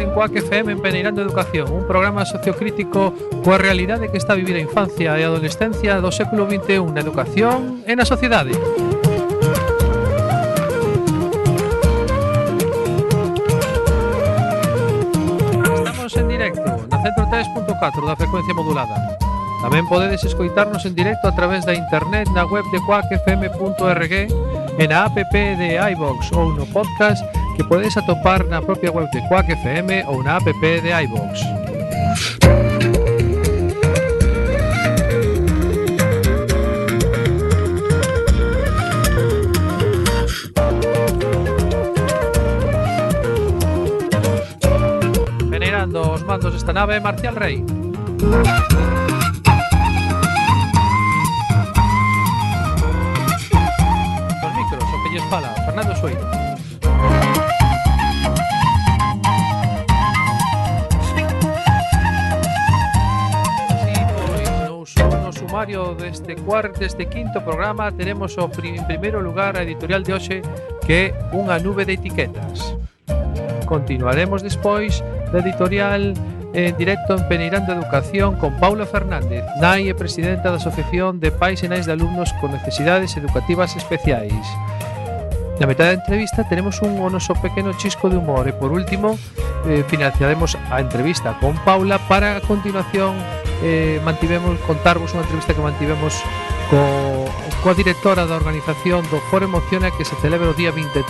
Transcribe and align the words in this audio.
en 0.00 0.10
Coac 0.10 0.34
FM 0.36 0.72
en 0.72 0.80
Peneirando 0.80 1.22
Educación, 1.22 1.72
un 1.72 1.86
programa 1.86 2.24
sociocrítico 2.24 3.14
coa 3.44 3.56
realidade 3.56 4.08
que 4.12 4.20
está 4.20 4.34
a 4.34 4.40
vivir 4.40 4.56
a 4.56 4.62
infancia 4.62 5.16
e 5.16 5.22
a 5.24 5.28
adolescencia 5.28 6.00
do 6.00 6.12
século 6.12 6.44
XXI 6.44 6.92
na 6.92 7.00
educación 7.00 7.80
e 7.88 7.96
na 7.96 8.04
sociedade. 8.04 8.52
Estamos 15.80 16.12
en 16.16 16.26
directo 16.28 16.68
na 16.92 16.96
103.4 17.00 18.06
da 18.06 18.16
frecuencia 18.16 18.52
modulada. 18.52 18.96
Tamén 19.64 19.88
podedes 19.88 20.22
escoitarnos 20.22 20.84
en 20.84 20.92
directo 20.92 21.28
a 21.28 21.34
través 21.34 21.64
da 21.64 21.72
internet 21.72 22.28
na 22.36 22.44
web 22.44 22.64
de 22.72 22.80
coacfm.org 22.84 24.12
e 24.76 24.84
na 24.84 25.08
app 25.08 25.16
de 25.16 25.68
iVox 25.96 26.32
ou 26.36 26.52
no 26.52 26.68
podcast 26.68 27.24
que 27.66 27.74
podedes 27.74 27.96
atopar 27.96 28.46
na 28.46 28.62
propia 28.62 28.92
web 28.92 29.10
de 29.10 29.20
Quack 29.28 29.50
FM 29.50 30.06
ou 30.06 30.22
na 30.22 30.36
app 30.36 30.52
de 30.52 30.90
iVox. 31.04 31.40
Generando 45.50 46.00
os 46.12 46.22
mandos 46.22 46.52
desta 46.52 46.72
nave 46.72 47.00
Marcial 47.00 47.34
Rey. 47.34 47.64
Os 54.44 54.52
micros, 54.54 54.84
o 54.84 55.02
que 55.02 55.08
lles 55.10 55.24
fala, 55.24 55.48
Fernando 55.64 55.96
Sueiro. 55.96 56.35
sumario 65.66 65.94
deste 65.94 66.36
cuarto, 66.36 66.80
deste 66.80 67.06
quinto 67.06 67.40
programa 67.42 67.90
Teremos 67.90 68.38
o 68.38 68.48
prim, 68.48 68.76
en 68.76 68.86
primeiro 68.86 69.20
lugar 69.20 69.56
a 69.56 69.62
editorial 69.62 70.02
de 70.02 70.12
hoxe 70.12 70.42
Que 70.86 71.10
é 71.10 71.34
unha 71.34 71.58
nube 71.58 71.82
de 71.82 71.98
etiquetas. 71.98 72.78
Continuaremos 73.66 74.46
despois 74.46 75.02
da 75.34 75.42
editorial 75.42 76.14
en 76.54 76.72
directo 76.78 77.18
en 77.18 77.26
Peneirando 77.26 77.74
Educación 77.74 78.38
con 78.38 78.54
Paula 78.62 78.86
Fernández 78.86 79.42
Nai 79.58 79.90
e 79.90 79.94
presidenta 79.98 80.54
da 80.54 80.62
Asociación 80.62 81.18
de 81.18 81.34
Pais 81.34 81.66
e 81.66 81.68
Nais 81.68 81.90
de 81.90 81.98
Alumnos 81.98 82.30
con 82.38 82.54
Necesidades 82.54 83.18
Educativas 83.18 83.74
Especiais. 83.74 84.46
Na 85.58 85.66
metade 85.66 85.96
da 85.96 86.04
entrevista 86.04 86.44
tenemos 86.44 86.82
un 86.84 87.00
o 87.00 87.08
noso 87.08 87.32
pequeno 87.40 87.72
chisco 87.72 88.12
de 88.12 88.20
humor 88.20 88.44
e 88.44 88.52
por 88.52 88.76
último 88.76 89.16
eh, 89.64 89.80
financiaremos 89.88 90.52
a 90.68 90.84
entrevista 90.84 91.32
con 91.40 91.56
Paula 91.64 91.96
para 92.04 92.36
a 92.36 92.44
continuación 92.44 93.16
eh, 93.64 93.96
mantivemos 94.04 94.60
contarvos 94.68 95.16
unha 95.16 95.24
entrevista 95.24 95.56
que 95.56 95.64
mantivemos 95.64 96.12
co, 96.68 97.24
coa 97.64 97.72
directora 97.72 98.28
da 98.28 98.36
organización 98.36 99.00
do 99.08 99.16
Foro 99.32 99.48
Emociona 99.48 99.88
que 99.88 100.04
se 100.04 100.12
celebra 100.20 100.52
o 100.52 100.58
día 100.58 100.76
23 100.76 101.00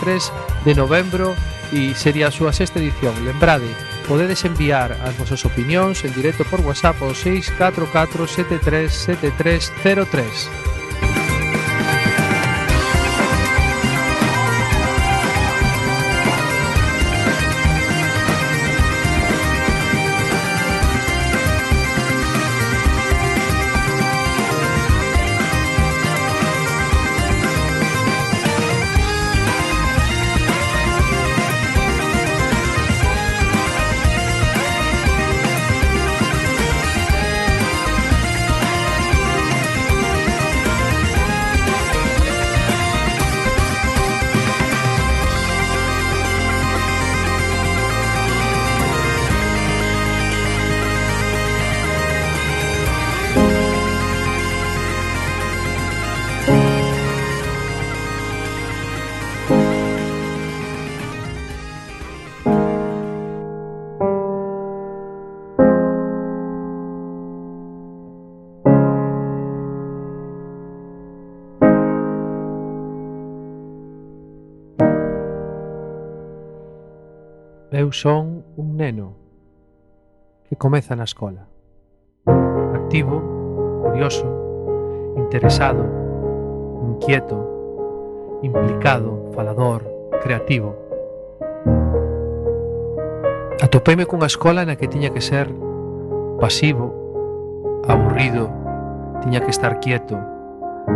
de 0.63 0.73
novembro 0.79 1.35
e 1.75 1.99
sería 1.99 2.31
a 2.31 2.35
súa 2.35 2.55
sexta 2.55 2.79
edición. 2.79 3.19
Lembrade, 3.27 3.67
podedes 4.07 4.47
enviar 4.47 4.95
as 5.03 5.19
vosas 5.19 5.43
opinións 5.43 6.07
en 6.07 6.15
directo 6.15 6.47
por 6.47 6.63
WhatsApp 6.63 7.03
ao 7.03 7.19
644 7.19 8.31
737303. 8.31 10.76
Eu 77.77 77.93
son 77.93 78.41
un 78.57 78.81
neno 78.81 79.13
que 80.49 80.57
comeza 80.57 80.97
na 80.97 81.05
escola. 81.05 81.45
Activo, 82.73 83.21
curioso, 83.85 84.25
interesado, 85.21 85.85
inquieto, 86.89 87.37
implicado, 88.41 89.29
falador, 89.37 89.85
creativo. 90.25 90.73
Atopeime 93.61 94.09
cunha 94.09 94.25
escola 94.25 94.65
na 94.65 94.81
que 94.81 94.89
tiña 94.89 95.13
que 95.13 95.21
ser 95.21 95.53
pasivo, 96.41 96.89
aburrido, 97.85 98.49
tiña 99.21 99.45
que 99.45 99.53
estar 99.53 99.85
quieto, 99.85 100.17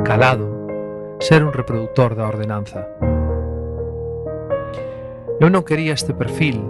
calado, 0.01 0.49
ser 1.21 1.45
un 1.45 1.53
reproductor 1.53 2.17
da 2.17 2.25
ordenanza. 2.25 2.89
Eu 5.41 5.49
non 5.49 5.65
quería 5.65 5.97
este 5.97 6.13
perfil 6.13 6.61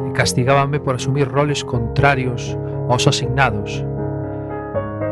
e 0.00 0.16
castigábame 0.16 0.80
por 0.80 0.96
asumir 0.96 1.28
roles 1.28 1.60
contrarios 1.60 2.56
aos 2.88 3.04
asignados. 3.04 3.84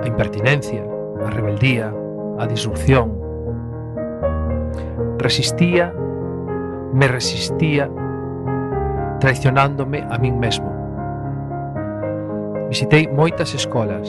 A 0.00 0.09
impertinencia, 0.09 0.81
a 1.20 1.29
rebeldía, 1.29 1.93
a 2.41 2.49
disrupción. 2.49 3.12
Resistía, 5.20 5.93
me 6.97 7.05
resistía, 7.05 7.93
traicionándome 9.20 10.00
a 10.09 10.17
min 10.17 10.41
mesmo. 10.41 10.73
Visitei 12.73 13.12
moitas 13.12 13.53
escolas, 13.53 14.09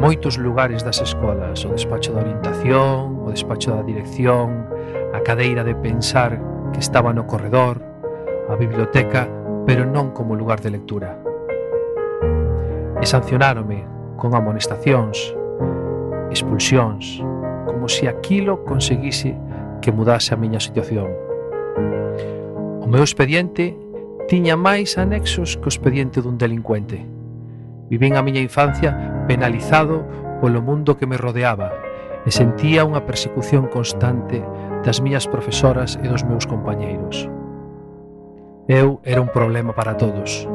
moitos 0.00 0.40
lugares 0.40 0.80
das 0.80 1.04
escolas, 1.04 1.68
o 1.68 1.76
despacho 1.76 2.16
da 2.16 2.24
orientación, 2.24 3.20
o 3.20 3.28
despacho 3.28 3.76
da 3.76 3.84
dirección, 3.84 4.64
a 5.12 5.20
cadeira 5.20 5.60
de 5.68 5.76
pensar 5.76 6.47
que 6.72 6.80
estaba 6.80 7.12
no 7.12 7.26
corredor, 7.26 7.82
a 8.48 8.56
biblioteca, 8.56 9.28
pero 9.68 9.84
non 9.84 10.16
como 10.16 10.32
lugar 10.32 10.64
de 10.64 10.72
lectura. 10.72 11.20
E 12.98 13.04
sancionárome 13.04 13.84
con 14.16 14.32
amonestacións, 14.32 15.36
expulsións, 16.32 17.20
como 17.68 17.86
se 17.88 18.08
aquilo 18.08 18.64
conseguise 18.64 19.36
que 19.80 19.92
mudase 19.92 20.34
a 20.34 20.40
miña 20.40 20.58
situación. 20.58 21.12
O 22.80 22.86
meu 22.88 23.04
expediente 23.04 23.76
tiña 24.28 24.56
máis 24.56 24.96
anexos 24.96 25.60
que 25.60 25.68
o 25.68 25.72
expediente 25.72 26.24
dun 26.24 26.40
delincuente. 26.40 27.04
Vivín 27.92 28.16
a 28.16 28.24
miña 28.24 28.40
infancia 28.40 28.96
penalizado 29.28 30.04
polo 30.40 30.60
mundo 30.64 30.96
que 30.96 31.08
me 31.08 31.20
rodeaba 31.20 31.72
e 32.24 32.30
sentía 32.32 32.84
unha 32.84 33.04
persecución 33.04 33.68
constante 33.68 34.40
das 34.88 35.04
miñas 35.04 35.28
profesoras 35.28 36.00
e 36.00 36.08
dos 36.08 36.24
meus 36.24 36.48
compañeiros. 36.48 37.28
Eu 38.64 39.04
era 39.04 39.20
un 39.20 39.28
problema 39.28 39.76
para 39.76 40.00
todos. 40.00 40.48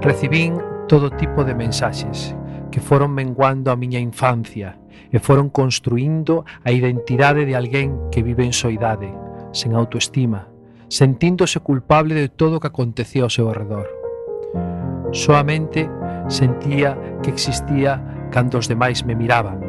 Recibín 0.00 0.56
todo 0.88 1.12
tipo 1.12 1.44
de 1.44 1.52
mensaxes 1.52 2.32
que 2.72 2.80
foron 2.80 3.12
menguando 3.12 3.68
a 3.68 3.76
miña 3.76 4.00
infancia 4.00 4.80
e 5.12 5.20
foron 5.20 5.52
construindo 5.52 6.48
a 6.64 6.72
identidade 6.72 7.44
de 7.44 7.60
alguén 7.60 8.08
que 8.08 8.24
vive 8.24 8.48
en 8.48 8.56
soidade, 8.56 9.12
sen 9.52 9.76
autoestima, 9.76 10.48
sentíndose 10.88 11.60
culpable 11.60 12.16
de 12.16 12.32
todo 12.32 12.56
o 12.56 12.60
que 12.64 12.72
acontecía 12.72 13.28
ao 13.28 13.28
seu 13.28 13.52
redor. 13.52 13.84
Soamente 15.12 15.92
sentía 16.32 16.96
que 17.20 17.28
existía 17.28 18.00
cando 18.32 18.56
os 18.56 18.64
demais 18.64 19.04
me 19.04 19.12
miraban. 19.12 19.60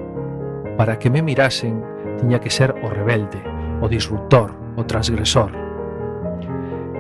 Para 0.79 0.95
que 0.95 1.11
me 1.11 1.19
mirasen, 1.19 1.83
tiña 2.19 2.39
que 2.39 2.51
ser 2.51 2.75
o 2.83 2.89
rebelde, 2.89 3.39
o 3.81 3.87
disruptor, 3.87 4.51
o 4.75 4.83
transgresor. 4.83 5.51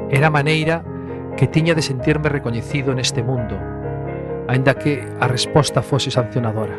Era 0.09 0.27
a 0.27 0.33
maneira 0.33 0.81
que 1.35 1.47
tiña 1.47 1.75
de 1.75 1.83
sentirme 1.83 2.31
recoñecido 2.31 2.95
neste 2.95 3.21
mundo, 3.21 3.59
aínda 4.47 4.73
que 4.73 5.03
a 5.19 5.27
resposta 5.27 5.83
fose 5.83 6.09
sancionadora. 6.09 6.75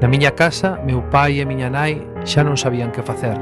Na 0.00 0.08
miña 0.08 0.32
casa, 0.32 0.80
meu 0.82 1.06
pai 1.12 1.38
e 1.40 1.46
miña 1.46 1.70
nai 1.70 2.02
xa 2.26 2.42
non 2.42 2.58
sabían 2.58 2.90
que 2.90 3.06
facer. 3.06 3.38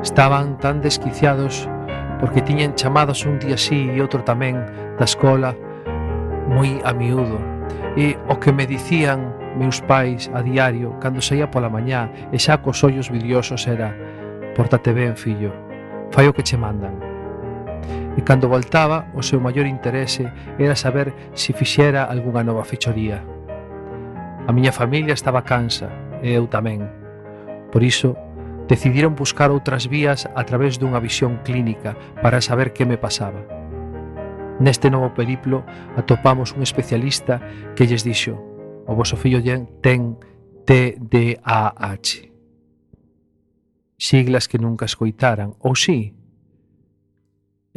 Estaban 0.00 0.56
tan 0.62 0.80
desquiciados 0.80 1.68
porque 2.18 2.42
tiñan 2.42 2.74
chamados 2.74 3.26
un 3.26 3.38
día 3.38 3.58
sí 3.58 3.90
e 3.90 4.00
outro 4.02 4.24
tamén 4.26 4.58
da 4.98 5.06
escola 5.06 5.54
moi 6.48 6.80
a 6.82 6.90
miúdo 6.96 7.38
e 7.94 8.16
o 8.26 8.40
que 8.40 8.50
me 8.50 8.66
dicían 8.66 9.30
meus 9.58 9.82
pais 9.82 10.30
a 10.32 10.40
diario 10.40 10.94
cando 11.02 11.18
saía 11.18 11.50
pola 11.50 11.66
mañá 11.66 12.06
e 12.30 12.38
xa 12.38 12.62
cos 12.62 12.86
ollos 12.86 13.10
vidriosos 13.10 13.66
era 13.66 13.90
«Pórtate 14.54 14.94
ben, 14.94 15.18
fillo, 15.18 15.50
fai 16.10 16.30
o 16.30 16.34
que 16.34 16.46
che 16.46 16.56
mandan. 16.58 16.98
E 18.18 18.22
cando 18.22 18.50
voltaba, 18.50 19.06
o 19.14 19.22
seu 19.22 19.38
maior 19.38 19.66
interese 19.66 20.30
era 20.58 20.74
saber 20.74 21.14
se 21.34 21.54
fixera 21.54 22.06
algunha 22.06 22.42
nova 22.42 22.66
fechoría. 22.66 23.22
A 24.46 24.50
miña 24.50 24.74
familia 24.74 25.14
estaba 25.14 25.46
cansa, 25.46 25.90
e 26.22 26.34
eu 26.34 26.50
tamén. 26.50 26.90
Por 27.70 27.86
iso, 27.86 28.18
decidiron 28.66 29.14
buscar 29.14 29.54
outras 29.54 29.86
vías 29.86 30.26
a 30.34 30.42
través 30.42 30.82
dunha 30.82 30.98
visión 30.98 31.38
clínica 31.46 31.94
para 32.18 32.42
saber 32.42 32.74
que 32.74 32.82
me 32.82 32.98
pasaba. 32.98 33.38
Neste 34.58 34.90
novo 34.90 35.14
periplo 35.14 35.62
atopamos 35.94 36.50
un 36.50 36.66
especialista 36.66 37.38
que 37.78 37.86
lles 37.86 38.02
dixo 38.02 38.47
O 38.88 38.96
vosso 38.96 39.20
fillo 39.20 39.44
ten 39.84 40.16
TDAH. 40.64 42.32
Siglas 44.00 44.48
que 44.48 44.56
nunca 44.56 44.88
escoitaran, 44.88 45.52
ou 45.60 45.76
si? 45.76 45.84
Sí? 45.84 46.18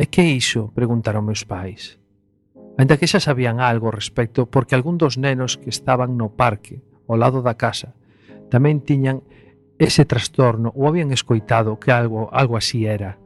E 0.02 0.08
que 0.08 0.24
iso? 0.24 0.72
Preguntaron 0.72 1.28
meus 1.28 1.44
pais. 1.44 2.00
Ainda 2.80 2.96
que 2.98 3.06
xa 3.12 3.20
sabían 3.20 3.60
algo 3.60 3.92
respecto 3.92 4.48
porque 4.48 4.74
algún 4.74 4.98
dos 4.98 5.20
nenos 5.20 5.60
que 5.60 5.70
estaban 5.70 6.16
no 6.16 6.32
parque, 6.32 6.82
ao 7.06 7.20
lado 7.20 7.44
da 7.44 7.60
casa, 7.60 7.94
tamén 8.48 8.80
tiñan 8.82 9.22
ese 9.76 10.08
trastorno 10.08 10.72
ou 10.74 10.88
habían 10.88 11.12
escoitado 11.12 11.76
que 11.76 11.92
algo, 11.92 12.32
algo 12.32 12.56
así 12.56 12.88
era, 12.88 13.20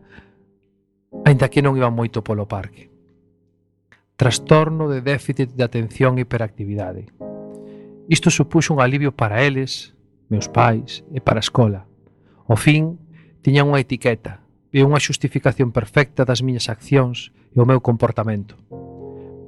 aínda 1.23 1.47
que 1.47 1.61
non 1.61 1.77
iban 1.77 1.93
moito 1.93 2.25
polo 2.25 2.49
parque. 2.49 2.89
Trastorno 4.17 4.89
de 4.89 5.05
déficit 5.05 5.53
de 5.53 5.63
atención 5.63 6.17
e 6.17 6.25
hiperactividade. 6.25 7.34
Isto 8.07 8.29
supuxo 8.29 8.73
un 8.73 8.81
alivio 8.81 9.11
para 9.11 9.41
eles, 9.41 9.97
meus 10.29 10.45
pais 10.45 11.01
e 11.09 11.21
para 11.21 11.41
a 11.41 11.45
escola. 11.45 11.89
O 12.45 12.53
fin 12.53 13.01
tiña 13.41 13.65
unha 13.65 13.81
etiqueta 13.81 14.45
e 14.69 14.85
unha 14.85 15.01
xustificación 15.01 15.73
perfecta 15.73 16.21
das 16.21 16.45
miñas 16.45 16.69
accións 16.69 17.33
e 17.53 17.57
o 17.57 17.65
meu 17.65 17.81
comportamento. 17.81 18.53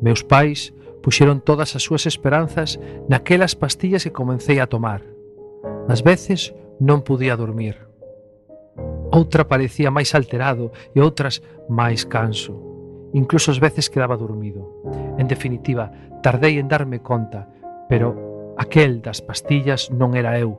Meus 0.02 0.26
pais 0.26 0.74
puxeron 1.06 1.38
todas 1.38 1.78
as 1.78 1.86
súas 1.86 2.10
esperanzas 2.10 2.82
naquelas 3.06 3.54
pastillas 3.54 4.02
que 4.02 4.14
comecei 4.14 4.58
a 4.58 4.66
tomar. 4.66 5.06
Ás 5.86 6.02
veces 6.02 6.58
non 6.82 7.06
podía 7.06 7.38
dormir. 7.38 7.78
Outra 9.14 9.46
parecía 9.46 9.94
máis 9.94 10.18
alterado 10.18 10.74
e 10.98 11.02
outras 11.06 11.46
máis 11.70 12.10
canso. 12.10 12.58
Incluso 13.14 13.54
as 13.54 13.62
veces 13.62 13.90
quedaba 13.90 14.18
dormido. 14.18 14.66
En 15.22 15.30
definitiva, 15.30 15.94
tardei 16.26 16.58
en 16.58 16.68
darme 16.68 17.06
conta, 17.06 17.48
pero 17.88 18.27
Aquel 18.58 19.06
das 19.06 19.22
pastillas 19.22 19.94
non 19.94 20.18
era 20.18 20.36
eu. 20.42 20.58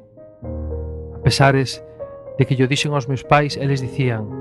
A 1.12 1.18
pesares 1.18 1.82
de 2.38 2.46
que 2.46 2.54
yo 2.54 2.70
dixen 2.70 2.94
aos 2.94 3.10
meus 3.10 3.26
pais, 3.26 3.58
eles 3.58 3.82
dicían 3.82 4.38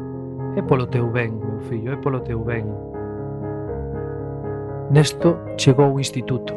É 0.58 0.62
polo 0.62 0.88
teu 0.88 1.06
ben, 1.10 1.38
meu 1.38 1.62
fillo, 1.70 1.94
é 1.94 1.98
polo 1.98 2.22
teu 2.22 2.42
ben. 2.42 2.66
Nesto 4.90 5.38
chegou 5.58 5.94
o 5.94 6.00
instituto 6.00 6.54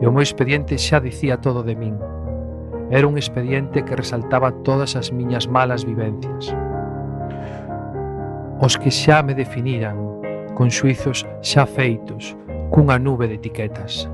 e 0.00 0.06
o 0.06 0.12
meu 0.12 0.22
expediente 0.22 0.78
xa 0.78 1.00
dicía 1.00 1.38
todo 1.38 1.62
de 1.62 1.74
min. 1.74 1.98
Era 2.90 3.08
un 3.08 3.18
expediente 3.18 3.82
que 3.82 3.96
resaltaba 3.96 4.52
todas 4.62 4.94
as 4.94 5.10
miñas 5.10 5.50
malas 5.50 5.82
vivencias. 5.82 6.54
Os 8.62 8.78
que 8.78 8.90
xa 8.90 9.22
me 9.22 9.34
definiran, 9.34 9.98
con 10.54 10.70
xuizos 10.70 11.26
xa 11.42 11.66
feitos, 11.66 12.38
cunha 12.70 13.02
nube 13.02 13.26
de 13.26 13.34
etiquetas. 13.34 14.06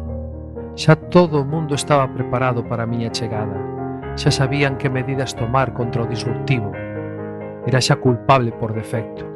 Xa 0.75 0.97
todo 0.97 1.43
o 1.43 1.45
mundo 1.45 1.75
estaba 1.75 2.09
preparado 2.09 2.65
para 2.65 2.85
a 2.85 2.87
miña 2.89 3.13
chegada. 3.13 3.61
Xa 4.17 4.33
sabían 4.33 4.81
que 4.81 4.89
medidas 4.89 5.37
tomar 5.37 5.77
contra 5.77 6.01
o 6.01 6.09
disruptivo. 6.09 6.73
Era 7.69 7.77
xa 7.77 8.01
culpable 8.01 8.57
por 8.57 8.73
defecto. 8.73 9.29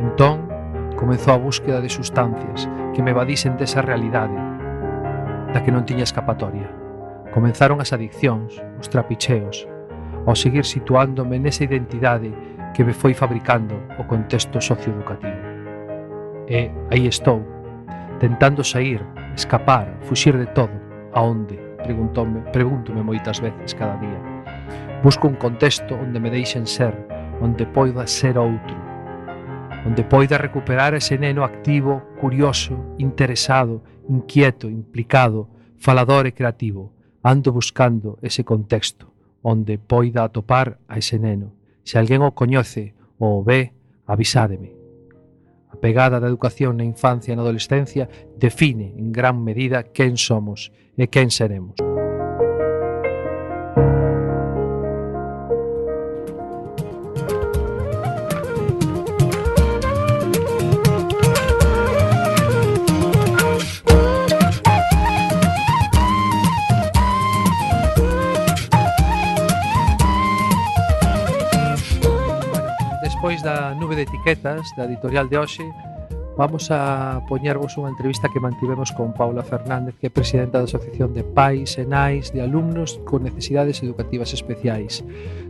Entón, 0.00 0.48
comezou 0.96 1.36
a 1.36 1.42
búsqueda 1.42 1.84
de 1.84 1.92
sustancias 1.92 2.64
que 2.96 3.04
me 3.04 3.12
evadisen 3.12 3.60
desa 3.60 3.84
realidade, 3.84 4.32
da 5.52 5.60
que 5.60 5.68
non 5.68 5.84
tiña 5.84 6.08
escapatoria. 6.08 6.72
Comenzaron 7.28 7.84
as 7.84 7.92
adiccións, 7.92 8.56
os 8.80 8.88
trapicheos, 8.88 9.68
ao 10.24 10.32
seguir 10.32 10.64
situándome 10.64 11.36
nesa 11.36 11.68
identidade 11.68 12.32
que 12.72 12.88
me 12.88 12.96
foi 12.96 13.12
fabricando 13.12 13.76
o 14.00 14.08
contexto 14.08 14.64
socioeducativo. 14.64 15.44
E 16.48 16.72
aí 16.88 17.04
estou, 17.04 17.44
tentando 18.16 18.64
sair 18.64 19.04
Escapar, 19.38 19.96
fuxir 20.02 20.36
de 20.36 20.46
todo. 20.46 20.74
Aonde? 21.14 21.54
Preguntome, 21.84 22.42
pregúntome 22.50 23.06
moitas 23.06 23.38
veces 23.38 23.70
cada 23.70 23.94
día. 24.02 24.18
Busco 24.98 25.30
un 25.30 25.38
contexto 25.38 25.94
onde 25.94 26.18
me 26.18 26.26
deixen 26.26 26.66
ser, 26.66 26.90
onde 27.38 27.62
poida 27.62 28.02
ser 28.10 28.34
outro, 28.34 28.74
onde 29.86 30.02
poida 30.02 30.42
recuperar 30.42 30.98
ese 30.98 31.14
neno 31.22 31.46
activo, 31.46 32.02
curioso, 32.18 32.98
interesado, 32.98 33.86
inquieto, 34.10 34.66
implicado, 34.66 35.46
falador 35.78 36.26
e 36.26 36.34
creativo. 36.34 36.90
Ando 37.22 37.54
buscando 37.54 38.18
ese 38.26 38.42
contexto 38.42 39.14
onde 39.46 39.78
poida 39.78 40.26
atopar 40.26 40.82
a 40.90 40.98
ese 40.98 41.22
neno. 41.22 41.54
Se 41.86 41.94
alguén 41.94 42.26
o 42.26 42.34
coñece 42.34 42.98
ou 43.22 43.38
o 43.38 43.44
ve, 43.46 43.70
avisádeme 44.02 44.77
pegada 45.80 46.20
da 46.20 46.28
educación 46.28 46.76
na 46.76 46.84
infancia 46.84 47.32
e 47.32 47.36
na 47.36 47.42
adolescencia 47.42 48.10
define 48.36 48.92
en 48.98 49.14
gran 49.14 49.40
medida 49.40 49.86
quen 49.88 50.18
somos 50.18 50.70
e 50.98 51.06
quen 51.06 51.30
seremos. 51.30 51.87
Etiquetas 74.28 74.68
da 74.76 74.84
editorial 74.84 75.26
de 75.30 75.38
hoxe 75.38 75.64
vamos 76.36 76.68
a 76.68 77.24
poñervos 77.32 77.80
unha 77.80 77.88
entrevista 77.88 78.28
que 78.28 78.44
mantivemos 78.44 78.92
con 78.92 79.16
Paula 79.16 79.40
Fernández, 79.40 79.96
que 79.96 80.12
é 80.12 80.12
presidenta 80.12 80.60
da 80.60 80.68
Asociación 80.68 81.16
de 81.16 81.24
Pais 81.24 81.80
e 81.80 81.88
Nais 81.88 82.28
de 82.36 82.44
Alumnos 82.44 83.00
con 83.08 83.24
Necesidades 83.24 83.80
Educativas 83.80 84.36
Especiais. 84.36 85.00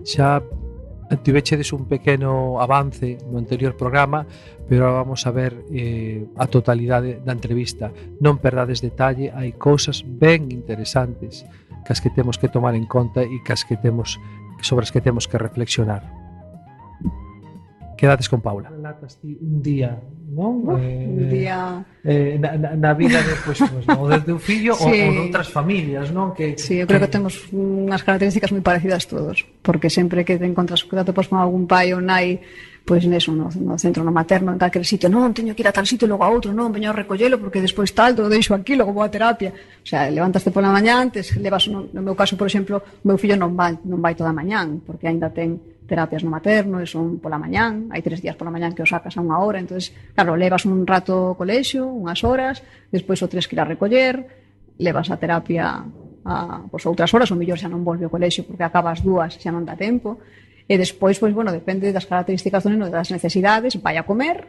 Xa 0.06 0.46
tivechedes 1.26 1.74
un 1.74 1.90
pequeno 1.90 2.62
avance 2.62 3.18
no 3.26 3.42
anterior 3.42 3.74
programa, 3.74 4.30
pero 4.70 4.94
vamos 4.94 5.26
a 5.26 5.34
ver 5.34 5.58
eh, 5.74 6.22
a 6.38 6.46
totalidade 6.46 7.18
da 7.18 7.34
entrevista. 7.34 7.90
Non 8.22 8.38
perdades 8.38 8.78
detalle, 8.78 9.34
hai 9.34 9.58
cousas 9.58 10.06
ben 10.06 10.54
interesantes 10.54 11.42
cas 11.82 11.98
que 11.98 12.14
temos 12.14 12.38
que 12.38 12.46
tomar 12.46 12.78
en 12.78 12.86
conta 12.86 13.26
e 13.26 13.42
cas 13.42 13.66
que 13.66 13.74
temos 13.74 14.22
sobre 14.62 14.86
as 14.86 14.94
que 14.94 15.02
temos 15.02 15.26
que 15.26 15.34
reflexionar 15.34 16.17
quedades 17.98 18.30
con 18.30 18.40
Paula. 18.40 18.70
Relatas 18.70 19.18
ti 19.18 19.34
un 19.34 19.58
día, 19.58 19.98
non? 20.30 20.62
Uf, 20.62 20.78
eh, 20.78 21.10
un 21.10 21.26
día 21.26 21.82
eh, 22.06 22.38
na, 22.38 22.54
na, 22.54 22.70
na 22.78 22.92
vida 22.94 23.18
de 23.18 23.34
pois, 23.42 23.58
pues, 23.58 23.84
no, 23.90 24.06
de 24.06 24.22
teu 24.22 24.38
fillo 24.38 24.78
sí. 24.78 24.86
ou, 24.86 25.18
ou 25.18 25.26
outras 25.26 25.50
familias, 25.50 26.14
non? 26.14 26.30
Que 26.30 26.54
Sí, 26.54 26.78
eu 26.78 26.86
creo 26.86 27.02
que, 27.02 27.10
que 27.10 27.18
temos 27.18 27.50
unhas 27.50 28.06
características 28.06 28.54
moi 28.54 28.62
parecidas 28.62 29.10
todos, 29.10 29.42
porque 29.66 29.90
sempre 29.90 30.22
que 30.22 30.38
te 30.38 30.46
encontras 30.46 30.86
que 30.86 30.94
te 30.94 31.10
pois 31.10 31.26
con 31.26 31.42
algún 31.42 31.66
pai 31.66 31.90
ou 31.90 31.98
nai 31.98 32.38
pois 32.88 33.04
neso, 33.04 33.36
no, 33.36 33.52
no 33.52 33.76
centro 33.76 34.00
no 34.00 34.08
materno, 34.08 34.48
en 34.48 34.56
calquer 34.56 34.80
sitio, 34.80 35.12
non, 35.12 35.36
teño 35.36 35.52
que 35.52 35.60
ir 35.60 35.68
a 35.68 35.76
tal 35.76 35.84
sitio, 35.84 36.08
logo 36.08 36.24
a 36.24 36.32
outro, 36.32 36.56
non, 36.56 36.72
veño 36.72 36.88
a 36.88 36.96
recollelo, 36.96 37.36
porque 37.36 37.60
despois 37.60 37.92
tal, 37.92 38.16
todo 38.16 38.32
deixo 38.32 38.56
aquí, 38.56 38.72
logo 38.80 38.96
vou 38.96 39.04
a 39.04 39.12
terapia. 39.12 39.52
O 39.52 39.84
sea, 39.84 40.08
levantaste 40.08 40.48
pola 40.48 40.72
mañá, 40.72 40.96
antes 40.96 41.36
levas, 41.36 41.68
no, 41.68 41.84
no 41.92 42.00
meu 42.00 42.16
caso, 42.16 42.40
por 42.40 42.48
exemplo, 42.48 42.80
o 42.80 43.04
meu 43.04 43.20
fillo 43.20 43.36
non 43.36 43.52
vai, 43.52 43.76
non 43.84 44.00
vai 44.00 44.16
toda 44.16 44.32
a 44.32 44.38
mañán, 44.40 44.80
porque 44.88 45.04
aínda 45.04 45.28
ten 45.28 45.60
terapias 45.88 46.20
no 46.22 46.28
materno, 46.28 46.78
e 46.78 46.86
son 46.86 47.16
pola 47.16 47.40
mañán, 47.40 47.88
hai 47.88 48.04
tres 48.04 48.20
días 48.20 48.36
pola 48.36 48.52
mañán 48.52 48.76
que 48.76 48.84
o 48.84 48.88
sacas 48.88 49.16
a 49.16 49.24
unha 49.24 49.40
hora, 49.40 49.56
entonces 49.56 49.96
claro, 50.12 50.36
levas 50.36 50.68
un 50.68 50.84
rato 50.84 51.32
ao 51.32 51.36
colexio, 51.40 51.88
unhas 51.88 52.20
horas, 52.22 52.60
despois 52.92 53.24
o 53.24 53.26
tres 53.26 53.48
que 53.48 53.56
ir 53.56 53.60
a 53.64 53.66
recoller, 53.66 54.28
levas 54.76 55.08
a 55.08 55.16
terapia 55.16 55.88
a 56.28 56.68
pois, 56.68 56.84
outras 56.84 57.08
horas, 57.16 57.32
o 57.32 57.36
mellor 57.40 57.56
xa 57.56 57.72
non 57.72 57.82
volve 57.82 58.04
ao 58.04 58.12
colexio 58.12 58.44
porque 58.44 58.62
acabas 58.62 59.00
dúas, 59.00 59.40
xa 59.40 59.48
non 59.48 59.64
dá 59.64 59.74
tempo, 59.80 60.20
e 60.68 60.76
despois, 60.76 61.16
pois, 61.16 61.32
bueno, 61.32 61.48
depende 61.48 61.88
das 61.88 62.04
características 62.04 62.68
do 62.68 62.68
neno, 62.68 62.92
das 62.92 63.08
necesidades, 63.08 63.80
vai 63.80 63.96
a 63.96 64.04
comer, 64.04 64.44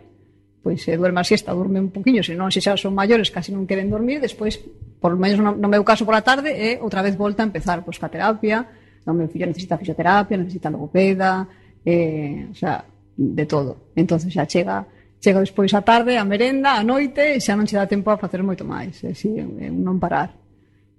pois 0.60 0.84
se 0.84 1.00
duerme 1.00 1.24
a 1.24 1.26
siesta, 1.26 1.56
durme 1.56 1.80
un 1.80 1.88
poquinho, 1.96 2.20
se 2.20 2.36
non 2.36 2.52
se 2.52 2.60
xa 2.60 2.76
son 2.76 2.92
maiores, 2.92 3.32
casi 3.32 3.56
non 3.56 3.64
queren 3.64 3.88
dormir, 3.88 4.20
despois, 4.20 4.60
por 5.00 5.16
menos 5.16 5.40
no, 5.40 5.56
no 5.56 5.72
meu 5.72 5.88
caso 5.88 6.04
pola 6.04 6.20
tarde, 6.20 6.52
e 6.52 6.84
outra 6.84 7.00
vez 7.00 7.16
volta 7.16 7.42
a 7.42 7.48
empezar 7.48 7.80
pois, 7.88 7.96
ca 7.96 8.12
terapia, 8.12 8.68
¿no? 9.10 9.18
Mi 9.18 9.28
fillo 9.28 9.50
necesita 9.50 9.78
fisioterapia, 9.78 10.38
necesita 10.38 10.70
logopeda, 10.70 11.48
eh, 11.84 12.48
o 12.52 12.54
sea, 12.54 12.86
de 13.18 13.46
todo. 13.46 13.90
Entonces 13.96 14.30
xa 14.30 14.46
chega 14.46 14.86
chega 15.20 15.40
despois 15.42 15.74
a 15.74 15.82
tarde, 15.82 16.18
a 16.18 16.24
merenda, 16.24 16.80
a 16.80 16.84
noite, 16.84 17.36
e 17.36 17.42
xa 17.42 17.58
non 17.58 17.68
che 17.68 17.76
dá 17.76 17.90
tempo 17.90 18.08
a 18.14 18.22
facer 18.22 18.40
moito 18.40 18.64
máis. 18.64 19.04
É, 19.04 19.12
si, 19.12 19.36
é 19.36 19.44
un 19.44 19.58
eh, 19.60 19.74
non 19.74 20.00
parar. 20.00 20.32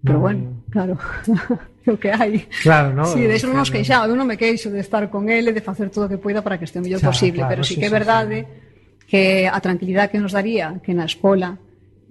Pero 0.03 0.19
no, 0.19 0.25
bueno, 0.25 0.41
no. 0.41 0.73
claro, 0.73 0.95
o 1.93 1.97
que 1.97 2.11
hai. 2.13 2.45
Claro, 2.61 2.93
no. 2.93 3.09
Sí, 3.09 3.25
de 3.25 3.37
eso 3.37 3.49
non 3.49 3.57
nos 3.57 3.73
queixamos, 3.73 4.13
eu 4.13 4.17
non 4.17 4.29
me 4.29 4.37
queixo 4.37 4.69
de 4.69 4.81
estar 4.85 5.09
con 5.09 5.33
ele, 5.33 5.57
de 5.57 5.65
facer 5.65 5.89
todo 5.89 6.09
o 6.09 6.11
que 6.11 6.21
poida 6.21 6.45
para 6.45 6.61
que 6.61 6.69
este 6.69 6.81
o 6.81 6.85
mellor 6.85 7.01
posible, 7.01 7.45
claro, 7.45 7.53
pero 7.57 7.63
sí, 7.65 7.75
sí 7.75 7.81
que 7.81 7.89
é 7.89 7.93
verdade 7.93 8.39
sí, 8.45 8.45
sí. 8.45 9.07
que 9.09 9.23
a 9.49 9.59
tranquilidade 9.65 10.13
que 10.13 10.21
nos 10.21 10.37
daría 10.37 10.77
que 10.85 10.93
na 10.93 11.09
escola 11.09 11.57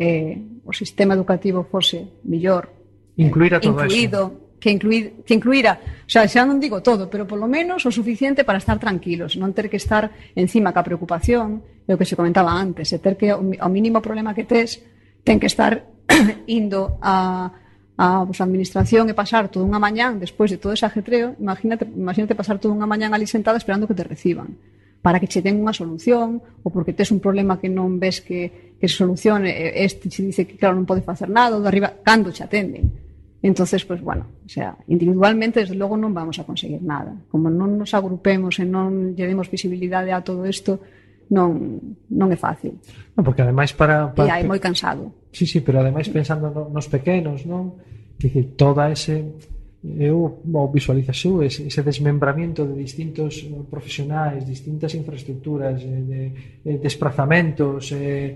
eh, 0.01 0.65
o 0.65 0.73
sistema 0.73 1.13
educativo 1.13 1.65
fose 1.69 2.21
mellor 2.25 2.73
Incluir 3.19 3.53
a 3.55 3.59
todo 3.59 3.83
incluído, 3.83 4.21
eso 4.33 4.48
que, 4.59 4.69
incluir, 4.69 5.23
que 5.25 5.33
incluíra, 5.33 5.79
xa, 6.05 6.27
xa 6.27 6.43
non 6.43 6.59
digo 6.59 6.83
todo, 6.83 7.07
pero 7.07 7.25
polo 7.25 7.47
menos 7.47 7.87
o 7.87 7.91
suficiente 7.91 8.43
para 8.43 8.59
estar 8.59 8.77
tranquilos, 8.77 9.39
non 9.39 9.55
ter 9.55 9.71
que 9.71 9.79
estar 9.79 10.11
encima 10.35 10.75
ca 10.75 10.83
preocupación, 10.83 11.63
é 11.87 11.95
o 11.95 11.99
que 11.99 12.05
se 12.05 12.19
comentaba 12.19 12.51
antes, 12.51 12.91
e 12.91 12.99
ter 12.99 13.15
que 13.15 13.31
ao 13.31 13.71
mínimo 13.71 14.03
problema 14.03 14.35
que 14.35 14.43
tes, 14.43 14.83
ten 15.23 15.39
que 15.39 15.47
estar 15.47 15.87
indo 16.47 16.99
a, 17.01 17.49
a 17.95 18.25
pues, 18.27 18.39
administración 18.43 19.07
e 19.07 19.15
pasar 19.15 19.47
toda 19.47 19.63
unha 19.63 19.79
mañán 19.79 20.19
despois 20.19 20.51
de 20.51 20.59
todo 20.59 20.75
ese 20.75 20.85
ajetreo, 20.85 21.39
imagínate, 21.39 21.87
imagínate 21.87 22.35
pasar 22.35 22.59
toda 22.59 22.75
unha 22.75 22.87
mañán 22.87 23.15
ali 23.15 23.25
sentada 23.25 23.57
esperando 23.57 23.87
que 23.87 23.95
te 23.95 24.03
reciban 24.03 24.59
para 25.01 25.19
que 25.19 25.31
che 25.31 25.39
den 25.39 25.63
unha 25.63 25.71
solución 25.71 26.43
ou 26.63 26.69
porque 26.71 26.91
tes 26.91 27.11
un 27.15 27.23
problema 27.23 27.55
que 27.55 27.71
non 27.71 27.99
ves 27.99 28.19
que, 28.19 28.75
que 28.75 28.87
se 28.91 28.99
solucione, 28.99 29.47
este 29.79 30.11
che 30.11 30.27
dice 30.27 30.43
que 30.43 30.59
claro 30.59 30.75
non 30.75 30.83
pode 30.83 31.03
facer 31.03 31.31
nada, 31.31 31.55
ou 31.55 31.63
de 31.63 31.71
arriba, 31.71 31.95
cando 32.03 32.35
che 32.35 32.43
atenden? 32.43 33.08
Entonces, 33.41 33.85
pues 33.85 34.01
bueno, 34.01 34.27
o 34.45 34.49
sea, 34.49 34.75
individualmente 34.87 35.61
desde 35.61 35.75
logo 35.75 35.95
non 35.95 36.11
vamos 36.11 36.39
a 36.39 36.43
conseguir 36.43 36.83
nada. 36.83 37.15
Como 37.31 37.47
non 37.47 37.79
nos 37.79 37.95
agrupemos 37.95 38.59
e 38.59 38.67
non 38.67 39.15
lle 39.15 39.23
demos 39.23 39.47
visibilidade 39.47 40.11
a 40.11 40.19
todo 40.19 40.43
isto, 40.43 40.83
non, 41.31 41.79
non 42.11 42.27
é 42.33 42.37
fácil. 42.37 42.75
Non, 43.15 43.23
porque 43.23 43.45
ademais 43.45 43.71
para... 43.71 44.11
para... 44.11 44.27
E 44.27 44.31
hai 44.33 44.43
moi 44.43 44.59
cansado. 44.59 45.15
Sí, 45.31 45.47
sí, 45.47 45.63
pero 45.63 45.79
ademais 45.79 46.11
pensando 46.11 46.51
nos 46.51 46.91
pequenos, 46.91 47.47
non? 47.47 47.79
Que, 48.19 48.27
que 48.27 48.43
toda 48.59 48.91
ese 48.91 49.39
eu 49.79 50.43
o 50.43 50.67
visualizaxo 50.67 51.39
ese, 51.39 51.71
ese 51.71 51.79
desmembramiento 51.79 52.67
de 52.67 52.75
distintos 52.75 53.47
eh, 53.47 53.63
profesionais, 53.71 54.43
distintas 54.43 54.91
infraestructuras, 54.91 55.79
eh, 55.79 56.03
de, 56.03 56.21
eh, 56.27 56.33
de 56.67 56.73
desplazamentos, 56.83 57.95
eh, 57.95 58.35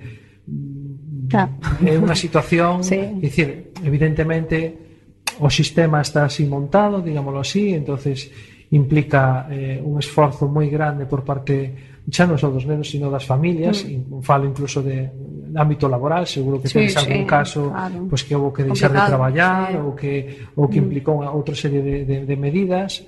claro. 1.27 1.51
é 1.83 1.99
unha 1.99 2.15
situación, 2.15 2.79
sí. 2.87 2.95
dicir, 3.19 3.75
evidentemente 3.83 4.92
o 5.39 5.49
sistema 5.49 6.01
está 6.01 6.25
así 6.25 6.45
montado, 6.45 7.01
digámoslo 7.01 7.39
así, 7.39 7.73
entonces 7.73 8.29
implica 8.73 9.47
eh, 9.49 9.81
un 9.81 10.01
esforzo 10.01 10.49
moi 10.49 10.65
grande 10.69 11.05
por 11.05 11.21
parte 11.21 11.93
xa 12.09 12.27
non 12.27 12.35
só 12.35 12.51
dos 12.51 12.67
nenos, 12.67 12.91
sino 12.91 13.07
das 13.07 13.23
familias, 13.23 13.87
mm. 13.87 14.19
falo 14.25 14.43
incluso 14.43 14.83
de, 14.83 15.07
de 15.07 15.57
ámbito 15.59 15.87
laboral, 15.87 16.27
seguro 16.27 16.59
que 16.59 16.67
sí, 16.67 16.83
tens 16.83 16.99
algún 16.99 17.23
sí, 17.23 17.29
caso 17.29 17.71
claro. 17.71 18.09
pois 18.09 18.09
pues, 18.09 18.21
que 18.27 18.35
houve 18.35 18.51
que 18.51 18.63
deixar 18.67 18.91
Complicado, 18.91 19.07
de 19.07 19.11
traballar 19.13 19.67
sí. 19.71 19.77
ou 19.79 19.91
que 19.95 20.13
ou 20.59 20.65
que 20.67 20.79
mm. 20.81 20.83
implicou 20.83 21.13
unha 21.23 21.31
outra 21.31 21.55
serie 21.55 21.79
de, 21.79 22.03
de, 22.03 22.17
de 22.27 22.35
medidas 22.35 23.07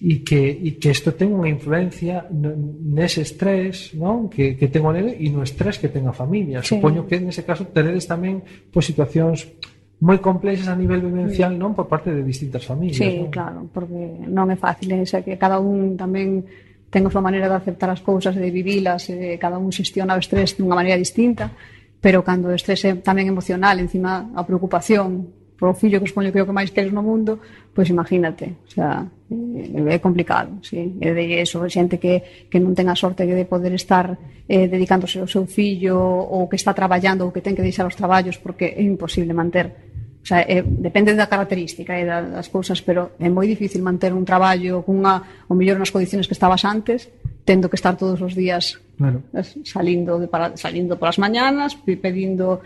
e 0.00 0.24
que 0.24 0.40
e 0.40 0.80
que 0.80 0.88
isto 0.88 1.12
ten 1.12 1.36
unha 1.36 1.52
influencia 1.52 2.24
nese 2.32 3.20
estrés, 3.20 3.92
non? 3.92 4.32
Que 4.32 4.56
que 4.56 4.72
ten 4.72 4.88
o 4.88 4.90
neno 4.94 5.12
e 5.12 5.28
no 5.28 5.44
estrés 5.44 5.76
que 5.76 5.92
ten 5.92 6.08
a 6.08 6.16
familia. 6.16 6.64
Sí. 6.64 6.80
Supoño 6.80 7.04
que 7.04 7.20
nese 7.20 7.44
caso 7.44 7.68
teredes 7.68 8.08
tamén 8.08 8.40
pois 8.72 8.72
pues, 8.72 8.84
situacións 8.88 9.52
moi 10.00 10.16
complexas 10.24 10.72
a 10.72 10.76
nivel 10.76 11.04
vivencial, 11.04 11.52
non, 11.60 11.76
por 11.76 11.84
parte 11.84 12.08
de 12.08 12.24
distintas 12.24 12.64
familias. 12.64 12.96
Sí, 12.96 13.20
non? 13.20 13.28
claro, 13.28 13.58
porque 13.68 14.24
non 14.32 14.48
é 14.48 14.56
fácil, 14.56 14.88
eh, 14.96 15.04
é 15.04 15.20
que 15.20 15.36
cada 15.36 15.60
un 15.60 16.00
tamén 16.00 16.48
ten 16.88 17.04
a 17.04 17.12
súa 17.12 17.20
maneira 17.20 17.52
de 17.52 17.56
aceptar 17.60 17.92
as 17.92 18.00
cousas 18.00 18.32
e 18.32 18.40
de 18.40 18.48
vivilas, 18.48 19.12
e 19.12 19.36
cada 19.36 19.60
un 19.60 19.68
xestiona 19.68 20.16
o 20.16 20.20
estrés 20.20 20.56
dunha 20.56 20.72
maneira 20.72 20.96
distinta, 20.96 21.52
pero 22.00 22.24
cando 22.24 22.48
o 22.48 22.56
estrés 22.56 22.80
é 22.88 22.96
tamén 22.96 23.28
emocional, 23.28 23.76
encima 23.76 24.32
a 24.32 24.42
preocupación 24.48 25.36
por 25.60 25.68
o 25.68 25.76
fillo 25.76 26.00
que 26.00 26.08
supoño 26.08 26.32
que 26.32 26.40
é 26.40 26.42
o 26.42 26.48
que 26.48 26.56
máis 26.56 26.72
queres 26.72 26.88
no 26.88 27.04
mundo, 27.04 27.36
pois 27.76 27.92
imagínate, 27.92 28.64
o 28.64 28.70
sea, 28.72 29.04
eh, 29.28 29.92
é 29.92 29.98
complicado, 30.00 30.56
sí. 30.64 30.96
É 31.04 31.12
de 31.12 31.44
eso, 31.44 31.60
xente 31.68 32.00
que, 32.00 32.48
que 32.48 32.56
non 32.56 32.72
ten 32.72 32.88
a 32.88 32.96
sorte 32.96 33.28
de 33.28 33.44
poder 33.44 33.76
estar 33.76 34.16
eh, 34.48 34.66
dedicándose 34.66 35.20
ao 35.20 35.28
seu 35.28 35.44
fillo 35.44 36.00
ou 36.00 36.48
que 36.48 36.56
está 36.56 36.72
traballando 36.72 37.28
ou 37.28 37.30
que 37.30 37.44
ten 37.44 37.52
que 37.52 37.60
deixar 37.60 37.84
os 37.84 37.94
traballos 37.94 38.40
porque 38.40 38.72
é 38.72 38.80
imposible 38.80 39.36
manter 39.36 39.89
O 40.20 40.26
sea, 40.26 40.44
é, 40.44 40.60
depende 40.62 41.16
da 41.16 41.26
característica 41.26 41.96
e 41.96 42.04
das 42.04 42.52
cousas, 42.52 42.84
pero 42.84 43.16
é 43.16 43.28
moi 43.32 43.48
difícil 43.48 43.80
manter 43.80 44.12
un 44.12 44.24
traballo 44.28 44.84
cunha, 44.84 45.46
o 45.48 45.56
mellor 45.56 45.80
nas 45.80 45.88
condiciones 45.88 46.28
que 46.28 46.36
estabas 46.36 46.62
antes, 46.68 47.08
tendo 47.48 47.72
que 47.72 47.76
estar 47.80 47.96
todos 47.96 48.20
os 48.20 48.36
días 48.36 48.78
claro. 49.00 49.24
Eh, 49.32 49.44
salindo, 49.64 50.20
de 50.20 50.28
para, 50.28 50.56
salindo 50.60 51.00
polas 51.00 51.16
mañanas, 51.18 51.74
pedindo... 51.74 52.60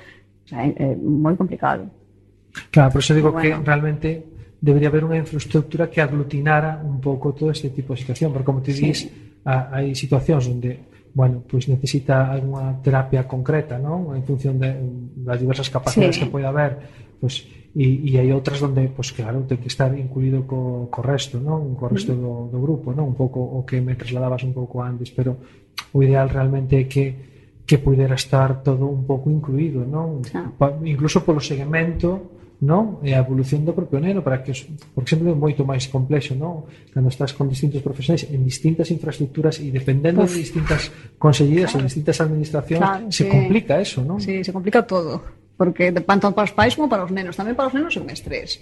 O 0.45 0.47
sea, 0.51 0.67
é, 0.67 0.75
é 0.77 0.89
moi 0.99 1.39
complicado. 1.39 1.89
Claro, 2.75 2.91
por 2.93 3.01
eso 3.01 3.15
digo 3.15 3.33
bueno. 3.33 3.41
que 3.41 3.51
realmente 3.65 4.09
debería 4.61 4.91
haber 4.91 5.07
unha 5.07 5.17
infraestructura 5.17 5.89
que 5.89 6.03
aglutinara 6.03 6.83
un 6.83 6.99
pouco 6.99 7.33
todo 7.33 7.55
este 7.55 7.71
tipo 7.71 7.95
de 7.95 8.03
situación, 8.03 8.35
porque 8.35 8.45
como 8.45 8.61
te 8.61 8.75
dís, 8.75 9.07
sí. 9.07 9.25
Hai 9.45 9.93
situacións 9.93 10.49
onde 10.49 10.89
bueno, 11.15 11.45
pois 11.47 11.69
pues 11.69 11.69
necesita 11.69 12.33
algunha 12.33 12.81
terapia 12.83 13.23
concreta, 13.29 13.79
non? 13.79 14.11
En 14.17 14.25
función 14.27 14.59
de, 14.59 14.75
das 15.23 15.39
diversas 15.39 15.71
capacidades 15.71 16.19
sí. 16.19 16.27
que 16.27 16.33
pode 16.33 16.49
haber 16.49 17.04
Pues, 17.21 17.47
e, 17.75 18.06
e 18.06 18.18
hai 18.18 18.30
outras 18.30 18.62
onde, 18.62 18.87
pois 18.90 19.11
pues, 19.11 19.18
claro, 19.18 19.42
ten 19.47 19.59
que 19.59 19.71
estar 19.71 19.90
incluído 19.99 20.47
co, 20.47 20.87
co 20.88 21.00
resto, 21.02 21.42
non? 21.42 21.75
Co 21.75 21.90
resto 21.90 22.14
do, 22.14 22.47
do 22.49 22.59
grupo, 22.62 22.94
non? 22.94 23.11
Un 23.11 23.16
pouco 23.18 23.42
o 23.42 23.66
que 23.66 23.83
me 23.83 23.99
trasladabas 23.99 24.47
un 24.47 24.54
pouco 24.54 24.78
antes, 24.78 25.11
pero 25.11 25.37
o 25.90 25.99
ideal 26.02 26.30
realmente 26.30 26.78
é 26.78 26.87
que 26.87 27.35
que 27.64 27.78
pudera 27.78 28.14
estar 28.14 28.62
todo 28.62 28.85
un 28.87 29.09
pouco 29.09 29.30
incluído, 29.33 29.88
non? 29.88 30.21
Claro. 30.21 30.52
Pa, 30.61 30.76
incluso 30.85 31.25
polo 31.25 31.40
segmento, 31.40 32.37
non? 32.61 33.00
E 33.00 33.16
a 33.16 33.21
evolución 33.25 33.64
do 33.64 33.73
propio 33.73 33.99
neno 33.99 34.21
para 34.21 34.44
que 34.44 34.52
porque 34.92 35.16
sempre 35.16 35.33
é 35.33 35.37
moito 35.37 35.64
máis 35.64 35.88
complexo, 35.88 36.37
non? 36.37 36.68
Cando 36.92 37.09
estás 37.09 37.33
con 37.33 37.49
distintos 37.49 37.80
profesionais 37.80 38.28
en 38.28 38.44
distintas 38.44 38.92
infraestructuras 38.92 39.59
e 39.64 39.73
dependendo 39.73 40.23
Uf. 40.23 40.33
de 40.33 40.44
distintas 40.44 40.92
conselleiras 41.16 41.73
claro. 41.73 41.85
ou 41.85 41.88
distintas 41.88 42.16
administracións, 42.21 42.85
claro, 42.85 43.04
se 43.09 43.25
sí. 43.25 43.30
complica 43.33 43.80
eso, 43.80 44.04
non? 44.04 44.21
Sí, 44.21 44.44
se 44.44 44.52
complica 44.52 44.85
todo 44.85 45.44
porque 45.55 45.91
tanto 45.93 46.35
para 46.35 46.49
os 46.49 46.55
pais 46.55 46.75
como 46.75 46.91
para 46.91 47.07
os 47.07 47.13
nenos, 47.15 47.39
tamén 47.39 47.55
para 47.55 47.71
os 47.71 47.75
nenos 47.75 47.95
é 47.95 48.01
un 48.03 48.11
estrés 48.11 48.59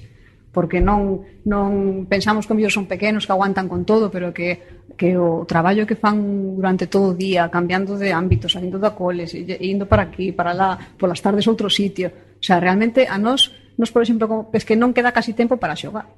porque 0.53 0.85
non, 0.85 1.25
non 1.49 2.05
pensamos 2.05 2.45
que 2.45 2.53
mellor 2.53 2.69
son 2.69 2.85
pequenos 2.85 3.25
que 3.25 3.33
aguantan 3.33 3.73
con 3.73 3.89
todo, 3.89 4.13
pero 4.13 4.37
que, 4.37 4.85
que 5.01 5.17
o 5.17 5.49
traballo 5.49 5.89
que 5.89 5.97
fan 5.97 6.55
durante 6.61 6.87
todo 6.87 7.17
o 7.17 7.17
día, 7.17 7.49
cambiando 7.49 7.97
de 7.97 8.13
ámbito, 8.13 8.53
saindo 8.53 8.77
da 8.77 8.93
cole, 8.93 9.25
indo 9.65 9.89
para 9.89 10.13
aquí, 10.13 10.29
para 10.29 10.53
lá, 10.53 10.77
polas 11.01 11.25
tardes 11.25 11.49
outro 11.49 11.73
sitio. 11.73 12.37
O 12.37 12.45
sea, 12.45 12.61
realmente 12.61 13.09
a 13.09 13.17
nós, 13.17 13.49
nos, 13.81 13.89
por 13.89 14.05
exemplo, 14.05 14.29
como, 14.29 14.53
es 14.53 14.69
que 14.69 14.77
non 14.77 14.93
queda 14.93 15.17
casi 15.17 15.33
tempo 15.33 15.57
para 15.57 15.73
xogar. 15.73 16.13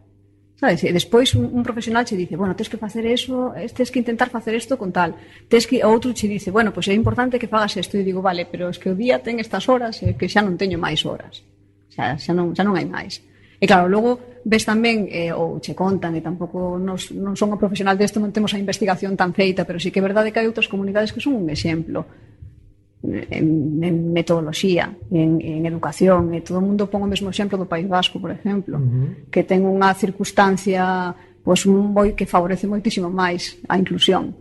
Sabes? 0.64 0.80
E 0.80 0.97
despois 0.97 1.37
un, 1.37 1.52
un 1.52 1.61
profesional 1.61 2.09
che 2.09 2.16
dice, 2.16 2.40
bueno, 2.40 2.56
tens 2.56 2.73
que 2.73 2.80
facer 2.80 3.04
eso, 3.04 3.52
tens 3.76 3.92
que 3.92 4.00
intentar 4.00 4.33
facer 4.33 4.56
isto 4.56 4.80
con 4.80 4.97
tal. 4.97 5.12
Tens 5.44 5.68
que 5.68 5.85
outro 5.85 6.16
che 6.16 6.25
dice, 6.25 6.49
bueno, 6.49 6.73
pois 6.73 6.88
pues 6.88 6.97
é 6.97 6.97
importante 6.97 7.37
que 7.37 7.52
fagas 7.52 7.76
isto 7.76 8.00
e 8.00 8.02
digo, 8.02 8.25
vale, 8.25 8.49
pero 8.49 8.73
es 8.73 8.80
que 8.80 8.88
o 8.88 8.97
día 8.97 9.21
ten 9.21 9.37
estas 9.44 9.68
horas 9.68 10.00
e 10.00 10.16
que 10.16 10.25
xa 10.25 10.40
non 10.40 10.56
teño 10.56 10.80
máis 10.80 11.04
horas. 11.04 11.44
Xa, 11.92 12.16
xa 12.16 12.33
non, 12.33 12.56
xa 12.56 12.64
non 12.64 12.80
hai 12.80 12.88
máis. 12.88 13.21
E 13.61 13.68
claro, 13.68 13.92
logo 13.92 14.40
ves 14.49 14.64
tamén, 14.64 15.04
eh, 15.12 15.37
ou 15.37 15.61
che 15.61 15.76
contan, 15.76 16.16
e 16.16 16.25
tampouco 16.25 16.80
nos, 16.80 17.12
non 17.12 17.37
son 17.37 17.52
o 17.52 17.61
profesional 17.61 18.00
desto, 18.00 18.16
non 18.16 18.33
temos 18.33 18.56
a 18.56 18.61
investigación 18.61 19.21
tan 19.21 19.37
feita, 19.37 19.68
pero 19.68 19.76
sí 19.76 19.92
que 19.92 20.00
é 20.00 20.09
verdade 20.09 20.33
que 20.33 20.40
hai 20.40 20.49
outras 20.49 20.73
comunidades 20.73 21.12
que 21.12 21.21
son 21.21 21.37
un 21.37 21.52
exemplo 21.52 22.09
en, 23.30 23.80
en 23.82 24.12
metodoloxía, 24.12 24.96
en, 25.11 25.40
en 25.40 25.66
educación, 25.66 26.32
e 26.32 26.40
todo 26.40 26.58
o 26.58 26.64
mundo 26.64 26.88
pon 26.88 27.04
o 27.04 27.11
mesmo 27.11 27.28
exemplo 27.28 27.61
do 27.61 27.68
País 27.68 27.84
Vasco, 27.84 28.16
por 28.16 28.32
exemplo, 28.32 28.80
uh 28.80 28.82
-huh. 28.82 29.28
que 29.28 29.44
ten 29.44 29.64
unha 29.68 29.92
circunstancia 29.92 31.12
pois 31.44 31.68
moi 31.68 32.16
que 32.16 32.25
favorece 32.25 32.64
moitísimo 32.64 33.12
máis 33.12 33.61
a 33.68 33.76
inclusión. 33.76 34.32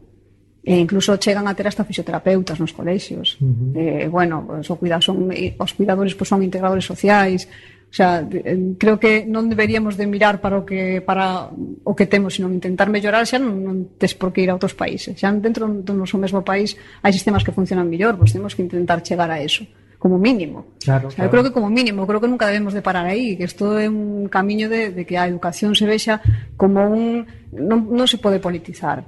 E 0.63 0.79
incluso 0.79 1.19
chegan 1.19 1.43
a 1.43 1.53
ter 1.53 1.67
hasta 1.67 1.83
fisioterapeutas 1.83 2.55
nos 2.55 2.71
colexios. 2.71 3.35
Uh 3.43 3.51
-huh. 3.51 3.71
eh, 3.75 4.07
bueno, 4.07 4.47
pois, 4.47 4.71
o 4.71 4.79
cuidado 4.79 5.03
son, 5.03 5.27
os 5.59 5.71
cuidadores 5.75 6.15
pois, 6.15 6.31
son 6.31 6.39
integradores 6.39 6.87
sociais, 6.87 7.51
O 7.93 7.95
sea, 7.95 8.25
eh, 8.27 8.73
creo 8.81 8.97
que 8.97 9.21
non 9.29 9.53
deberíamos 9.53 10.01
de 10.01 10.09
mirar 10.09 10.41
para 10.41 10.57
o 10.57 10.65
que 10.65 10.97
para 11.05 11.53
o 11.53 11.93
que 11.93 12.09
temos, 12.09 12.33
senón 12.33 12.57
intentar 12.57 12.89
mellorar, 12.89 13.21
xa 13.29 13.37
non, 13.37 13.61
non 13.61 13.93
tes 14.01 14.17
por 14.17 14.33
que 14.33 14.41
ir 14.41 14.49
a 14.49 14.57
outros 14.57 14.73
países. 14.73 15.13
Xa 15.13 15.29
dentro 15.37 15.69
do 15.69 15.93
noso 15.93 16.17
mesmo 16.17 16.41
país 16.41 16.73
hai 17.05 17.13
sistemas 17.13 17.45
que 17.45 17.53
funcionan 17.53 17.85
mellor, 17.85 18.17
pois 18.17 18.33
temos 18.33 18.57
que 18.57 18.65
intentar 18.65 19.05
chegar 19.05 19.29
a 19.29 19.37
eso 19.37 19.61
como 20.01 20.17
mínimo. 20.17 20.73
Claro, 20.81 21.07
o 21.07 21.11
sea, 21.13 21.21
claro. 21.21 21.29
Eu 21.29 21.31
creo 21.31 21.43
que 21.45 21.53
como 21.53 21.69
mínimo, 21.69 22.09
creo 22.09 22.17
que 22.17 22.27
nunca 22.27 22.49
debemos 22.49 22.73
de 22.73 22.81
parar 22.81 23.05
aí, 23.05 23.37
que 23.37 23.45
isto 23.45 23.77
é 23.77 23.85
un 23.85 24.25
camiño 24.25 24.73
de, 24.73 24.89
de 24.89 25.05
que 25.05 25.13
a 25.13 25.29
educación 25.29 25.77
se 25.77 25.85
vexa 25.85 26.17
como 26.57 26.89
un... 26.89 27.29
Non, 27.53 27.93
non 27.93 28.09
se 28.09 28.17
pode 28.17 28.41
politizar. 28.41 29.05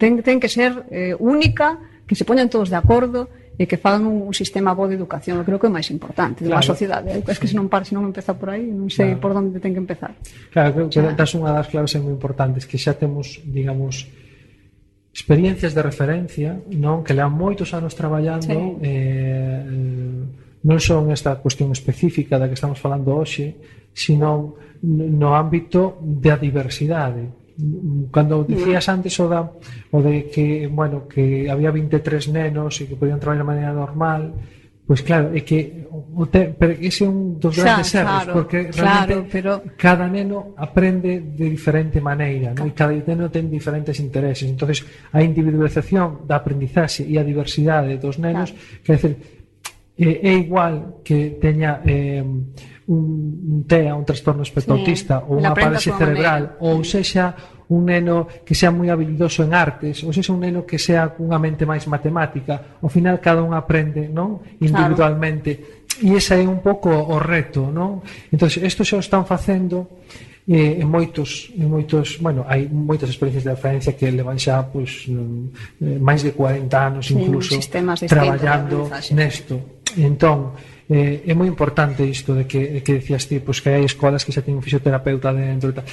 Ten, 0.00 0.24
ten 0.24 0.40
que 0.40 0.48
ser 0.48 0.88
eh, 0.88 1.12
única, 1.20 1.78
que 2.08 2.16
se 2.16 2.24
poñan 2.24 2.48
todos 2.48 2.72
de 2.72 2.80
acordo, 2.80 3.28
e 3.56 3.64
que 3.64 3.80
fagan 3.80 4.04
un 4.04 4.36
sistema 4.36 4.76
bo 4.76 4.84
de 4.84 5.00
educación, 5.00 5.40
eu 5.40 5.44
creo 5.48 5.56
que 5.56 5.64
é 5.64 5.72
o 5.72 5.74
máis 5.74 5.88
importante, 5.88 6.44
claro. 6.44 6.60
da 6.60 6.62
sociedade. 6.62 7.08
Eu 7.08 7.24
es 7.24 7.40
que 7.40 7.48
se 7.48 7.56
non 7.56 7.72
par, 7.72 7.88
se 7.88 7.96
non 7.96 8.04
empeza 8.04 8.36
por 8.36 8.52
aí, 8.52 8.68
non 8.68 8.92
sei 8.92 9.16
claro. 9.16 9.20
por 9.24 9.30
onde 9.32 9.56
ten 9.56 9.72
que 9.72 9.80
empezar. 9.80 10.12
Claro, 10.52 10.76
creo 10.76 10.86
que 10.92 11.00
das 11.00 11.32
unha 11.32 11.56
das 11.56 11.72
claves 11.72 11.96
moi 11.96 12.12
importantes 12.12 12.68
que 12.68 12.76
xa 12.76 12.92
temos, 12.92 13.40
digamos, 13.48 14.04
experiencias 15.16 15.72
de 15.72 15.80
referencia, 15.80 16.60
non 16.68 17.00
que 17.00 17.16
levan 17.16 17.32
moitos 17.32 17.72
anos 17.72 17.96
traballando 17.96 18.52
sí. 18.52 18.84
eh, 18.84 19.64
non 20.60 20.78
son 20.82 21.08
esta 21.08 21.40
cuestión 21.40 21.72
específica 21.72 22.36
da 22.36 22.52
que 22.52 22.58
estamos 22.60 22.76
falando 22.76 23.16
hoxe, 23.16 23.56
sino 23.96 24.60
no 24.84 25.32
ámbito 25.32 25.96
da 26.04 26.36
diversidade 26.36 27.45
cando 28.12 28.44
mm. 28.44 28.46
dicías 28.46 28.84
antes 28.88 29.16
o 29.20 29.26
da 29.28 29.48
o 29.90 29.98
de 30.02 30.28
que, 30.28 30.68
bueno, 30.68 31.08
que 31.08 31.48
había 31.48 31.70
23 31.70 32.28
nenos 32.28 32.80
e 32.80 32.86
que 32.86 32.96
podían 32.96 33.20
traballar 33.20 33.44
de 33.44 33.50
maneira 33.50 33.72
normal, 33.72 34.36
Pois 34.86 35.02
claro, 35.02 35.34
é 35.34 35.42
que 35.42 35.82
o 35.90 36.30
te, 36.30 36.54
pero 36.54 36.70
ese 36.78 37.02
é 37.02 37.10
un 37.10 37.42
dos 37.42 37.58
grandes 37.58 37.90
erros, 37.90 38.22
claro, 38.22 38.32
porque 38.38 38.70
realmente 38.70 39.42
claro, 39.42 39.58
pero... 39.66 39.74
cada 39.74 40.06
neno 40.06 40.54
aprende 40.54 41.26
de 41.34 41.50
diferente 41.50 41.98
maneira, 41.98 42.54
claro. 42.54 42.62
non? 42.62 42.70
e 42.70 42.78
cada 42.78 42.94
neno 42.94 43.26
ten 43.26 43.50
diferentes 43.50 43.98
intereses. 43.98 44.46
entonces 44.46 44.86
a 45.10 45.26
individualización 45.26 46.22
da 46.22 46.38
aprendizaxe 46.38 47.02
e 47.02 47.18
a 47.18 47.26
diversidade 47.26 47.98
dos 47.98 48.22
nenos, 48.22 48.54
claro. 48.54 48.86
quer 48.86 48.94
dizer, 48.94 49.14
é, 49.98 50.10
é 50.22 50.32
igual 50.38 51.02
que 51.02 51.34
teña... 51.42 51.82
Eh, 51.82 52.22
un, 52.86 53.02
un 53.52 53.64
TEA, 53.66 53.94
un 53.94 54.04
trastorno 54.04 54.42
espectro 54.42 54.74
autista 54.74 55.24
ou 55.26 55.42
unha 55.42 55.54
parálisis 55.54 55.94
cerebral, 55.94 56.54
maneira. 56.54 56.62
ou 56.62 56.84
sexa 56.86 57.34
un 57.68 57.90
neno 57.90 58.30
que 58.46 58.54
sea 58.54 58.70
moi 58.70 58.86
habilidoso 58.86 59.42
en 59.42 59.50
artes, 59.50 60.06
ou 60.06 60.14
sexa 60.14 60.30
un 60.30 60.38
neno 60.38 60.62
que 60.62 60.78
sea 60.78 61.10
cunha 61.10 61.38
mente 61.42 61.66
máis 61.66 61.82
matemática, 61.90 62.78
ao 62.78 62.86
final 62.86 63.18
cada 63.18 63.42
un 63.42 63.58
aprende, 63.58 64.06
non? 64.06 64.38
individualmente. 64.62 65.50
Claro. 65.58 66.14
E 66.14 66.14
ese 66.14 66.38
é 66.38 66.46
un 66.46 66.62
pouco 66.62 66.92
o 66.92 67.16
reto, 67.18 67.66
non? 67.72 68.06
Entón, 68.30 68.52
isto 68.52 68.86
xa 68.86 68.96
o 68.96 69.02
están 69.02 69.26
facendo 69.26 69.98
eh, 70.46 70.78
en 70.78 70.86
moitos 70.86 71.50
en 71.58 71.66
moitos, 71.66 72.22
bueno, 72.22 72.46
hai 72.46 72.70
moitas 72.70 73.10
experiencias 73.10 73.42
de 73.42 73.50
referencia 73.50 73.98
que 73.98 74.06
levan 74.14 74.38
xa 74.38 74.62
pois 74.62 75.10
mm, 75.10 75.42
eh, 75.82 75.98
máis 75.98 76.22
de 76.22 76.30
40 76.30 76.70
anos 76.70 77.10
incluso 77.10 77.58
sí, 77.58 77.66
traballando 78.06 78.86
nesto. 79.10 79.82
Entón, 79.96 80.54
eh, 80.88 81.26
é 81.26 81.34
moi 81.34 81.50
importante 81.50 82.06
isto 82.06 82.34
de 82.34 82.46
que, 82.46 82.78
de 82.78 82.80
que 82.82 83.02
decías 83.02 83.26
ti, 83.26 83.42
pois 83.42 83.58
que 83.58 83.74
hai 83.74 83.82
escolas 83.82 84.22
que 84.22 84.30
xa 84.30 84.42
teñen 84.42 84.62
un 84.62 84.64
fisioterapeuta 84.64 85.34
dentro 85.34 85.70
e 85.70 85.74
tal, 85.74 85.86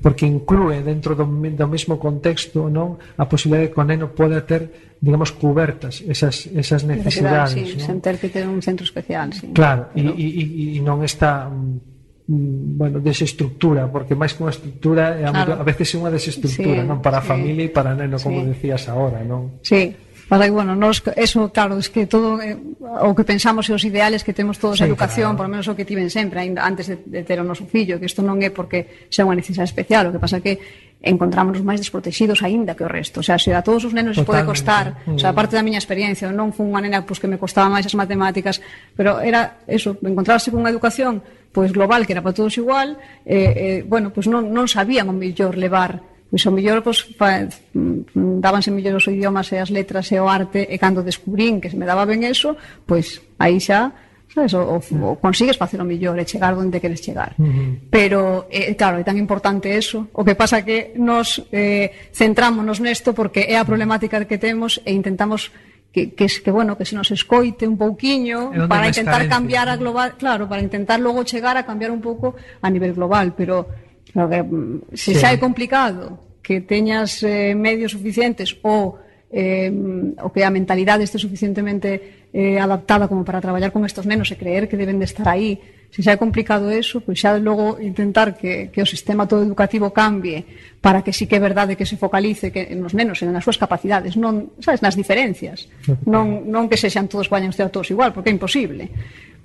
porque 0.00 0.24
inclúe 0.24 0.80
dentro 0.80 1.12
do, 1.12 1.28
do 1.28 1.66
mesmo 1.68 2.00
contexto 2.00 2.72
non 2.72 2.96
a 3.20 3.28
posibilidade 3.28 3.72
que 3.72 3.78
o 3.80 3.84
neno 3.84 4.16
poda 4.16 4.40
ter 4.44 4.92
digamos, 5.02 5.32
cubertas 5.32 6.00
esas, 6.06 6.46
esas 6.46 6.84
necesidades. 6.84 7.58
Sí, 7.58 7.74
non? 7.74 7.82
sen 7.82 7.98
ter 7.98 8.22
que 8.22 8.30
ter 8.30 8.46
un 8.46 8.62
centro 8.62 8.86
especial. 8.86 9.34
Sí. 9.34 9.50
Claro, 9.50 9.90
e 9.98 10.06
Pero... 10.06 10.14
e, 10.14 10.78
non 10.78 11.02
está 11.02 11.50
mm, 11.50 12.78
bueno, 12.78 13.02
desestructura, 13.02 13.90
porque 13.90 14.14
máis 14.14 14.30
que 14.38 14.46
unha 14.46 14.54
estructura, 14.54 15.18
claro. 15.18 15.58
a 15.58 15.64
veces 15.66 15.90
é 15.90 15.96
unha 15.98 16.14
desestructura, 16.14 16.80
sí, 16.80 16.86
non 16.86 17.02
para 17.02 17.18
a 17.18 17.24
sí, 17.26 17.34
familia 17.34 17.66
e 17.66 17.74
para 17.74 17.98
neno, 17.98 18.14
como 18.22 18.46
sí. 18.46 18.54
decías 18.54 18.86
agora, 18.86 19.26
non? 19.26 19.58
Sí. 19.66 19.90
Mas 20.32 20.40
que, 20.40 20.50
bueno, 20.50 20.74
nos, 20.74 21.02
eso, 21.16 21.52
claro, 21.52 21.76
es 21.76 21.90
que 21.90 22.06
todo 22.06 22.40
eh, 22.40 22.56
o 22.80 23.12
que 23.12 23.20
pensamos 23.20 23.68
e 23.68 23.76
os 23.76 23.84
ideales 23.84 24.24
que 24.24 24.32
temos 24.32 24.56
todos 24.56 24.80
sí, 24.80 24.84
a 24.84 24.88
educación, 24.88 25.36
claro. 25.36 25.44
por 25.44 25.48
menos 25.52 25.68
o 25.68 25.76
que 25.76 25.84
tiven 25.84 26.08
sempre, 26.08 26.40
ainda 26.40 26.64
antes 26.64 26.88
de, 26.88 26.96
de 27.04 27.20
ter 27.20 27.36
o 27.36 27.44
noso 27.44 27.68
fillo, 27.68 28.00
que 28.00 28.08
isto 28.08 28.24
non 28.24 28.40
é 28.40 28.48
porque 28.48 29.12
sea 29.12 29.28
unha 29.28 29.36
necesidade 29.36 29.68
especial, 29.68 30.08
o 30.08 30.10
que 30.16 30.16
pasa 30.16 30.40
que 30.40 30.56
encontrámonos 31.04 31.60
máis 31.60 31.84
desprotegidos 31.84 32.40
aínda 32.40 32.72
que 32.72 32.80
o 32.80 32.88
resto. 32.88 33.20
O 33.20 33.24
sea, 33.26 33.36
se 33.36 33.52
a 33.52 33.60
todos 33.60 33.84
os 33.84 33.92
nenos 33.92 34.16
Totalmente. 34.16 34.24
pode 34.24 34.42
costar, 34.48 34.86
o 35.04 35.20
sea, 35.20 35.34
mm. 35.34 35.36
parte 35.36 35.52
da 35.52 35.60
miña 35.60 35.76
experiencia, 35.76 36.24
non 36.32 36.48
fun 36.56 36.72
unha 36.72 36.80
nena 36.80 37.04
pois, 37.04 37.20
pues, 37.20 37.20
que 37.20 37.28
me 37.28 37.36
costaba 37.36 37.68
máis 37.68 37.84
as 37.84 37.92
matemáticas, 37.92 38.64
pero 38.96 39.20
era 39.20 39.60
eso, 39.68 40.00
encontrarse 40.00 40.48
con 40.48 40.64
unha 40.64 40.72
educación 40.72 41.20
pois 41.52 41.68
pues, 41.68 41.76
global 41.76 42.08
que 42.08 42.16
era 42.16 42.24
para 42.24 42.32
todos 42.32 42.56
igual, 42.56 42.96
eh, 43.28 43.52
eh, 43.52 43.78
bueno, 43.84 44.08
pois 44.08 44.24
pues 44.24 44.32
non, 44.32 44.48
non 44.48 44.64
sabían 44.64 45.12
o 45.12 45.14
mellor 45.14 45.60
levar 45.60 46.11
Pois 46.32 46.48
ao 46.48 46.56
mellor 46.56 46.80
pois, 46.80 47.04
fa, 47.20 47.44
mm, 47.44 48.40
dábanse 48.40 48.72
mellor 48.72 48.96
os 48.96 49.04
idiomas 49.04 49.52
e 49.52 49.60
as 49.60 49.68
letras 49.68 50.08
e 50.08 50.16
o 50.16 50.24
arte 50.24 50.64
e 50.64 50.80
cando 50.80 51.04
descubrín 51.04 51.60
que 51.60 51.68
se 51.68 51.76
me 51.76 51.84
daba 51.84 52.08
ben 52.08 52.24
eso, 52.24 52.56
pois 52.88 53.20
aí 53.36 53.60
xa 53.60 53.92
sabes, 54.32 54.56
o, 54.56 54.80
o, 54.80 54.80
o 55.12 55.16
consigues 55.20 55.60
facer 55.60 55.76
o 55.76 55.84
mellor 55.84 56.16
e 56.16 56.24
chegar 56.24 56.56
onde 56.56 56.80
queres 56.80 57.04
chegar. 57.04 57.36
Uh 57.36 57.44
-huh. 57.44 57.68
Pero, 57.92 58.48
eh, 58.48 58.72
claro, 58.72 58.96
é 58.96 59.04
tan 59.04 59.20
importante 59.20 59.68
eso. 59.76 60.08
O 60.16 60.24
que 60.24 60.32
pasa 60.32 60.64
que 60.64 60.96
nos 60.96 61.44
eh, 61.52 62.08
centrámonos 62.16 62.80
nesto 62.80 63.12
porque 63.12 63.44
é 63.44 63.60
a 63.60 63.68
problemática 63.68 64.24
que 64.24 64.40
temos 64.40 64.80
e 64.88 64.96
intentamos 64.96 65.52
que, 65.92 66.16
que, 66.16 66.24
que 66.24 66.50
bueno, 66.50 66.80
que 66.80 66.88
se 66.88 66.96
nos 66.96 67.12
escoite 67.12 67.68
un 67.68 67.76
pouquiño 67.76 68.56
para 68.72 68.88
intentar 68.88 69.28
cambiar 69.28 69.68
a 69.68 69.76
global, 69.76 70.16
claro, 70.16 70.48
para 70.48 70.64
intentar 70.64 70.96
logo 70.96 71.20
chegar 71.28 71.60
a 71.60 71.68
cambiar 71.68 71.92
un 71.92 72.00
pouco 72.00 72.32
a 72.64 72.68
nivel 72.72 72.96
global, 72.96 73.36
pero 73.36 73.68
Claro 74.12 74.28
que, 74.28 74.42
mm, 74.42 74.80
se 74.92 75.14
sí. 75.14 75.20
xa 75.20 75.32
é 75.32 75.38
complicado 75.40 76.20
que 76.42 76.60
teñas 76.60 77.22
eh, 77.22 77.54
medios 77.56 77.96
suficientes 77.96 78.58
ou 78.60 79.00
eh, 79.32 79.72
o 80.20 80.28
que 80.28 80.44
a 80.44 80.52
mentalidade 80.52 81.06
este 81.08 81.16
suficientemente 81.16 82.28
eh, 82.32 82.60
adaptada 82.60 83.08
como 83.08 83.24
para 83.24 83.40
traballar 83.40 83.72
con 83.72 83.88
estos 83.88 84.04
nenos 84.04 84.28
e 84.28 84.36
creer 84.36 84.68
que 84.68 84.76
deben 84.76 85.00
de 85.00 85.08
estar 85.08 85.24
aí. 85.24 85.56
Se 85.92 86.00
xa 86.00 86.12
é 86.12 86.20
complicado 86.20 86.68
eso, 86.68 87.00
pois 87.00 87.20
xa 87.20 87.36
logo 87.40 87.80
intentar 87.80 88.36
que, 88.36 88.68
que 88.68 88.80
o 88.84 88.88
sistema 88.88 89.24
todo 89.24 89.44
educativo 89.44 89.92
cambie 89.92 90.44
para 90.80 91.00
que 91.00 91.12
sí 91.12 91.24
que 91.24 91.36
é 91.36 91.40
verdade 91.40 91.76
que 91.76 91.88
se 91.88 91.96
focalice 91.96 92.52
que 92.52 92.72
nos 92.76 92.92
nenos 92.92 93.20
e 93.20 93.28
nas 93.28 93.44
súas 93.44 93.60
capacidades, 93.60 94.16
non, 94.16 94.52
sabes, 94.60 94.80
nas 94.84 94.96
diferencias, 94.96 95.68
non, 96.04 96.48
non 96.48 96.68
que 96.68 96.80
sexan 96.80 97.08
todos 97.08 97.28
guañan 97.28 97.52
todos 97.72 97.88
igual, 97.92 98.12
porque 98.12 98.28
é 98.28 98.36
imposible 98.36 98.88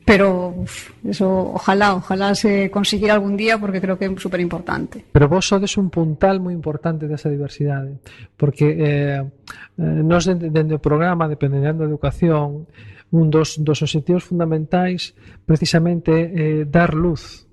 pero 0.08 0.56
uf, 0.56 0.96
eso 1.04 1.28
ojalá, 1.52 1.96
ojalá 1.96 2.34
se 2.34 2.72
consiguiera 2.72 3.14
algún 3.14 3.36
día 3.36 3.60
porque 3.60 3.82
creo 3.84 4.00
que 4.00 4.08
é 4.08 4.12
super 4.16 4.40
importante. 4.40 5.04
Pero 5.12 5.28
vos 5.28 5.44
sodes 5.44 5.76
un 5.76 5.92
puntal 5.92 6.40
moi 6.40 6.56
importante 6.56 7.12
desa 7.12 7.28
diversidade, 7.28 7.92
¿eh? 7.92 8.00
porque 8.40 8.72
eh, 8.72 9.20
eh 9.20 10.02
nos 10.08 10.24
dende, 10.24 10.48
dende 10.48 10.80
o 10.80 10.82
programa, 10.82 11.28
dependendo 11.28 11.84
da 11.84 11.92
educación, 11.92 12.72
un 13.12 13.28
dos, 13.28 13.60
dos 13.60 13.84
objetivos 13.84 14.24
fundamentais 14.24 15.12
precisamente 15.44 16.16
é 16.16 16.64
eh, 16.64 16.64
dar 16.64 16.96
luz 16.96 17.44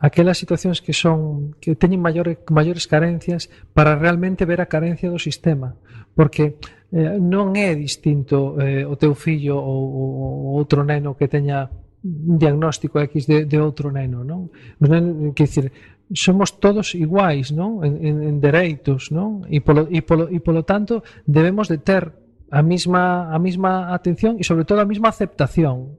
aquelas 0.00 0.40
situacións 0.40 0.80
que 0.80 0.96
son 0.96 1.52
que 1.60 1.76
teñen 1.76 2.00
maiores 2.00 2.40
maiores 2.48 2.88
carencias 2.88 3.52
para 3.76 3.92
realmente 3.92 4.48
ver 4.48 4.64
a 4.64 4.72
carencia 4.72 5.12
do 5.12 5.20
sistema, 5.20 5.76
porque 6.16 6.56
eh, 6.92 7.16
non 7.20 7.54
é 7.56 7.72
distinto 7.78 8.58
eh, 8.60 8.84
o 8.84 8.96
teu 8.98 9.14
fillo 9.14 9.56
ou, 9.56 10.52
ou 10.52 10.58
outro 10.58 10.84
neno 10.84 11.14
que 11.16 11.30
teña 11.30 11.70
un 12.04 12.36
diagnóstico 12.36 13.00
X 13.00 13.26
de, 13.26 13.48
de 13.48 13.58
outro 13.60 13.88
neno, 13.88 14.20
non? 14.20 14.52
Os 14.76 14.88
nenos, 14.92 15.32
que 15.32 15.48
dicir, 15.48 15.72
somos 16.12 16.60
todos 16.60 16.92
iguais, 16.92 17.48
non? 17.48 17.80
En, 17.80 17.96
en, 18.04 18.16
en 18.20 18.36
dereitos, 18.44 19.08
non? 19.08 19.48
E 19.48 19.64
polo, 19.64 19.88
e, 19.88 20.04
polo, 20.04 20.28
e 20.28 20.38
polo 20.44 20.68
tanto 20.68 21.00
debemos 21.24 21.72
de 21.72 21.80
ter 21.80 22.12
a 22.52 22.60
mesma 22.60 23.32
a 23.32 23.38
mesma 23.40 23.90
atención 23.96 24.36
e 24.36 24.44
sobre 24.44 24.68
todo 24.68 24.84
a 24.84 24.88
mesma 24.88 25.08
aceptación 25.08 25.96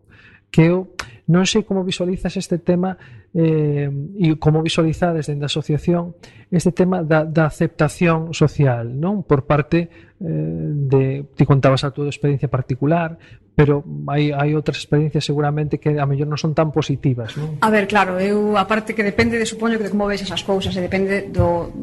que 0.54 0.69
eu 0.69 0.93
Non 1.25 1.49
sei 1.49 1.65
como 1.65 1.81
visualizas 1.81 2.38
este 2.38 2.61
tema 2.61 3.01
eh, 3.33 3.89
e 3.89 4.38
como 4.38 4.61
visualizades 4.61 5.25
dentro 5.25 5.45
da 5.45 5.49
asociación 5.49 6.13
este 6.53 6.69
tema 6.69 7.01
da, 7.01 7.25
da 7.25 7.49
aceptación 7.49 8.29
social, 8.29 8.93
non? 8.93 9.25
Por 9.25 9.49
parte 9.49 9.89
eh, 9.89 10.69
de, 10.85 11.25
ti 11.33 11.43
contabas 11.49 11.81
a 11.81 11.89
túa 11.89 12.05
experiencia 12.07 12.45
particular, 12.45 13.17
pero 13.57 13.81
hai, 14.11 14.29
hai 14.29 14.53
outras 14.53 14.77
experiencias 14.77 15.25
seguramente 15.25 15.81
que 15.81 15.97
a 15.97 16.05
mellor 16.05 16.29
non 16.29 16.38
son 16.38 16.53
tan 16.53 16.69
positivas, 16.69 17.33
non? 17.39 17.57
A 17.65 17.73
ver, 17.73 17.89
claro, 17.89 18.21
eu 18.21 18.53
a 18.53 18.69
parte 18.69 18.93
que 18.93 19.01
depende 19.01 19.41
de 19.41 19.49
supoño 19.49 19.81
que 19.81 19.89
de 19.89 19.93
como 19.95 20.05
vexas 20.05 20.29
as 20.29 20.45
cousas, 20.45 20.77
e 20.77 20.81
depende 20.83 21.31
do, 21.33 21.73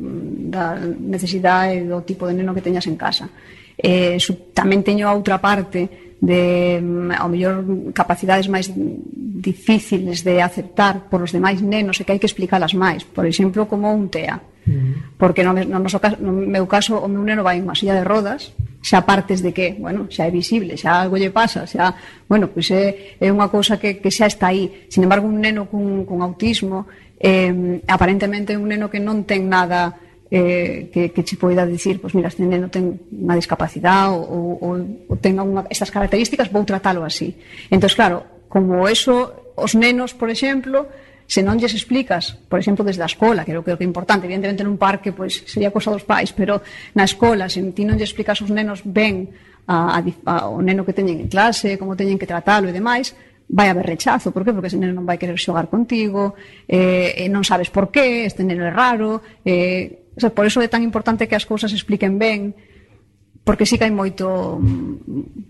da 0.53 0.79
necesidade 0.79 1.81
e 1.81 1.89
do 1.89 2.05
tipo 2.07 2.31
de 2.31 2.39
neno 2.39 2.55
que 2.55 2.63
teñas 2.63 2.87
en 2.87 2.95
casa. 2.95 3.27
Eh, 3.75 4.21
su, 4.21 4.53
tamén 4.55 4.85
teño 4.85 5.09
a 5.09 5.17
outra 5.17 5.41
parte 5.43 6.12
de 6.23 6.79
mm, 6.79 7.19
ao 7.19 7.27
mellor 7.27 7.67
capacidades 7.91 8.47
máis 8.47 8.71
difíciles 8.71 10.23
de 10.23 10.39
aceptar 10.39 11.11
por 11.11 11.19
os 11.19 11.35
demais 11.35 11.59
nenos 11.59 11.99
e 11.99 12.07
que 12.07 12.15
hai 12.15 12.23
que 12.23 12.31
explicalas 12.31 12.79
máis, 12.79 13.03
por 13.03 13.27
exemplo, 13.27 13.67
como 13.67 13.91
un 13.91 14.07
TEA. 14.07 14.39
Porque 15.19 15.43
no, 15.43 15.51
no, 15.51 15.83
noso, 15.83 15.99
no 16.23 16.31
meu 16.31 16.71
caso 16.71 17.03
o 17.03 17.11
meu 17.11 17.27
neno 17.27 17.43
vai 17.43 17.59
en 17.59 17.67
unha 17.67 17.75
silla 17.75 17.99
de 17.99 18.07
rodas, 18.07 18.55
xa 18.79 19.03
partes 19.03 19.43
de 19.43 19.51
que, 19.51 19.75
bueno, 19.75 20.07
xa 20.07 20.31
é 20.31 20.31
visible, 20.31 20.79
xa 20.79 21.03
algo 21.03 21.19
lle 21.19 21.35
pasa, 21.35 21.67
xa, 21.67 21.91
bueno, 22.31 22.47
pois 22.47 22.71
é, 22.71 23.19
é 23.19 23.27
unha 23.27 23.51
cousa 23.51 23.83
que, 23.83 23.99
que 23.99 24.15
xa 24.15 24.31
está 24.31 24.55
aí. 24.55 24.87
Sin 24.87 25.03
embargo, 25.03 25.27
un 25.27 25.43
neno 25.43 25.67
cun, 25.67 26.07
cun 26.07 26.23
autismo, 26.23 26.87
eh, 27.19 27.83
aparentemente 27.91 28.55
un 28.55 28.71
neno 28.71 28.87
que 28.87 29.03
non 29.03 29.27
ten 29.27 29.51
nada 29.51 29.99
eh, 30.33 30.89
que, 30.89 31.13
que 31.13 31.23
che 31.23 31.37
poida 31.37 31.69
dicir, 31.69 32.01
pois 32.01 32.17
mira, 32.17 32.33
este 32.33 32.41
neno 32.41 32.73
ten 32.73 33.05
unha 33.13 33.37
discapacidade 33.37 34.17
ou, 34.17 34.57
ou, 34.57 34.81
ou 35.13 35.17
ten 35.21 35.37
unha, 35.37 35.69
estas 35.69 35.93
características, 35.93 36.49
vou 36.49 36.65
tratalo 36.65 37.05
así. 37.05 37.37
Entón, 37.69 37.93
claro, 37.93 38.49
como 38.49 38.89
eso, 38.89 39.53
os 39.61 39.77
nenos, 39.77 40.17
por 40.17 40.33
exemplo, 40.33 40.89
se 41.29 41.45
non 41.45 41.61
lles 41.61 41.77
explicas, 41.77 42.33
por 42.49 42.57
exemplo, 42.57 42.81
desde 42.81 43.05
a 43.05 43.13
escola, 43.13 43.45
que 43.45 43.53
é 43.53 43.61
o 43.61 43.65
que 43.65 43.77
é 43.77 43.85
importante, 43.85 44.25
evidentemente 44.25 44.65
nun 44.65 44.81
parque 44.81 45.13
pois 45.13 45.45
sería 45.45 45.69
cosa 45.69 45.93
dos 45.93 46.09
pais, 46.09 46.33
pero 46.33 46.65
na 46.97 47.05
escola, 47.05 47.53
se 47.53 47.61
ti 47.77 47.85
non 47.85 48.01
lles 48.01 48.09
explicas 48.09 48.41
aos 48.41 48.49
nenos 48.49 48.81
ben 48.89 49.29
a, 49.69 49.97
a, 49.97 50.05
a, 50.33 50.35
o 50.49 50.65
neno 50.65 50.89
que 50.89 50.97
teñen 50.97 51.21
en 51.21 51.29
clase, 51.29 51.77
como 51.77 51.93
teñen 51.93 52.17
que 52.17 52.25
tratalo 52.25 52.69
e 52.69 52.77
demais, 52.77 53.13
vai 53.53 53.69
haber 53.69 53.85
rechazo, 53.85 54.33
por 54.33 54.49
que? 54.49 54.57
Porque 54.57 54.73
ese 54.73 54.81
neno 54.81 54.97
non 54.97 55.05
vai 55.05 55.21
querer 55.21 55.37
xogar 55.37 55.69
contigo, 55.69 56.33
eh, 56.65 57.21
e 57.21 57.29
non 57.29 57.45
sabes 57.45 57.69
por 57.69 57.93
qué, 57.93 58.25
este 58.25 58.49
neno 58.49 58.65
é 58.65 58.73
raro, 58.73 59.21
eh, 59.45 60.02
O 60.17 60.21
sea, 60.21 60.31
por 60.31 60.45
eso 60.45 60.61
é 60.61 60.69
tan 60.69 60.85
importante 60.85 61.29
que 61.29 61.37
as 61.37 61.49
cousas 61.49 61.73
expliquen 61.73 62.21
ben, 62.21 62.53
porque 63.45 63.67
sí 63.67 63.75
que 63.75 63.85
hai 63.85 63.95
moito 63.95 64.61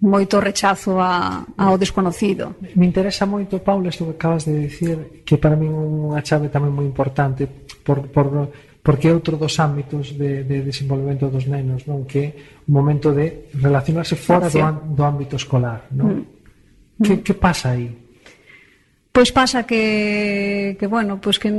moito 0.01 0.40
rechazo 0.40 0.96
a, 0.96 1.44
ao 1.61 1.77
desconocido. 1.77 2.57
Me 2.72 2.88
interesa 2.88 3.29
moito, 3.29 3.61
Paula, 3.61 3.92
isto 3.92 4.09
que 4.09 4.16
acabas 4.16 4.48
de 4.48 4.64
dicir, 4.64 5.22
que 5.29 5.37
para 5.37 5.59
min 5.59 5.75
unha 5.77 6.25
chave 6.25 6.48
tamén 6.48 6.72
moi 6.72 6.88
importante 6.88 7.44
por, 7.85 8.09
por, 8.09 8.48
porque 8.81 9.09
é 9.09 9.12
outro 9.12 9.37
dos 9.37 9.61
ámbitos 9.61 10.16
de, 10.16 10.42
de 10.42 10.64
desenvolvemento 10.64 11.29
dos 11.29 11.44
nenos, 11.44 11.85
non? 11.85 12.09
que 12.09 12.18
é 12.18 12.29
o 12.64 12.72
momento 12.72 13.12
de 13.12 13.53
relacionarse 13.61 14.16
fora 14.16 14.48
do, 14.48 14.59
do 14.96 15.03
ámbito 15.05 15.37
escolar. 15.37 15.85
Non? 15.92 16.25
Mm. 16.96 17.05
Que, 17.05 17.14
mm. 17.18 17.22
que 17.29 17.35
pasa 17.37 17.77
aí? 17.77 17.92
Pois 19.12 19.29
pasa 19.29 19.68
que, 19.68 20.81
que 20.81 20.87
bueno, 20.88 21.20
pois 21.20 21.37
que 21.37 21.53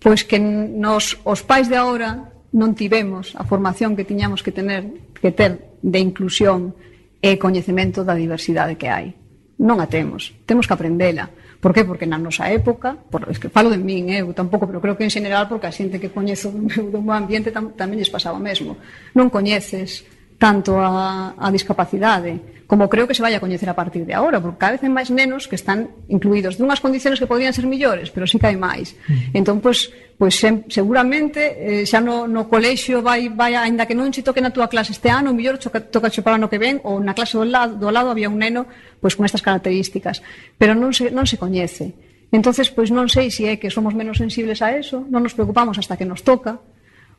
pois 0.00 0.24
que 0.24 0.40
nos 0.40 1.20
os 1.22 1.44
pais 1.44 1.68
de 1.68 1.76
agora 1.76 2.32
non 2.50 2.74
tivemos 2.74 3.36
a 3.38 3.46
formación 3.46 3.94
que 3.94 4.08
tiñamos 4.08 4.42
que 4.42 4.50
tener 4.50 5.12
que 5.14 5.30
ter 5.30 5.78
de 5.84 5.98
inclusión 6.02 6.74
e 7.20 7.36
coñecemento 7.36 8.02
da 8.02 8.16
diversidade 8.16 8.80
que 8.80 8.88
hai. 8.88 9.14
Non 9.60 9.78
a 9.78 9.86
temos, 9.86 10.32
temos 10.48 10.64
que 10.64 10.74
aprendela. 10.74 11.28
Por 11.60 11.76
que? 11.76 11.84
Porque 11.84 12.08
na 12.08 12.16
nosa 12.16 12.48
época, 12.48 12.96
por, 12.96 13.28
es 13.28 13.36
que 13.36 13.52
falo 13.52 13.68
de 13.68 13.76
min, 13.76 14.08
eh, 14.08 14.24
eu 14.24 14.32
tampouco, 14.32 14.64
pero 14.64 14.80
creo 14.80 14.96
que 14.96 15.04
en 15.04 15.12
general, 15.12 15.44
porque 15.44 15.68
a 15.68 15.74
xente 15.76 16.00
que 16.00 16.08
coñezo 16.08 16.48
do 16.54 16.64
meu, 16.64 16.88
do 16.88 17.00
meu 17.04 17.12
ambiente 17.12 17.52
tam, 17.52 17.76
tamén 17.76 18.00
lles 18.00 18.08
pasaba 18.08 18.40
o 18.40 18.42
mesmo. 18.42 18.80
Non 19.12 19.28
coñeces 19.28 20.08
tanto 20.40 20.80
a, 20.80 21.36
a 21.36 21.52
discapacidade, 21.52 22.64
como 22.64 22.88
creo 22.88 23.04
que 23.04 23.12
se 23.12 23.20
vai 23.20 23.36
a 23.36 23.44
coñecer 23.44 23.68
a 23.68 23.76
partir 23.76 24.08
de 24.08 24.16
agora, 24.16 24.40
porque 24.40 24.56
cada 24.56 24.72
vez 24.72 24.80
hai 24.80 24.88
máis 24.88 25.12
nenos 25.12 25.44
que 25.44 25.58
están 25.58 25.92
incluídos 26.08 26.56
dunhas 26.56 26.80
condicións 26.80 27.20
que 27.20 27.28
podrían 27.28 27.52
ser 27.52 27.68
millores, 27.68 28.08
pero 28.08 28.24
sí 28.24 28.40
que 28.40 28.48
hai 28.48 28.56
máis. 28.56 28.96
Entón, 29.36 29.60
pois, 29.60 29.92
pois 30.16 30.32
se, 30.32 30.64
seguramente 30.72 31.60
eh, 31.60 31.84
xa 31.84 32.00
no, 32.00 32.24
no 32.24 32.48
colexio 32.48 33.04
vai, 33.04 33.28
vai, 33.28 33.52
ainda 33.52 33.84
que 33.84 33.92
non 33.92 34.08
se 34.16 34.24
toque 34.24 34.40
na 34.40 34.48
túa 34.48 34.72
clase 34.72 34.96
este 34.96 35.12
ano, 35.12 35.36
mellor 35.36 35.60
choca, 35.60 35.84
toca 35.84 36.08
cho 36.08 36.24
para 36.24 36.40
ano 36.40 36.48
que 36.48 36.56
ven, 36.56 36.80
ou 36.88 36.96
na 37.04 37.12
clase 37.12 37.36
do 37.36 37.44
lado, 37.44 37.76
do 37.76 37.92
lado 37.92 38.08
había 38.08 38.32
un 38.32 38.40
neno 38.40 38.64
pois 38.96 39.12
con 39.12 39.28
estas 39.28 39.44
características, 39.44 40.24
pero 40.56 40.72
non 40.72 40.96
se, 40.96 41.12
non 41.12 41.28
se 41.28 41.36
coñece. 41.36 41.92
Entonces, 42.32 42.72
pois 42.72 42.88
non 42.88 43.10
sei 43.12 43.28
se 43.28 43.42
si 43.42 43.50
é 43.50 43.58
que 43.60 43.68
somos 43.68 43.92
menos 43.92 44.16
sensibles 44.16 44.64
a 44.64 44.72
eso, 44.72 45.04
non 45.12 45.20
nos 45.20 45.36
preocupamos 45.36 45.76
hasta 45.76 45.98
que 45.98 46.06
nos 46.06 46.24
toca, 46.24 46.62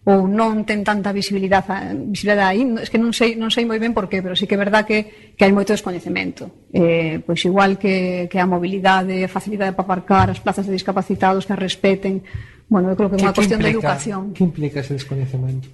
ou 0.01 0.25
non 0.25 0.65
ten 0.65 0.81
tanta 0.81 1.13
visibilidade, 1.13 1.93
visibilidade 2.09 2.41
aí, 2.41 2.65
es 2.81 2.89
que 2.89 2.97
non 2.97 3.13
sei, 3.13 3.37
non 3.37 3.53
sei 3.53 3.69
moi 3.69 3.77
ben 3.77 3.93
por 3.93 4.09
qué, 4.09 4.25
pero 4.25 4.33
sí 4.33 4.49
que 4.49 4.57
é 4.57 4.61
verdad 4.61 4.81
que, 4.81 5.33
que 5.37 5.45
hai 5.45 5.53
moito 5.53 5.77
descoñecemento. 5.77 6.73
Eh, 6.73 7.21
pois 7.21 7.37
igual 7.45 7.77
que, 7.77 8.25
que 8.25 8.41
a 8.41 8.49
mobilidade, 8.49 9.21
a 9.21 9.29
facilidade 9.29 9.77
para 9.77 9.85
aparcar, 9.85 10.33
as 10.33 10.41
plazas 10.41 10.65
de 10.65 10.73
discapacitados 10.73 11.45
que 11.45 11.53
a 11.53 11.59
respeten, 11.59 12.25
bueno, 12.65 12.89
eu 12.89 12.97
creo 12.97 13.13
que 13.13 13.21
é 13.21 13.29
unha 13.29 13.35
cuestión 13.35 13.61
implica, 13.61 13.69
de 13.69 13.77
educación. 13.77 14.21
Que 14.33 14.41
implica 14.41 14.81
ese 14.81 14.97
descoñecemento? 14.97 15.69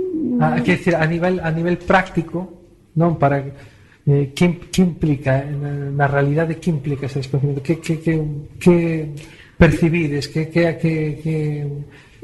Mm. 0.00 0.40
Ah, 0.40 0.56
que 0.64 0.80
decir, 0.80 0.96
a 0.96 1.04
nivel, 1.04 1.44
a 1.44 1.52
nivel 1.52 1.76
práctico, 1.84 2.64
non 2.96 3.20
para 3.20 3.44
eh, 4.08 4.32
que, 4.32 4.72
que 4.72 4.80
implica 4.80 5.44
na, 5.44 5.92
na 5.92 6.06
realidade 6.08 6.56
que 6.56 6.72
implica 6.72 7.04
ese 7.04 7.20
descoñecemento? 7.20 7.60
Que, 7.60 7.76
que, 7.76 8.00
que, 8.00 8.14
que 8.56 8.76
percibides? 9.60 10.32
Que, 10.32 10.48
que, 10.48 10.80
que, 10.80 10.94
que 11.20 11.36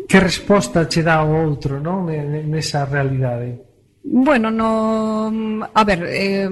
que 0.07 0.21
resposta 0.21 0.87
che 0.89 1.03
dá 1.03 1.25
o 1.25 1.33
outro, 1.33 1.81
non? 1.81 2.07
Nesa 2.07 2.85
realidade. 2.85 3.61
Bueno, 4.05 4.51
no, 4.51 5.65
a 5.73 5.83
ver, 5.85 6.05
eh, 6.05 6.49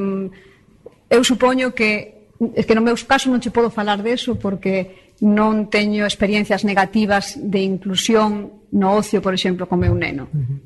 eu 1.13 1.23
supoño 1.25 1.77
que 1.77 2.23
es 2.57 2.67
que 2.67 2.75
no 2.75 2.83
meus 2.83 3.05
casos 3.05 3.31
non 3.31 3.39
che 3.45 3.55
podo 3.55 3.71
falar 3.71 4.01
deso 4.03 4.35
porque 4.41 5.15
non 5.23 5.69
teño 5.71 6.09
experiencias 6.09 6.65
negativas 6.65 7.39
de 7.39 7.61
inclusión 7.63 8.65
no 8.73 8.97
ocio, 8.97 9.23
por 9.23 9.37
exemplo, 9.37 9.69
con 9.69 9.79
meu 9.79 9.95
neno. 9.95 10.27
Uh 10.33 10.41
-huh. 10.41 10.59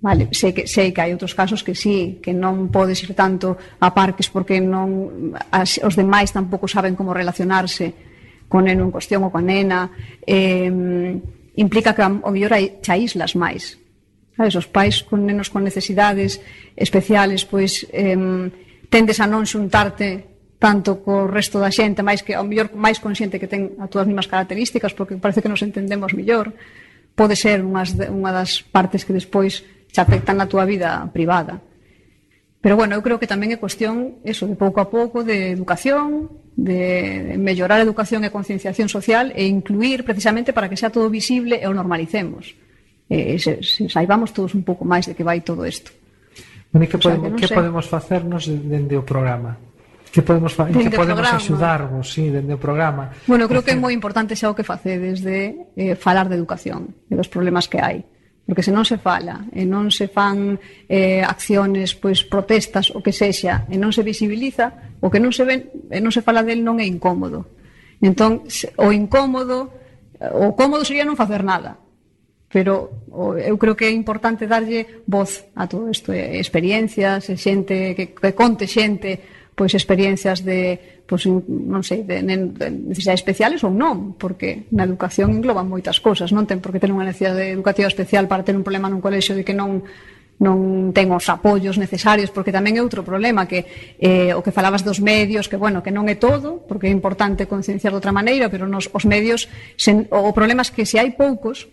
Vale, 0.00 0.32
sei 0.32 0.56
que, 0.56 0.64
sei 0.66 0.96
que 0.96 1.04
hai 1.04 1.12
outros 1.12 1.36
casos 1.36 1.60
que 1.60 1.76
sí, 1.76 2.18
que 2.24 2.32
non 2.32 2.72
podes 2.72 3.04
ir 3.04 3.12
tanto 3.12 3.60
a 3.84 3.92
parques 3.92 4.32
porque 4.32 4.56
non 4.56 5.36
as, 5.52 5.76
os 5.84 5.92
demais 5.92 6.32
tampouco 6.32 6.64
saben 6.64 6.96
como 6.96 7.12
relacionarse 7.12 7.92
con 8.48 8.64
neno 8.64 8.88
en 8.88 8.90
cuestión 8.90 9.20
ou 9.22 9.30
con 9.30 9.44
nena. 9.44 9.92
Eh, 10.24 11.20
implica 11.60 11.92
que 11.92 12.00
o 12.00 12.30
mellor 12.32 12.56
xa 12.80 12.96
islas 12.96 13.36
máis. 13.36 13.76
Sabes, 14.34 14.56
os 14.56 14.64
pais 14.64 15.04
con 15.04 15.28
nenos 15.28 15.52
con 15.52 15.60
necesidades 15.60 16.40
especiales, 16.72 17.44
pois 17.44 17.84
eh, 17.92 18.16
tendes 18.88 19.20
a 19.20 19.28
non 19.28 19.44
xuntarte 19.44 20.30
tanto 20.60 21.00
co 21.04 21.28
resto 21.28 21.60
da 21.60 21.72
xente, 21.72 22.04
máis 22.04 22.24
que 22.24 22.32
ao 22.36 22.44
mellor 22.44 22.72
máis 22.72 23.00
consciente 23.00 23.40
que 23.40 23.48
ten 23.48 23.76
as 23.76 23.88
túas 23.92 24.08
mesmas 24.08 24.28
características, 24.28 24.96
porque 24.96 25.20
parece 25.20 25.44
que 25.44 25.52
nos 25.52 25.64
entendemos 25.64 26.16
mellor, 26.16 26.52
pode 27.12 27.36
ser 27.36 27.60
unhas, 27.60 27.92
unha 27.96 28.32
das 28.32 28.64
partes 28.64 29.04
que 29.04 29.16
despois 29.16 29.60
te 29.92 30.00
afectan 30.00 30.40
na 30.40 30.48
túa 30.48 30.64
vida 30.64 31.04
privada. 31.12 31.60
Pero 32.60 32.76
bueno, 32.76 32.92
eu 32.96 33.04
creo 33.04 33.16
que 33.16 33.28
tamén 33.28 33.52
é 33.52 33.58
cuestión 33.60 34.20
eso 34.20 34.44
de 34.44 34.56
pouco 34.56 34.84
a 34.84 34.92
pouco 34.92 35.24
de 35.24 35.52
educación, 35.52 36.28
de 36.60 37.36
mellorar 37.40 37.80
a 37.80 37.86
educación 37.88 38.20
e 38.28 38.28
concienciación 38.28 38.92
social 38.92 39.32
e 39.32 39.48
incluir 39.48 40.04
precisamente 40.04 40.52
para 40.52 40.68
que 40.68 40.76
sea 40.76 40.92
todo 40.92 41.08
visible 41.08 41.56
e 41.56 41.64
o 41.64 41.72
normalicemos. 41.72 42.52
E 43.08 43.40
se, 43.40 43.64
se 43.64 43.88
saibamos 43.88 44.36
todos 44.36 44.52
un 44.52 44.60
pouco 44.60 44.84
máis 44.84 45.08
de 45.08 45.16
que 45.16 45.24
vai 45.24 45.40
todo 45.40 45.64
isto. 45.64 45.88
Bueno, 46.68 46.84
que, 46.84 47.00
podemos, 47.00 47.32
o 47.32 47.38
sea, 47.38 47.40
que, 47.40 47.48
que 47.48 47.54
podemos 47.56 47.84
facernos 47.88 48.44
dende 48.44 48.94
o 49.00 49.02
programa? 49.02 49.56
Que 50.12 50.20
podemos, 50.20 50.52
fa 50.52 50.68
que 50.68 50.92
podemos 50.92 51.24
programa. 51.24 51.40
axudarvos, 51.40 52.04
sí, 52.12 52.28
dende 52.28 52.52
o 52.52 52.60
programa? 52.60 53.08
Bueno, 53.24 53.48
creo 53.48 53.64
que 53.64 53.72
é 53.72 53.78
moi 53.80 53.96
importante 53.96 54.36
xa 54.36 54.52
o 54.52 54.54
que 54.54 54.62
facedes 54.62 55.24
de 55.24 55.64
eh, 55.80 55.96
falar 55.96 56.28
de 56.28 56.36
educación 56.36 56.92
e 57.08 57.16
dos 57.16 57.32
problemas 57.32 57.72
que 57.72 57.80
hai 57.80 58.04
porque 58.50 58.66
se 58.66 58.74
non 58.74 58.82
se 58.82 58.98
fala 58.98 59.46
e 59.54 59.62
non 59.62 59.94
se 59.94 60.10
fan 60.10 60.58
eh, 60.90 61.22
acciones, 61.22 61.94
pois 61.94 62.26
protestas, 62.26 62.90
o 62.90 62.98
que 62.98 63.14
sexa, 63.14 63.70
e 63.70 63.78
non 63.78 63.94
se 63.94 64.02
visibiliza, 64.02 64.98
o 64.98 65.06
que 65.06 65.22
non 65.22 65.30
se 65.30 65.46
ven, 65.46 65.70
e 65.86 66.02
non 66.02 66.10
se 66.10 66.18
fala 66.18 66.42
del 66.42 66.58
non 66.58 66.82
é 66.82 66.86
incómodo. 66.90 67.46
Entón, 68.02 68.42
o 68.74 68.90
incómodo, 68.90 69.70
o 70.18 70.58
cómodo 70.58 70.82
sería 70.82 71.06
non 71.06 71.14
facer 71.14 71.46
nada, 71.46 71.78
pero 72.50 73.06
o, 73.14 73.38
eu 73.38 73.54
creo 73.54 73.78
que 73.78 73.86
é 73.86 73.94
importante 73.94 74.50
darlle 74.50 75.06
voz 75.06 75.46
a 75.54 75.70
todo 75.70 75.86
isto, 75.86 76.10
experiencias, 76.10 77.30
xente 77.38 77.94
que, 77.94 78.18
que 78.18 78.34
conte 78.34 78.66
xente, 78.66 79.39
pois 79.60 79.76
experiencias 79.76 80.40
de, 80.40 81.04
pois, 81.04 81.28
non 81.28 81.84
sei, 81.84 82.00
de, 82.00 82.24
de 82.24 82.66
necesidades 82.72 83.20
especiales 83.20 83.60
ou 83.60 83.68
non, 83.68 84.16
porque 84.16 84.64
na 84.72 84.88
educación 84.88 85.36
engloban 85.36 85.68
moitas 85.68 86.00
cousas, 86.00 86.32
non 86.32 86.48
ten 86.48 86.64
por 86.64 86.72
que 86.72 86.80
ter 86.80 86.88
unha 86.88 87.04
necesidade 87.04 87.52
educativa 87.52 87.84
especial 87.84 88.24
para 88.24 88.40
ter 88.40 88.56
un 88.56 88.64
problema 88.64 88.88
nun 88.88 89.04
colexo 89.04 89.36
de 89.36 89.44
que 89.44 89.52
non 89.52 89.84
non 90.40 90.96
ten 90.96 91.12
os 91.12 91.28
apoios 91.28 91.76
necesarios, 91.76 92.32
porque 92.32 92.56
tamén 92.56 92.80
é 92.80 92.80
outro 92.80 93.04
problema 93.04 93.44
que 93.44 93.68
eh, 94.00 94.32
o 94.32 94.40
que 94.40 94.48
falabas 94.48 94.80
dos 94.80 95.04
medios, 95.04 95.44
que 95.52 95.60
bueno, 95.60 95.84
que 95.84 95.92
non 95.92 96.08
é 96.08 96.16
todo, 96.16 96.64
porque 96.64 96.88
é 96.88 96.92
importante 96.96 97.44
concienciar 97.44 97.92
de 97.92 98.00
outra 98.00 98.16
maneira, 98.16 98.48
pero 98.48 98.64
nos, 98.64 98.88
os 98.96 99.04
medios, 99.04 99.44
sen, 99.76 100.08
o 100.08 100.32
problema 100.32 100.64
é 100.64 100.72
que 100.72 100.88
se 100.88 100.96
hai 100.96 101.12
poucos, 101.12 101.68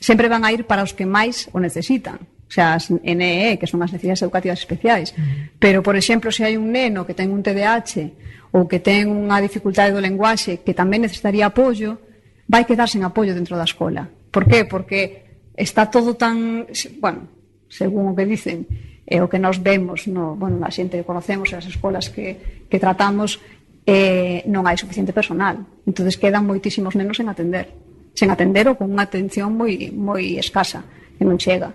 sempre 0.00 0.32
van 0.32 0.48
a 0.48 0.56
ir 0.56 0.64
para 0.64 0.80
os 0.80 0.96
que 0.96 1.04
máis 1.04 1.52
o 1.52 1.60
necesitan 1.60 2.16
xa 2.46 2.78
as 2.78 2.90
NE, 2.90 3.58
que 3.58 3.66
son 3.66 3.82
as 3.82 3.90
necesidades 3.90 4.22
educativas 4.22 4.58
especiais. 4.62 5.12
Mm. 5.12 5.58
Pero, 5.58 5.82
por 5.82 5.98
exemplo, 5.98 6.30
se 6.30 6.46
hai 6.46 6.54
un 6.54 6.70
neno 6.70 7.02
que 7.04 7.14
ten 7.14 7.34
un 7.34 7.42
TDAH 7.42 8.54
ou 8.54 8.70
que 8.70 8.78
ten 8.78 9.10
unha 9.10 9.42
dificultade 9.42 9.92
do 9.92 10.00
lenguaxe 10.00 10.62
que 10.62 10.72
tamén 10.72 11.02
necesitaría 11.02 11.50
apoio, 11.50 11.98
vai 12.46 12.62
quedar 12.64 12.86
sen 12.86 13.02
apoio 13.02 13.34
dentro 13.34 13.58
da 13.58 13.66
escola. 13.66 14.06
Por 14.30 14.46
qué? 14.46 14.64
Porque 14.64 15.26
está 15.56 15.90
todo 15.90 16.14
tan, 16.14 16.66
bueno, 17.02 17.26
según 17.68 18.12
o 18.12 18.16
que 18.16 18.24
dicen, 18.24 18.66
e 19.06 19.22
o 19.22 19.30
que 19.30 19.38
nós 19.38 19.62
vemos, 19.62 20.10
no, 20.10 20.34
bueno, 20.34 20.58
a 20.66 20.70
xente 20.70 20.98
que 20.98 21.06
conocemos 21.06 21.54
as 21.54 21.66
escolas 21.66 22.10
que, 22.10 22.66
que 22.66 22.78
tratamos, 22.78 23.38
eh, 23.86 24.42
non 24.50 24.66
hai 24.66 24.74
suficiente 24.74 25.14
personal. 25.14 25.62
entonces 25.86 26.18
quedan 26.18 26.42
moitísimos 26.42 26.98
nenos 26.98 27.22
sen 27.22 27.30
atender. 27.30 27.70
Sen 28.18 28.34
atender 28.34 28.66
ou 28.66 28.74
con 28.74 28.90
unha 28.90 29.06
atención 29.06 29.54
moi, 29.54 29.94
moi 29.94 30.40
escasa, 30.42 30.82
que 31.14 31.22
non 31.22 31.38
chega. 31.38 31.70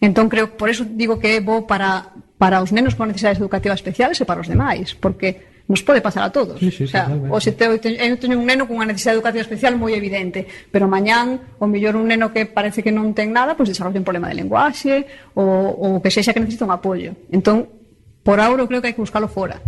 Entón, 0.00 0.28
creo, 0.32 0.56
por 0.56 0.72
eso 0.72 0.88
digo 0.88 1.20
que 1.20 1.36
é 1.36 1.40
bo 1.44 1.68
para, 1.68 2.16
para 2.40 2.64
os 2.64 2.72
nenos 2.72 2.96
con 2.96 3.12
necesidades 3.12 3.36
educativas 3.36 3.76
especiales 3.76 4.16
e 4.16 4.24
para 4.24 4.40
os 4.40 4.48
demais, 4.48 4.96
porque 4.96 5.50
nos 5.70 5.84
pode 5.84 6.00
pasar 6.00 6.24
a 6.24 6.32
todos. 6.32 6.58
Sí, 6.58 6.72
sí, 6.72 6.84
o 6.84 6.88
sea, 6.88 7.04
totalmente. 7.04 7.36
o 7.36 7.40
se 7.40 7.52
te, 7.52 7.64
eu 7.68 8.16
teño 8.16 8.40
un 8.40 8.48
neno 8.48 8.66
cunha 8.66 8.88
necesidade 8.88 9.20
educativa 9.20 9.44
especial 9.44 9.76
moi 9.76 9.92
evidente, 9.92 10.48
pero 10.72 10.88
mañán 10.88 11.60
o 11.60 11.68
mellor 11.68 11.94
un 12.00 12.08
neno 12.08 12.32
que 12.32 12.48
parece 12.48 12.82
que 12.82 12.90
non 12.90 13.12
ten 13.12 13.30
nada, 13.30 13.54
pois 13.54 13.68
desarrolla 13.68 14.00
un 14.00 14.08
problema 14.08 14.26
de 14.32 14.40
lenguaxe 14.40 15.06
ou, 15.36 15.76
ou 15.76 16.02
que 16.02 16.08
sexa 16.08 16.32
que 16.32 16.40
necesita 16.40 16.64
un 16.64 16.72
apoio. 16.72 17.14
Entón, 17.28 17.68
por 18.24 18.40
ahora 18.40 18.64
creo 18.64 18.80
que 18.80 18.88
hai 18.90 18.96
que 18.96 19.04
buscalo 19.04 19.28
fora. 19.28 19.60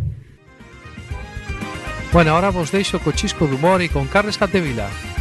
Bueno, 2.11 2.35
ahora 2.35 2.51
vos 2.51 2.73
deixo 2.73 2.99
co 3.05 3.12
chisco 3.12 3.45
de 3.45 3.55
humor 3.55 3.85
e 3.85 3.92
con 3.92 4.09
Carles 4.09 4.40
Catevila. 4.40 5.12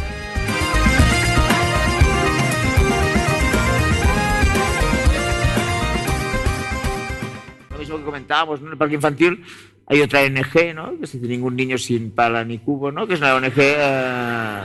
Lo 7.92 7.98
que 7.98 8.04
comentábamos, 8.04 8.60
¿no? 8.60 8.68
En 8.68 8.72
el 8.72 8.78
parque 8.78 8.94
infantil 8.94 9.44
hay 9.86 10.00
otra 10.00 10.22
ONG, 10.22 10.74
¿no? 10.74 10.98
Que 10.98 11.04
es 11.04 11.12
decir, 11.12 11.28
ningún 11.28 11.54
niño 11.54 11.76
sin 11.76 12.10
pala 12.10 12.44
ni 12.44 12.58
cubo, 12.58 12.90
¿no? 12.90 13.06
Que 13.06 13.14
es 13.14 13.20
una 13.20 13.34
ONG 13.34 13.52
eh, 13.56 14.60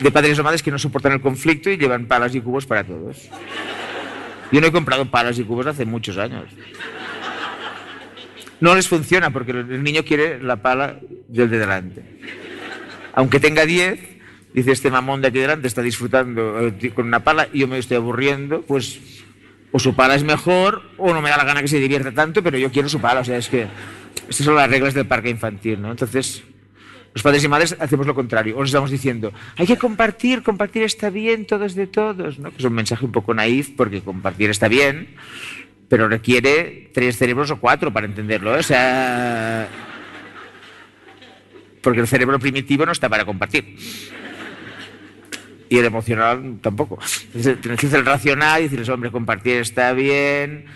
de 0.00 0.10
padres 0.10 0.38
o 0.38 0.42
madres 0.42 0.62
que 0.62 0.70
no 0.70 0.78
soportan 0.78 1.12
el 1.12 1.20
conflicto 1.20 1.70
y 1.70 1.78
llevan 1.78 2.06
palas 2.06 2.34
y 2.34 2.40
cubos 2.40 2.66
para 2.66 2.84
todos. 2.84 3.28
Yo 4.52 4.60
no 4.60 4.66
he 4.66 4.72
comprado 4.72 5.10
palas 5.10 5.38
y 5.38 5.44
cubos 5.44 5.66
hace 5.66 5.84
muchos 5.84 6.18
años. 6.18 6.44
No 8.60 8.74
les 8.74 8.88
funciona 8.88 9.30
porque 9.30 9.52
el 9.52 9.82
niño 9.82 10.04
quiere 10.04 10.42
la 10.42 10.56
pala 10.56 10.98
del 11.28 11.48
de 11.48 11.58
delante. 11.58 12.02
Aunque 13.14 13.40
tenga 13.40 13.64
10, 13.64 13.98
dice 14.52 14.72
este 14.72 14.90
mamón 14.90 15.22
de 15.22 15.28
aquí 15.28 15.38
delante 15.38 15.66
está 15.66 15.80
disfrutando 15.80 16.60
eh, 16.60 16.92
con 16.94 17.06
una 17.06 17.24
pala 17.24 17.48
y 17.52 17.60
yo 17.60 17.68
me 17.68 17.78
estoy 17.78 17.96
aburriendo, 17.96 18.62
pues 18.62 19.00
o 19.72 19.78
su 19.78 19.94
pala 19.94 20.14
es 20.14 20.24
mejor 20.24 20.82
o 20.98 21.12
no 21.12 21.22
me 21.22 21.30
da 21.30 21.36
la 21.36 21.44
gana 21.44 21.62
que 21.62 21.68
se 21.68 21.78
divierta 21.78 22.12
tanto, 22.12 22.42
pero 22.42 22.58
yo 22.58 22.70
quiero 22.70 22.88
su 22.88 23.00
pala. 23.00 23.20
O 23.20 23.24
sea, 23.24 23.36
es 23.36 23.48
que 23.48 23.68
estas 24.28 24.44
son 24.44 24.56
las 24.56 24.68
reglas 24.68 24.94
del 24.94 25.06
parque 25.06 25.30
infantil, 25.30 25.80
¿no? 25.80 25.90
Entonces, 25.90 26.42
los 27.12 27.22
padres 27.22 27.42
y 27.42 27.48
madres 27.48 27.76
hacemos 27.78 28.06
lo 28.06 28.14
contrario. 28.14 28.56
O 28.56 28.60
nos 28.60 28.70
estamos 28.70 28.90
diciendo, 28.90 29.32
hay 29.56 29.66
que 29.66 29.76
compartir, 29.76 30.42
compartir 30.42 30.82
está 30.82 31.10
bien, 31.10 31.46
todos 31.46 31.74
de 31.74 31.86
todos, 31.86 32.38
¿no? 32.38 32.50
Que 32.50 32.58
es 32.58 32.64
un 32.64 32.72
mensaje 32.72 33.04
un 33.04 33.12
poco 33.12 33.34
naif 33.34 33.70
porque 33.76 34.00
compartir 34.00 34.50
está 34.50 34.68
bien, 34.68 35.16
pero 35.88 36.08
requiere 36.08 36.90
tres 36.92 37.16
cerebros 37.16 37.50
o 37.50 37.58
cuatro 37.58 37.92
para 37.92 38.06
entenderlo. 38.06 38.52
O 38.52 38.62
sea, 38.62 39.68
porque 41.82 42.00
el 42.00 42.06
cerebro 42.06 42.38
primitivo 42.38 42.86
no 42.86 42.92
está 42.92 43.08
para 43.08 43.24
compartir. 43.24 43.76
Y 45.70 45.78
el 45.78 45.84
emocional 45.84 46.58
tampoco. 46.60 46.98
Tienes 47.32 47.80
que 47.80 47.86
hacer 47.86 48.00
el 48.00 48.06
racional 48.06 48.60
y 48.60 48.64
decirles, 48.64 48.88
hombre, 48.88 49.10
compartir 49.10 49.58
está 49.58 49.92
bien. 49.92 50.66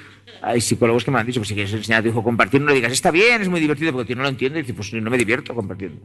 Hay 0.41 0.61
psicólogos 0.61 1.05
que 1.05 1.11
me 1.11 1.19
han 1.19 1.27
dicho, 1.27 1.41
pues 1.41 1.49
si 1.49 1.55
quieres 1.55 1.75
enseñar 1.75 1.99
a 1.99 2.03
tu 2.05 2.09
hijo 2.11 2.23
compartir, 2.23 2.61
no 2.61 2.69
le 2.69 2.75
digas, 2.77 2.93
está 2.93 3.11
bien, 3.11 3.43
es 3.43 3.49
muy 3.49 3.61
divertido, 3.61 3.93
porque 3.93 4.15
tú 4.15 4.17
no 4.17 4.23
lo 4.23 4.29
entiendes. 4.29 4.61
Y 4.61 4.63
dices, 4.63 4.77
pues 4.77 5.03
no 5.03 5.11
me 5.11 5.19
divierto 5.19 5.53
compartiendo. 5.53 6.01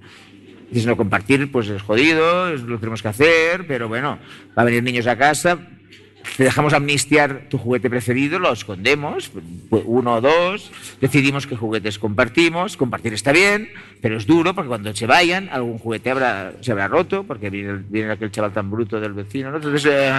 Dices, 0.72 0.88
no, 0.88 0.98
compartir, 0.98 1.52
pues 1.52 1.68
es 1.70 1.82
jodido, 1.84 2.52
lo 2.56 2.80
tenemos 2.80 3.02
que 3.02 3.08
hacer, 3.10 3.68
pero 3.68 3.88
bueno, 3.88 4.18
va 4.58 4.64
a 4.64 4.66
venir 4.66 4.82
niños 4.84 5.06
a 5.06 5.16
casa, 5.16 5.60
te 6.40 6.46
dejamos 6.46 6.72
amnistiar 6.72 7.50
tu 7.50 7.58
juguete 7.58 7.90
preferido, 7.90 8.40
lo 8.40 8.54
escondemos, 8.54 9.30
uno 9.72 10.14
o 10.14 10.22
dos, 10.22 10.72
decidimos 11.02 11.46
qué 11.46 11.58
juguetes 11.58 12.00
compartimos, 12.00 12.78
compartir 12.78 13.12
está 13.14 13.34
bien, 13.34 13.68
pero 14.00 14.16
es 14.16 14.26
duro 14.26 14.56
porque 14.56 14.70
cuando 14.70 14.96
se 14.96 15.06
vayan 15.06 15.50
algún 15.52 15.80
juguete 15.80 16.14
se 16.62 16.72
habrá 16.72 16.88
roto, 16.88 17.26
porque 17.26 17.50
viene, 17.50 18.14
aquel 18.14 18.32
chaval 18.32 18.54
tan 18.54 18.72
bruto 18.72 19.02
del 19.02 19.12
vecino, 19.12 19.52
¿no? 19.52 19.58
Entonces, 19.58 19.86
eh, 19.92 20.14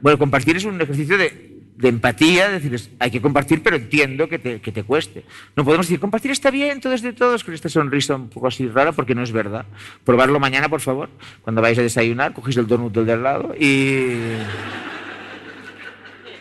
bueno, 0.00 0.18
compartir 0.18 0.56
es 0.56 0.64
un 0.64 0.80
ejercicio 0.80 1.16
de, 1.16 1.60
de 1.76 1.88
empatía, 1.88 2.56
es 2.56 2.64
decir, 2.64 2.90
hay 2.98 3.12
que 3.12 3.22
compartir, 3.22 3.62
pero 3.62 3.76
entiendo 3.76 4.28
que 4.28 4.40
te, 4.40 4.60
que 4.60 4.72
te 4.72 4.82
cueste. 4.82 5.22
No 5.54 5.64
podemos 5.64 5.86
decir, 5.86 6.00
compartir 6.00 6.32
está 6.32 6.50
bien, 6.50 6.80
todo 6.80 6.94
es 6.94 7.02
de 7.02 7.12
todos, 7.12 7.44
con 7.44 7.54
esta 7.54 7.68
sonrisa 7.68 8.16
un 8.16 8.28
poco 8.28 8.48
así 8.48 8.66
rara, 8.66 8.90
porque 8.90 9.14
no 9.14 9.22
es 9.22 9.30
verdad. 9.30 9.66
Probarlo 10.02 10.40
mañana, 10.40 10.68
por 10.68 10.80
favor. 10.80 11.10
Cuando 11.42 11.62
vais 11.62 11.78
a 11.78 11.82
desayunar, 11.82 12.32
cogéis 12.32 12.56
el 12.56 12.66
donut 12.66 12.92
del 12.92 13.06
de 13.06 13.12
al 13.12 13.22
lado 13.22 13.54
y... 13.54 14.95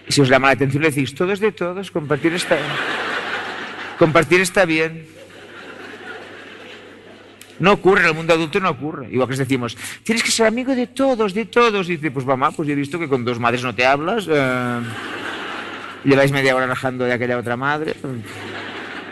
y 0.07 0.11
si 0.11 0.21
os 0.21 0.29
llama 0.29 0.47
la 0.47 0.53
atención, 0.53 0.83
le 0.83 0.89
decís, 0.89 1.15
todo 1.15 1.31
es 1.31 1.39
de 1.39 1.51
todos, 1.51 1.91
compartir 1.91 2.33
está, 2.33 2.57
compartir 3.97 4.41
está 4.41 4.65
bien. 4.65 5.07
No 7.59 7.71
ocurre, 7.71 8.01
en 8.01 8.07
el 8.07 8.13
mundo 8.13 8.33
adulto 8.33 8.59
no 8.59 8.69
ocurre. 8.69 9.07
Igual 9.11 9.29
que 9.29 9.35
decimos, 9.35 9.77
tienes 10.03 10.23
que 10.23 10.31
ser 10.31 10.47
amigo 10.47 10.75
de 10.75 10.87
todos, 10.87 11.33
de 11.33 11.45
todos. 11.45 11.87
Y 11.87 11.95
dice, 11.95 12.11
pues 12.11 12.25
mamá, 12.25 12.51
pues 12.51 12.67
yo 12.67 12.73
he 12.73 12.75
visto 12.75 12.99
que 12.99 13.07
con 13.07 13.23
dos 13.23 13.39
madres 13.39 13.63
no 13.63 13.73
te 13.73 13.85
hablas. 13.85 14.27
Eh, 14.29 14.79
lleváis 16.03 16.31
media 16.33 16.55
hora 16.55 16.67
rajando 16.67 17.05
de 17.05 17.13
aquella 17.13 17.37
otra 17.37 17.55
madre. 17.55 17.95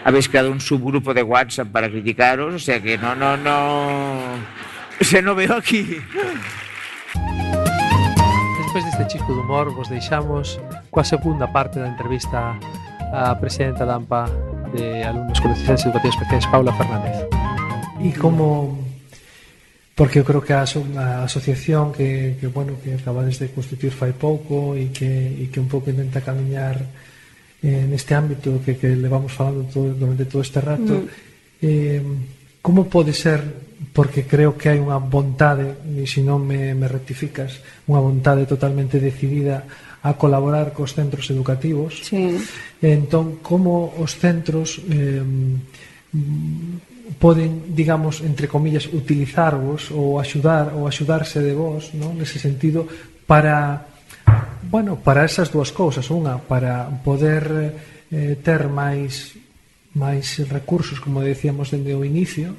Habéis 0.04 0.28
creado 0.28 0.52
un 0.52 0.60
subgrupo 0.60 1.14
de 1.14 1.24
WhatsApp 1.24 1.70
para 1.70 1.90
criticaros. 1.90 2.54
O 2.54 2.60
sea 2.60 2.82
que 2.82 2.98
no, 2.98 3.16
no, 3.16 3.38
no. 3.38 4.34
O 5.00 5.04
sea, 5.04 5.22
no 5.22 5.36
veo 5.36 5.56
aquí. 5.56 6.02
deste 8.94 9.18
Chisco 9.18 9.34
de 9.34 9.40
Humor 9.40 9.74
vos 9.74 9.90
deixamos 9.90 10.62
coa 10.94 11.02
segunda 11.02 11.50
parte 11.50 11.82
da 11.82 11.90
entrevista 11.90 12.62
á 13.10 13.34
presidenta 13.42 13.90
da 13.90 13.98
AMPA 13.98 14.30
de 14.70 15.02
alumnos 15.02 15.42
con 15.42 15.50
deficiencias 15.50 15.90
educativas 15.90 16.14
especiais 16.14 16.46
Paula 16.54 16.70
Fernández. 16.78 17.26
E 18.06 18.14
como 18.14 18.78
porque 19.98 20.22
eu 20.22 20.26
creo 20.26 20.46
que 20.46 20.54
a, 20.54 20.62
a 20.62 21.26
asociación 21.26 21.90
que, 21.90 22.38
que 22.38 22.46
bueno 22.54 22.78
que 22.86 22.94
acabades 22.94 23.42
de 23.42 23.50
constituir 23.50 23.98
fai 23.98 24.14
pouco 24.14 24.78
e 24.78 24.94
que, 24.94 25.10
e 25.42 25.50
que 25.50 25.58
un 25.58 25.66
pouco 25.66 25.90
intenta 25.90 26.22
camiñar 26.22 26.78
eh, 27.66 27.90
neste 27.90 28.14
ámbito 28.14 28.62
que, 28.62 28.78
que 28.78 28.94
levamos 28.94 29.34
falando 29.34 29.66
todo, 29.74 29.90
durante 29.90 30.30
todo 30.30 30.46
este 30.46 30.62
rato 30.62 31.02
mm. 31.02 31.66
eh, 31.66 32.02
como 32.62 32.86
pode 32.86 33.18
ser 33.18 33.42
porque 33.90 34.30
creo 34.30 34.54
que 34.54 34.70
hai 34.70 34.78
unha 34.78 35.02
vontade 35.02 35.82
e 35.98 36.06
se 36.06 36.22
non 36.22 36.46
me, 36.46 36.78
me 36.78 36.86
rectificas 36.86 37.58
unha 37.88 38.00
vontade 38.00 38.48
totalmente 38.48 39.00
decidida 39.00 39.68
a 40.04 40.16
colaborar 40.20 40.76
cos 40.76 40.96
centros 40.96 41.32
educativos. 41.32 42.04
Sí. 42.04 42.36
Entón, 42.84 43.40
como 43.40 43.96
os 44.00 44.20
centros 44.20 44.80
eh, 44.92 45.24
poden, 47.20 47.76
digamos, 47.76 48.20
entre 48.22 48.48
comillas, 48.48 48.88
utilizarvos 48.92 49.92
ou 49.92 50.20
axudar 50.20 50.76
ou 50.76 50.88
axudarse 50.88 51.40
de 51.40 51.56
vos, 51.56 51.96
non? 51.96 52.20
Nese 52.20 52.40
sentido 52.40 52.88
para 53.28 53.88
bueno, 54.64 54.96
para 54.96 55.24
esas 55.28 55.52
dúas 55.52 55.72
cousas, 55.72 56.08
unha 56.12 56.40
para 56.40 56.88
poder 57.04 57.44
eh, 58.12 58.36
ter 58.40 58.68
máis 58.68 59.36
máis 59.94 60.42
recursos, 60.50 60.98
como 60.98 61.22
decíamos 61.22 61.70
dende 61.70 61.94
o 61.94 62.02
inicio, 62.02 62.58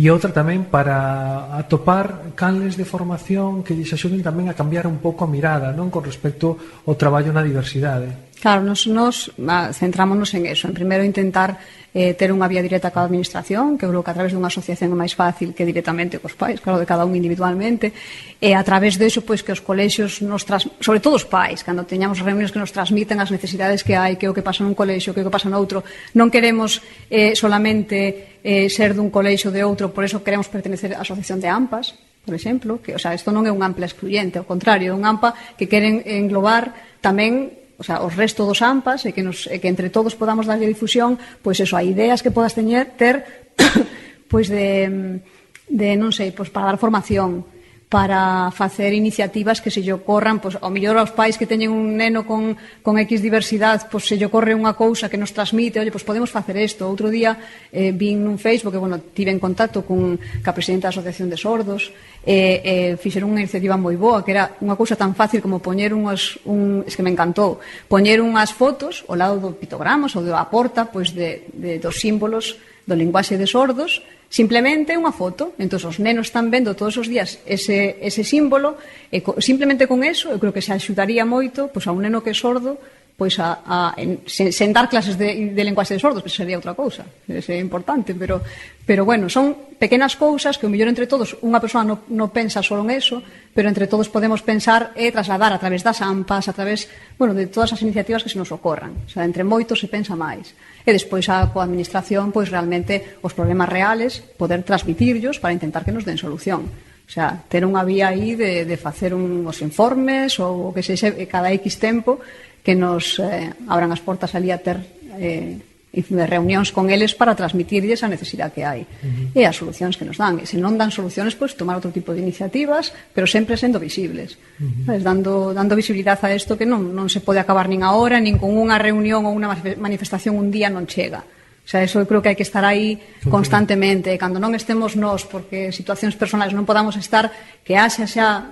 e 0.00 0.08
outra 0.08 0.32
tamén 0.32 0.64
para 0.72 1.52
atopar 1.60 2.32
canles 2.32 2.80
de 2.80 2.88
formación 2.88 3.60
que 3.60 3.76
lles 3.76 3.92
axuden 3.92 4.24
tamén 4.24 4.48
a 4.48 4.56
cambiar 4.56 4.88
un 4.88 4.96
pouco 4.96 5.28
a 5.28 5.32
mirada 5.32 5.76
non 5.76 5.92
con 5.92 6.00
respecto 6.00 6.56
ao 6.88 6.96
traballo 6.96 7.28
na 7.36 7.44
diversidade. 7.44 8.29
Claro, 8.40 8.64
nos, 8.64 8.88
nos 8.88 9.28
centrámonos 9.76 10.32
en 10.32 10.48
eso, 10.48 10.64
en 10.64 10.72
primeiro 10.72 11.04
intentar 11.04 11.60
eh, 11.92 12.14
ter 12.14 12.30
unha 12.32 12.46
vía 12.48 12.64
directa 12.64 12.88
coa 12.88 13.04
administración, 13.04 13.76
que 13.76 13.84
creo 13.84 14.00
que 14.00 14.08
a 14.08 14.16
través 14.16 14.32
dunha 14.32 14.48
asociación 14.48 14.94
é 14.94 14.96
máis 14.96 15.12
fácil 15.12 15.52
que 15.52 15.68
directamente 15.68 16.22
cos 16.22 16.38
pais, 16.38 16.62
claro, 16.62 16.80
de 16.80 16.88
cada 16.88 17.04
un 17.04 17.12
individualmente, 17.12 17.92
e 18.40 18.56
a 18.56 18.62
través 18.64 18.96
de 18.96 19.10
iso, 19.10 19.26
pois, 19.26 19.44
que 19.44 19.52
os 19.52 19.60
colexios 19.60 20.24
nos 20.24 20.48
tras... 20.48 20.64
sobre 20.80 21.04
todo 21.04 21.20
os 21.20 21.26
pais, 21.28 21.60
cando 21.66 21.84
teñamos 21.84 22.24
reunións 22.24 22.48
que 22.48 22.62
nos 22.62 22.72
transmiten 22.72 23.20
as 23.20 23.28
necesidades 23.28 23.84
que 23.84 23.92
hai, 23.92 24.16
que 24.16 24.24
o 24.24 24.32
que 24.32 24.40
pasa 24.40 24.64
nun 24.64 24.72
colexio, 24.72 25.12
que 25.12 25.20
o 25.20 25.26
que 25.28 25.34
pasa 25.34 25.52
noutro, 25.52 25.84
non 26.16 26.32
queremos 26.32 26.80
eh, 27.12 27.36
solamente 27.36 28.40
eh, 28.40 28.72
ser 28.72 28.96
dun 28.96 29.12
colexio 29.12 29.52
de 29.52 29.66
outro, 29.68 29.92
por 29.92 30.06
eso 30.06 30.24
queremos 30.24 30.48
pertenecer 30.48 30.96
á 30.96 31.04
asociación 31.04 31.44
de 31.44 31.50
AMPAS, 31.52 31.92
por 32.24 32.32
exemplo, 32.32 32.80
que, 32.80 32.96
o 32.96 33.00
sea, 33.02 33.12
isto 33.12 33.34
non 33.34 33.44
é 33.44 33.52
un 33.52 33.60
ampla 33.60 33.84
excluyente, 33.84 34.40
ao 34.40 34.48
contrario, 34.48 34.92
é 34.92 34.96
un 34.96 35.04
AMPA 35.04 35.36
que 35.60 35.68
queren 35.68 36.00
englobar 36.08 36.72
tamén 37.04 37.59
o 37.80 37.82
sea, 37.82 38.04
os 38.04 38.12
resto 38.12 38.44
dos 38.44 38.60
AMPAs 38.60 39.08
e 39.08 39.16
que, 39.16 39.24
nos, 39.24 39.48
e 39.48 39.56
que 39.56 39.72
entre 39.72 39.88
todos 39.88 40.12
podamos 40.12 40.44
darlle 40.44 40.68
difusión, 40.68 41.16
pois 41.40 41.56
eso, 41.64 41.80
a 41.80 41.82
ideas 41.82 42.20
que 42.20 42.28
podas 42.28 42.52
teñer, 42.52 42.92
ter, 43.00 43.24
pois 44.30 44.52
de, 44.52 45.24
de 45.64 45.88
non 45.96 46.12
sei, 46.12 46.28
pois 46.28 46.52
para 46.52 46.68
dar 46.68 46.76
formación, 46.76 47.48
para 47.90 48.52
facer 48.52 48.94
iniciativas 48.94 49.60
que 49.60 49.68
se 49.68 49.82
lle 49.82 49.90
ocorran, 49.90 50.38
pois, 50.38 50.54
ao 50.62 50.70
mellor 50.70 50.94
aos 50.94 51.10
pais 51.10 51.34
que 51.34 51.42
teñen 51.42 51.74
un 51.74 51.98
neno 51.98 52.22
con, 52.22 52.54
con 52.86 53.02
X 53.02 53.18
diversidade, 53.18 53.90
pois 53.90 54.06
se 54.06 54.14
lle 54.14 54.30
ocorre 54.30 54.54
unha 54.54 54.78
cousa 54.78 55.10
que 55.10 55.18
nos 55.18 55.34
transmite, 55.34 55.82
oye, 55.82 55.90
pois 55.90 56.06
podemos 56.06 56.30
facer 56.30 56.54
isto. 56.54 56.86
Outro 56.86 57.10
día 57.10 57.34
eh, 57.74 57.90
vin 57.90 58.22
nun 58.22 58.38
Facebook, 58.38 58.78
que, 58.78 58.78
bueno, 58.78 59.02
tive 59.10 59.34
en 59.34 59.42
contacto 59.42 59.82
con 59.82 60.22
ca 60.38 60.54
presidenta 60.54 60.86
da 60.86 60.94
Asociación 60.94 61.26
de 61.26 61.34
Sordos, 61.34 61.90
e 62.22 62.62
eh, 62.62 62.62
eh, 62.62 62.92
fixeron 62.94 63.34
unha 63.34 63.42
iniciativa 63.42 63.74
moi 63.74 63.98
boa, 63.98 64.22
que 64.22 64.38
era 64.38 64.54
unha 64.62 64.78
cousa 64.78 64.94
tan 64.94 65.18
fácil 65.18 65.42
como 65.42 65.58
poñer 65.58 65.90
unhas, 65.90 66.38
un, 66.46 66.86
es 66.86 66.94
que 66.94 67.02
me 67.02 67.10
encantou, 67.10 67.58
poñer 67.90 68.22
unhas 68.22 68.54
fotos 68.54 69.02
ao 69.10 69.18
lado 69.18 69.42
do 69.42 69.50
pitogramas 69.58 70.14
ou 70.14 70.22
da 70.22 70.46
porta, 70.46 70.86
pois 70.86 71.10
de, 71.10 71.42
de, 71.50 71.82
dos 71.82 71.98
símbolos 71.98 72.54
do 72.86 72.94
linguaxe 72.94 73.36
de 73.36 73.46
sordos, 73.46 74.02
simplemente 74.30 74.94
unha 74.94 75.10
foto. 75.10 75.52
Entón, 75.58 75.82
os 75.84 75.98
nenos 75.98 76.30
están 76.30 76.48
vendo 76.48 76.78
todos 76.78 76.96
os 76.96 77.10
días 77.10 77.42
ese, 77.44 77.98
ese 78.00 78.22
símbolo, 78.22 78.78
e 79.10 79.20
co, 79.20 79.36
simplemente 79.42 79.90
con 79.90 80.06
eso, 80.06 80.30
eu 80.30 80.38
creo 80.38 80.54
que 80.54 80.64
se 80.64 80.70
axudaría 80.70 81.26
moito 81.26 81.68
pois, 81.74 81.84
a 81.88 81.92
un 81.92 82.06
neno 82.06 82.22
que 82.22 82.32
é 82.32 82.36
sordo 82.36 82.78
pois 83.20 83.36
a, 83.36 83.60
a 83.68 83.78
en, 84.00 84.24
sen, 84.24 84.48
sen 84.48 84.72
dar 84.72 84.88
clases 84.88 85.20
de, 85.20 85.52
de 85.52 85.60
lenguaxe 85.60 85.92
de 85.92 86.00
sordos, 86.00 86.24
que 86.24 86.32
sería 86.32 86.56
outra 86.56 86.72
cousa, 86.72 87.04
ese 87.28 87.52
é 87.52 87.60
importante, 87.60 88.16
pero, 88.16 88.40
pero 88.88 89.04
bueno, 89.04 89.28
son 89.28 89.76
pequenas 89.76 90.16
cousas 90.16 90.56
que 90.56 90.64
o 90.64 90.72
mellor 90.72 90.88
entre 90.88 91.04
todos, 91.04 91.36
unha 91.44 91.60
persoa 91.60 91.84
non 91.84 92.00
no 92.08 92.32
pensa 92.32 92.64
só 92.64 92.80
en 92.80 92.88
eso, 92.88 93.20
pero 93.52 93.68
entre 93.68 93.84
todos 93.84 94.08
podemos 94.08 94.40
pensar 94.40 94.96
e 94.96 95.12
trasladar 95.12 95.52
a 95.52 95.60
través 95.60 95.84
das 95.84 96.00
AMPAs, 96.00 96.48
a 96.48 96.56
través, 96.56 96.88
bueno, 97.20 97.36
de 97.36 97.44
todas 97.52 97.76
as 97.76 97.84
iniciativas 97.84 98.24
que 98.24 98.32
se 98.32 98.40
nos 98.40 98.56
ocorran. 98.56 99.04
O 99.04 99.10
sea, 99.12 99.28
entre 99.28 99.44
moitos 99.44 99.84
se 99.84 99.92
pensa 99.92 100.16
máis. 100.16 100.56
E 100.80 100.88
despois 100.88 101.28
a 101.28 101.44
coa 101.52 101.68
administración, 101.68 102.32
pois 102.32 102.48
realmente 102.48 103.20
os 103.20 103.36
problemas 103.36 103.68
reales, 103.68 104.24
poder 104.40 104.64
transmitirlos 104.64 105.44
para 105.44 105.52
intentar 105.52 105.84
que 105.84 105.92
nos 105.92 106.08
den 106.08 106.16
solución. 106.16 106.72
O 107.04 107.12
sea, 107.12 107.42
ter 107.50 107.66
unha 107.66 107.82
vía 107.82 108.14
aí 108.14 108.38
de, 108.38 108.62
de 108.62 108.76
facer 108.80 109.12
un, 109.12 109.42
os 109.42 109.60
informes 109.66 110.38
ou 110.40 110.70
o 110.70 110.72
que 110.72 110.80
sexe 110.80 111.10
cada 111.28 111.50
X 111.52 111.76
tempo 111.76 112.22
que 112.62 112.74
nos 112.74 113.18
eh, 113.18 113.52
abran 113.68 113.92
as 113.92 114.00
portas 114.00 114.34
ali 114.36 114.52
a 114.52 114.60
ter 114.60 114.78
eh, 115.18 115.58
reunións 115.90 116.70
con 116.70 116.86
eles 116.86 117.18
para 117.18 117.34
transmitirlles 117.34 118.06
a 118.06 118.08
necesidade 118.08 118.54
que 118.54 118.62
hai 118.62 118.86
uh 118.86 119.34
-huh. 119.34 119.38
e 119.38 119.42
as 119.42 119.58
solucións 119.58 119.98
que 119.98 120.06
nos 120.06 120.22
dan. 120.22 120.38
E 120.38 120.46
se 120.46 120.54
non 120.54 120.78
dan 120.78 120.94
solucións, 120.94 121.34
pois 121.34 121.58
tomar 121.58 121.74
outro 121.74 121.90
tipo 121.90 122.14
de 122.14 122.22
iniciativas, 122.22 122.94
pero 123.10 123.26
sempre 123.26 123.58
sendo 123.58 123.82
visibles. 123.82 124.38
Uh 124.62 124.70
-huh. 124.70 124.86
Sabes, 124.86 125.02
dando, 125.02 125.50
dando 125.50 125.74
visibilidade 125.74 126.22
a 126.22 126.30
isto 126.30 126.54
que 126.54 126.68
non, 126.68 126.94
non 126.94 127.10
se 127.10 127.18
pode 127.18 127.42
acabar 127.42 127.66
nin 127.66 127.82
agora, 127.82 128.22
nin 128.22 128.38
con 128.38 128.54
unha 128.54 128.78
reunión 128.78 129.26
ou 129.26 129.34
unha 129.34 129.50
manifestación 129.76 130.38
un 130.38 130.54
día 130.54 130.70
non 130.70 130.86
chega. 130.86 131.26
Uh 131.26 131.39
sea, 131.70 131.86
eso 131.86 132.02
eu 132.02 132.06
creo 132.10 132.18
que 132.18 132.34
hai 132.34 132.34
que 132.34 132.42
estar 132.42 132.66
aí 132.66 132.98
constantemente. 133.30 134.10
Cando 134.18 134.42
non 134.42 134.58
estemos 134.58 134.98
nós, 134.98 135.22
porque 135.22 135.70
situacións 135.70 136.18
personais 136.18 136.50
non 136.50 136.66
podamos 136.66 136.98
estar, 136.98 137.30
que 137.62 137.78
haxa 137.78 138.10
xa, 138.10 138.50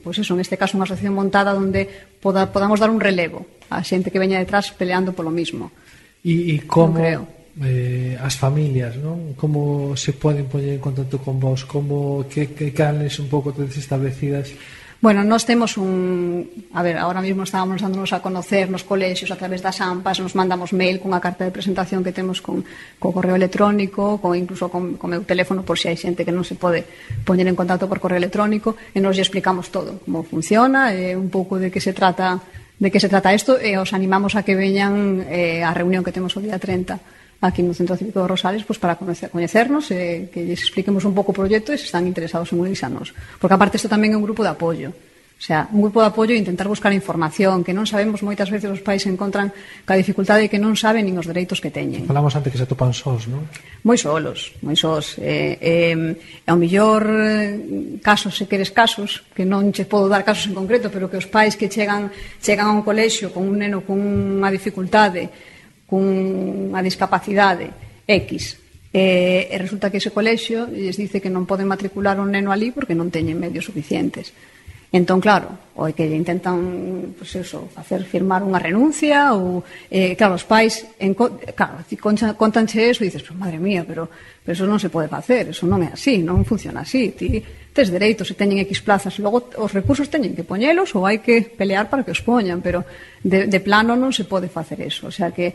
pois 0.00 0.16
pues 0.16 0.24
eso, 0.24 0.32
neste 0.32 0.56
caso, 0.56 0.80
unha 0.80 0.88
asociación 0.88 1.12
montada 1.12 1.52
onde 1.52 1.84
poda, 2.16 2.48
podamos 2.48 2.80
dar 2.80 2.88
un 2.88 2.96
relevo 2.96 3.44
a 3.68 3.84
xente 3.84 4.08
que 4.08 4.16
veña 4.16 4.40
detrás 4.40 4.72
peleando 4.72 5.12
polo 5.12 5.28
mismo. 5.28 5.68
E, 6.24 6.56
e 6.56 6.64
como 6.64 6.96
creo. 6.96 7.28
Eh, 7.60 8.16
as 8.16 8.40
familias, 8.40 8.96
non? 8.96 9.36
Como 9.36 9.92
se 9.92 10.16
poden 10.16 10.48
poñer 10.48 10.80
en 10.80 10.82
contacto 10.82 11.20
con 11.20 11.36
vos? 11.36 11.68
Como 11.68 12.24
que, 12.24 12.56
que 12.56 12.72
canles 12.72 13.20
un 13.20 13.28
pouco 13.28 13.52
todas 13.52 13.76
establecidas 13.76 14.48
Bueno, 15.00 15.24
nós 15.24 15.46
temos 15.48 15.78
un... 15.78 16.44
A 16.74 16.82
ver, 16.82 16.98
ahora 16.98 17.22
mismo 17.22 17.44
estábamos 17.44 17.80
dándonos 17.80 18.12
a 18.12 18.20
conocer 18.20 18.68
nos 18.68 18.84
colexios 18.84 19.32
a 19.32 19.36
través 19.40 19.64
das 19.64 19.80
AMPAs, 19.80 20.20
nos 20.20 20.36
mandamos 20.36 20.76
mail 20.76 21.00
cunha 21.00 21.24
carta 21.24 21.48
de 21.48 21.48
presentación 21.48 22.04
que 22.04 22.12
temos 22.12 22.44
con, 22.44 22.68
co 23.00 23.08
correo 23.08 23.32
electrónico, 23.32 24.20
con, 24.20 24.36
incluso 24.36 24.68
con, 24.68 25.00
con 25.00 25.08
meu 25.08 25.24
teléfono, 25.24 25.64
por 25.64 25.80
se 25.80 25.88
si 25.88 25.96
hai 25.96 25.96
xente 25.96 26.20
que 26.20 26.36
non 26.36 26.44
se 26.44 26.52
pode 26.52 26.84
poñer 27.24 27.48
en 27.48 27.56
contacto 27.56 27.88
por 27.88 27.96
correo 27.96 28.20
electrónico, 28.20 28.76
e 28.92 29.00
nos 29.00 29.16
lle 29.16 29.24
explicamos 29.24 29.72
todo, 29.72 30.04
como 30.04 30.20
funciona, 30.20 30.92
e 30.92 31.16
un 31.16 31.32
pouco 31.32 31.56
de 31.56 31.72
que 31.72 31.80
se 31.80 31.96
trata 31.96 32.36
de 32.76 32.88
que 32.92 33.00
se 33.00 33.08
trata 33.08 33.32
isto, 33.32 33.56
e 33.56 33.80
os 33.80 33.96
animamos 33.96 34.36
a 34.36 34.44
que 34.44 34.52
veñan 34.52 35.24
eh, 35.32 35.64
a 35.64 35.72
reunión 35.72 36.04
que 36.04 36.12
temos 36.12 36.36
o 36.36 36.44
día 36.44 36.60
30 36.60 37.00
aquí 37.40 37.64
no 37.64 37.72
Centro 37.72 37.96
Cívico 37.96 38.20
de 38.20 38.28
Rosales 38.28 38.64
pues, 38.64 38.78
para 38.78 38.96
conocer, 38.96 39.32
coñecernos 39.32 39.90
e 39.90 39.96
eh, 39.96 40.18
que 40.28 40.44
lles 40.44 40.60
expliquemos 40.60 41.04
un 41.08 41.16
pouco 41.16 41.32
o 41.32 41.36
proxecto 41.36 41.72
e 41.72 41.80
se 41.80 41.88
están 41.88 42.04
interesados 42.04 42.52
en 42.52 42.60
unirsanos. 42.60 43.16
Porque 43.40 43.56
aparte 43.56 43.80
isto 43.80 43.88
tamén 43.88 44.12
é 44.12 44.16
un 44.16 44.24
grupo 44.24 44.44
de 44.44 44.52
apoio. 44.52 44.92
O 45.40 45.42
sea, 45.42 45.66
un 45.72 45.80
grupo 45.80 46.04
de 46.04 46.12
apoio 46.12 46.36
e 46.36 46.38
intentar 46.38 46.68
buscar 46.68 46.92
información 46.92 47.64
que 47.64 47.72
non 47.72 47.88
sabemos 47.88 48.20
moitas 48.20 48.52
veces 48.52 48.68
os 48.68 48.84
pais 48.84 49.08
encontran 49.08 49.48
ca 49.88 49.96
dificultade 49.96 50.52
que 50.52 50.60
non 50.60 50.76
saben 50.76 51.08
nin 51.08 51.16
os 51.16 51.24
dereitos 51.24 51.64
que 51.64 51.72
teñen. 51.72 52.04
Falamos 52.04 52.36
antes 52.36 52.52
que 52.52 52.60
se 52.60 52.68
topan 52.68 52.92
sós, 52.92 53.24
non? 53.24 53.48
Moi 53.80 53.96
solos, 53.96 54.52
moi 54.60 54.76
sós. 54.76 55.16
Eh, 55.16 55.96
eh, 55.96 55.96
ao 56.44 56.60
millor 56.60 57.08
eh, 57.08 57.56
casos, 58.04 58.36
se 58.36 58.44
queres 58.44 58.68
casos, 58.68 59.24
que 59.32 59.48
non 59.48 59.72
che 59.72 59.88
podo 59.88 60.12
dar 60.12 60.28
casos 60.28 60.52
en 60.52 60.52
concreto, 60.52 60.92
pero 60.92 61.08
que 61.08 61.16
os 61.16 61.24
pais 61.24 61.56
que 61.56 61.72
chegan 61.72 62.12
chegan 62.44 62.68
a 62.68 62.76
un 62.76 62.84
colexio 62.84 63.32
con 63.32 63.48
un 63.48 63.64
neno 63.64 63.80
con 63.80 63.96
unha 63.96 64.52
dificultade 64.52 65.49
cunha 65.90 66.78
discapacidade 66.86 67.74
X 68.06 68.62
e, 68.94 69.50
e 69.50 69.56
resulta 69.58 69.90
que 69.90 69.98
ese 69.98 70.14
colexio 70.14 70.70
lles 70.70 70.94
dice 70.94 71.18
que 71.18 71.30
non 71.30 71.50
poden 71.50 71.66
matricular 71.66 72.22
un 72.22 72.30
neno 72.30 72.54
ali 72.54 72.70
porque 72.70 72.94
non 72.94 73.10
teñen 73.10 73.42
medios 73.42 73.66
suficientes. 73.66 74.30
Entón, 74.90 75.22
claro, 75.22 75.54
ou 75.78 75.86
é 75.86 75.94
que 75.94 76.02
lle 76.02 76.18
intentan 76.18 77.14
pues, 77.14 77.38
eso, 77.38 77.70
facer 77.70 78.02
firmar 78.02 78.42
unha 78.42 78.58
renuncia 78.58 79.30
ou, 79.38 79.62
eh, 79.86 80.18
claro, 80.18 80.34
os 80.34 80.42
pais 80.42 80.82
en, 80.98 81.14
claro, 81.14 81.78
contanche 82.34 82.90
eso 82.90 83.06
e 83.06 83.06
dices, 83.06 83.22
pues, 83.22 83.38
madre 83.38 83.62
mía, 83.62 83.86
pero, 83.86 84.10
pero 84.42 84.50
eso 84.50 84.66
non 84.66 84.82
se 84.82 84.90
pode 84.90 85.06
facer, 85.06 85.54
eso 85.54 85.70
non 85.70 85.86
é 85.86 85.94
así, 85.94 86.18
non 86.18 86.42
funciona 86.42 86.82
así 86.82 87.14
ti 87.14 87.38
tes 87.70 87.86
dereitos 87.86 88.26
e 88.26 88.34
teñen 88.34 88.58
X 88.66 88.82
plazas 88.82 89.14
e 89.14 89.22
logo 89.22 89.54
os 89.62 89.70
recursos 89.70 90.10
teñen 90.10 90.34
que 90.34 90.42
poñelos 90.42 90.90
ou 90.98 91.06
hai 91.06 91.22
que 91.22 91.38
pelear 91.38 91.86
para 91.86 92.02
que 92.02 92.10
os 92.10 92.18
poñan, 92.18 92.58
pero 92.58 92.82
de, 93.22 93.46
de 93.46 93.60
plano 93.62 93.94
non 93.94 94.10
se 94.10 94.26
pode 94.26 94.50
facer 94.50 94.82
eso, 94.82 95.06
o 95.06 95.14
sea 95.14 95.30
que 95.30 95.54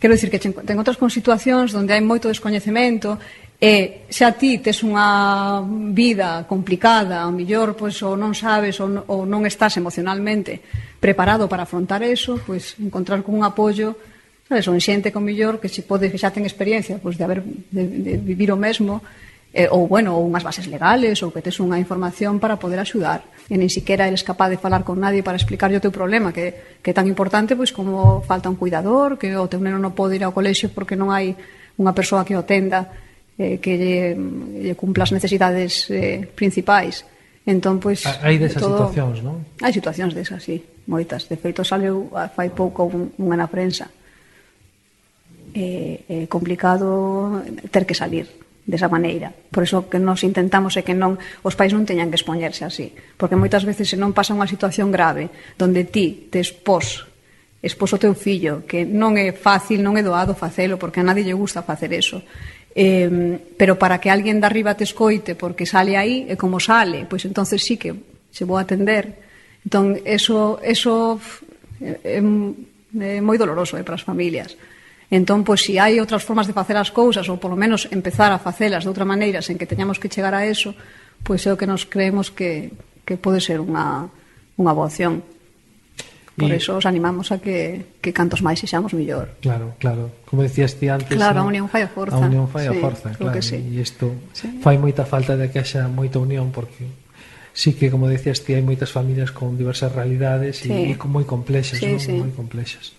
Quero 0.00 0.14
dicir 0.14 0.30
que 0.30 0.38
te 0.38 0.48
encontras 0.48 0.96
con 1.00 1.08
situacións 1.08 1.72
onde 1.72 1.94
hai 1.96 2.02
moito 2.04 2.28
descoñecemento 2.28 3.16
e 3.60 4.04
xa 4.12 4.34
ti 4.36 4.58
tes 4.60 4.84
unha 4.84 5.62
vida 5.94 6.44
complicada, 6.44 7.24
ao 7.24 7.32
millor 7.32 7.72
pois, 7.78 7.96
ou 8.04 8.18
non 8.18 8.36
sabes 8.36 8.76
ou, 8.82 8.90
ou 9.08 9.24
non 9.24 9.46
estás 9.48 9.78
emocionalmente 9.80 10.60
preparado 11.00 11.48
para 11.48 11.64
afrontar 11.64 12.04
eso, 12.04 12.36
pois 12.44 12.76
encontrar 12.76 13.24
con 13.24 13.38
un 13.38 13.44
apoio 13.46 13.96
sabes, 14.44 14.68
ou 14.68 14.76
en 14.76 14.82
xente 14.84 15.08
con 15.08 15.24
millor 15.24 15.56
que 15.56 15.72
se 15.72 15.80
pode 15.80 16.12
que 16.12 16.20
xa 16.20 16.28
ten 16.28 16.44
experiencia 16.44 17.00
pois, 17.00 17.16
de, 17.16 17.24
haber, 17.24 17.40
de, 17.72 17.82
de 17.88 18.12
vivir 18.20 18.52
o 18.52 18.60
mesmo 18.60 19.00
eh, 19.54 19.68
ou 19.70 19.86
bueno, 19.86 20.18
ou 20.18 20.26
unhas 20.26 20.42
bases 20.42 20.66
legales 20.66 21.22
ou 21.22 21.30
que 21.30 21.38
tes 21.38 21.62
unha 21.62 21.78
información 21.78 22.42
para 22.42 22.58
poder 22.58 22.82
axudar. 22.82 23.22
E 23.46 23.54
nin 23.54 23.70
siquiera 23.70 24.10
eres 24.10 24.26
capaz 24.26 24.50
de 24.50 24.58
falar 24.58 24.82
con 24.82 24.98
nadie 24.98 25.22
para 25.22 25.38
explicarlle 25.38 25.78
o 25.78 25.84
teu 25.84 25.94
problema 25.94 26.34
que, 26.34 26.82
que 26.82 26.90
é 26.90 26.94
tan 26.96 27.06
importante 27.06 27.54
pois 27.54 27.70
como 27.70 28.18
falta 28.26 28.50
un 28.50 28.58
cuidador 28.58 29.14
que 29.14 29.30
o 29.38 29.46
teu 29.46 29.62
neno 29.62 29.78
non 29.78 29.94
pode 29.94 30.18
ir 30.18 30.26
ao 30.26 30.34
colexio 30.34 30.74
porque 30.74 30.98
non 30.98 31.14
hai 31.14 31.38
unha 31.78 31.94
persoa 31.94 32.26
que 32.26 32.34
o 32.34 32.42
atenda 32.42 32.90
eh, 33.38 33.62
que 33.62 33.78
lle, 33.78 34.18
lle 34.58 34.74
cumpla 34.74 35.06
as 35.06 35.14
necesidades 35.14 35.86
eh, 35.94 36.26
principais. 36.34 37.06
Entón 37.46 37.78
pois 37.78 38.02
hai 38.26 38.42
desas 38.42 38.58
todo... 38.58 38.90
situacións, 38.90 39.22
non? 39.22 39.38
hai 39.62 39.70
situacións 39.70 40.18
desas, 40.18 40.42
sí, 40.42 40.58
moitas. 40.90 41.30
De 41.30 41.38
feito 41.38 41.62
saleu 41.62 42.10
fai 42.34 42.50
pouco 42.50 42.90
un, 42.90 43.14
unha 43.22 43.38
na 43.38 43.46
prensa. 43.46 43.86
É 45.54 45.62
eh, 45.62 45.96
eh, 46.10 46.26
complicado 46.26 47.38
ter 47.70 47.86
que 47.86 47.94
salir 47.94 48.43
desa 48.64 48.88
maneira. 48.88 49.32
Por 49.52 49.68
iso 49.68 49.86
que 49.92 50.00
nos 50.00 50.24
intentamos 50.24 50.76
é 50.76 50.82
que 50.82 50.96
non 50.96 51.20
os 51.44 51.54
pais 51.54 51.72
non 51.76 51.84
teñan 51.84 52.08
que 52.08 52.18
expoñerse 52.18 52.64
así, 52.64 52.96
porque 53.20 53.36
moitas 53.36 53.68
veces 53.68 53.92
se 53.92 54.00
non 54.00 54.16
pasa 54.16 54.32
unha 54.32 54.48
situación 54.48 54.88
grave 54.88 55.28
donde 55.60 55.84
ti 55.84 56.32
te 56.32 56.40
expós 56.40 57.04
expós 57.64 57.96
o 57.96 57.98
teu 57.98 58.12
fillo, 58.12 58.68
que 58.68 58.84
non 58.84 59.16
é 59.16 59.32
fácil, 59.32 59.80
non 59.80 59.96
é 59.96 60.04
doado 60.04 60.36
facelo, 60.36 60.76
porque 60.76 61.00
a 61.00 61.06
nadie 61.08 61.24
lle 61.24 61.32
gusta 61.32 61.64
facer 61.64 61.96
eso. 61.96 62.20
Eh, 62.76 63.08
pero 63.56 63.80
para 63.80 63.96
que 63.96 64.12
alguén 64.12 64.36
de 64.36 64.44
arriba 64.44 64.76
te 64.76 64.84
escoite 64.84 65.32
porque 65.32 65.64
sale 65.64 65.96
aí, 65.96 66.28
e 66.28 66.36
como 66.36 66.60
sale, 66.60 67.08
pois 67.08 67.24
entonces 67.24 67.64
sí 67.64 67.80
que 67.80 67.96
se 68.28 68.44
vou 68.44 68.60
atender. 68.60 69.16
Entón, 69.64 69.96
eso, 70.04 70.60
eso 70.60 71.16
é, 71.80 72.20
é, 72.20 72.20
é 72.20 73.20
moi 73.24 73.40
doloroso 73.40 73.80
eh, 73.80 73.86
para 73.86 73.96
as 73.96 74.04
familias. 74.04 74.52
Entón, 75.12 75.44
pois, 75.44 75.60
se 75.60 75.76
hai 75.76 76.00
outras 76.00 76.24
formas 76.24 76.48
de 76.48 76.56
facer 76.56 76.76
as 76.80 76.88
cousas, 76.88 77.28
ou 77.28 77.36
polo 77.36 77.58
menos 77.58 77.86
empezar 77.92 78.32
a 78.32 78.40
facelas 78.40 78.84
de 78.84 78.90
outra 78.90 79.04
maneira, 79.04 79.44
sen 79.44 79.60
que 79.60 79.68
teñamos 79.68 80.00
que 80.00 80.08
chegar 80.08 80.32
a 80.32 80.48
eso, 80.48 80.72
pois 81.20 81.44
é 81.44 81.52
o 81.52 81.58
que 81.60 81.68
nos 81.68 81.84
creemos 81.84 82.32
que, 82.32 82.72
que 83.04 83.20
pode 83.20 83.40
ser 83.44 83.60
unha, 83.60 84.08
unha 84.56 84.72
boa 84.72 84.88
opción. 84.88 85.20
Por 86.36 86.50
y... 86.50 86.58
eso 86.58 86.76
os 86.76 86.86
animamos 86.86 87.30
a 87.30 87.38
que, 87.38 87.94
que 88.02 88.10
cantos 88.10 88.42
máis 88.42 88.58
sexamos 88.58 88.90
mellor. 88.90 89.38
Claro, 89.38 89.78
claro. 89.78 90.10
Como 90.26 90.42
decías 90.42 90.74
ti 90.74 90.90
antes... 90.90 91.14
Claro, 91.14 91.40
a, 91.40 91.42
a 91.44 91.46
unión 91.46 91.70
fai 91.70 91.86
a 91.86 91.90
forza. 91.92 92.18
A 92.18 92.26
unión 92.26 92.50
fai 92.50 92.66
a 92.66 92.74
sí, 92.74 92.80
forza, 92.82 93.08
claro. 93.14 93.30
Que 93.30 93.42
sí. 93.44 93.60
E 93.60 93.78
isto 93.78 94.10
sí. 94.34 94.50
fai 94.58 94.80
moita 94.80 95.06
falta 95.06 95.38
de 95.38 95.46
que 95.52 95.62
haxa 95.62 95.86
moita 95.86 96.18
unión, 96.18 96.50
porque 96.50 96.90
sí 97.54 97.78
que, 97.78 97.86
como 97.86 98.10
decías 98.10 98.42
ti, 98.42 98.58
hai 98.58 98.66
moitas 98.66 98.90
familias 98.90 99.30
con 99.30 99.54
diversas 99.54 99.94
realidades 99.94 100.58
sí. 100.58 100.74
e, 100.74 100.90
e 100.90 101.06
moi 101.06 101.22
complexas, 101.22 101.78
sí, 101.78 101.86
non? 101.86 102.02
sí. 102.02 102.18
moi 102.18 102.34
complexas. 102.34 102.98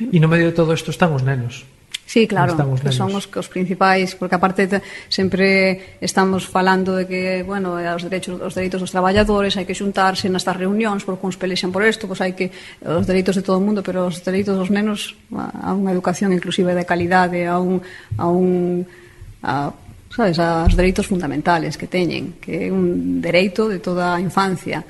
E 0.00 0.18
no 0.18 0.28
medio 0.30 0.50
de 0.50 0.56
todo 0.56 0.74
isto 0.74 0.90
están 0.90 1.12
os 1.12 1.22
nenos. 1.22 1.66
Sí, 2.06 2.28
claro, 2.28 2.54
que 2.78 2.92
son 2.92 3.14
os, 3.16 3.24
os 3.24 3.48
principais, 3.48 4.14
porque 4.14 4.36
aparte 4.36 4.68
te, 4.68 4.82
sempre 5.08 5.96
estamos 6.00 6.46
falando 6.46 6.94
de 6.96 7.08
que, 7.08 7.42
bueno, 7.42 7.80
eh, 7.80 7.88
os 7.88 8.04
derechos 8.04 8.36
os 8.44 8.52
dereitos 8.52 8.84
dos 8.84 8.92
traballadores 8.92 9.56
hai 9.56 9.64
que 9.64 9.72
xuntarse 9.72 10.28
nestas 10.28 10.54
reunións 10.54 11.00
porque 11.02 11.24
uns 11.24 11.40
pelexan 11.40 11.72
por 11.72 11.80
isto, 11.80 12.04
pois 12.04 12.20
hai 12.20 12.36
que 12.36 12.52
os 12.84 13.08
dereitos 13.08 13.40
de 13.40 13.42
todo 13.42 13.56
o 13.56 13.64
mundo, 13.64 13.80
pero 13.80 14.12
os 14.12 14.20
dereitos 14.20 14.52
dos 14.52 14.68
nenos 14.68 15.16
a, 15.32 15.72
a 15.72 15.74
unha 15.74 15.96
educación 15.96 16.36
inclusive 16.36 16.76
de 16.76 16.84
calidade, 16.84 17.48
a 17.48 17.56
un 17.56 17.80
a 18.20 18.28
un 18.28 18.84
a, 19.40 19.72
sabes, 20.12 20.36
aos 20.38 20.76
dereitos 20.76 21.08
fundamentales 21.08 21.80
que 21.80 21.88
teñen, 21.88 22.36
que 22.36 22.68
é 22.68 22.70
un 22.70 23.24
dereito 23.24 23.64
de 23.64 23.80
toda 23.80 24.12
a 24.12 24.20
infancia. 24.20 24.84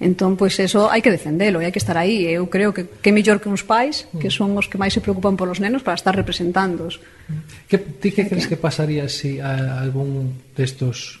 Entón, 0.00 0.40
pois 0.40 0.56
eso 0.56 0.88
hai 0.88 1.04
que 1.04 1.12
defendelo 1.12 1.60
e 1.60 1.68
hai 1.68 1.72
que 1.76 1.78
estar 1.78 2.00
aí. 2.00 2.24
Eu 2.24 2.48
creo 2.48 2.72
que 2.72 2.88
que 2.88 3.12
mellor 3.12 3.36
que 3.36 3.52
uns 3.52 3.60
pais, 3.60 4.08
que 4.16 4.32
mm. 4.32 4.34
son 4.34 4.56
os 4.56 4.64
que 4.64 4.80
máis 4.80 4.96
se 4.96 5.04
preocupan 5.04 5.36
polos 5.36 5.60
nenos 5.60 5.84
para 5.84 5.92
estar 5.92 6.16
representándoos. 6.16 7.04
Mm. 7.28 7.68
Que, 7.68 7.76
ti 7.76 8.08
que 8.08 8.24
crees 8.24 8.48
que 8.48 8.56
pasaría 8.56 9.04
se 9.12 9.36
si 9.36 9.44
algún 9.44 10.40
destos 10.56 11.20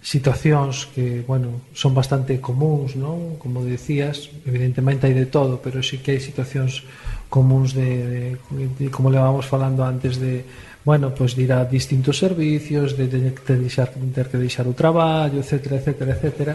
situacións 0.00 0.88
que, 0.96 1.28
bueno, 1.28 1.60
son 1.76 1.92
bastante 1.92 2.40
comuns, 2.40 2.96
non? 2.96 3.36
Como 3.36 3.60
decías, 3.68 4.32
evidentemente 4.48 5.04
hai 5.04 5.12
de 5.12 5.28
todo, 5.28 5.60
pero 5.60 5.84
sí 5.84 6.00
que 6.00 6.16
hai 6.16 6.20
situacións 6.24 6.88
comuns 7.28 7.76
de, 7.76 8.40
de, 8.48 8.64
de 8.80 8.86
como 8.88 9.12
levábamos 9.12 9.44
falando 9.44 9.84
antes 9.84 10.16
de 10.16 10.40
bueno, 10.88 11.12
pois 11.12 11.36
pues, 11.36 11.50
a 11.50 11.68
distintos 11.68 12.16
servicios, 12.16 12.96
de, 12.96 13.10
de, 13.12 13.34
de, 13.34 13.56
deixar, 13.60 13.92
de 13.92 14.08
ter 14.14 14.32
que 14.32 14.38
deixar 14.40 14.64
o 14.64 14.72
traballo, 14.72 15.42
etcétera, 15.42 15.82
etcétera, 15.82 16.16
etcétera 16.16 16.54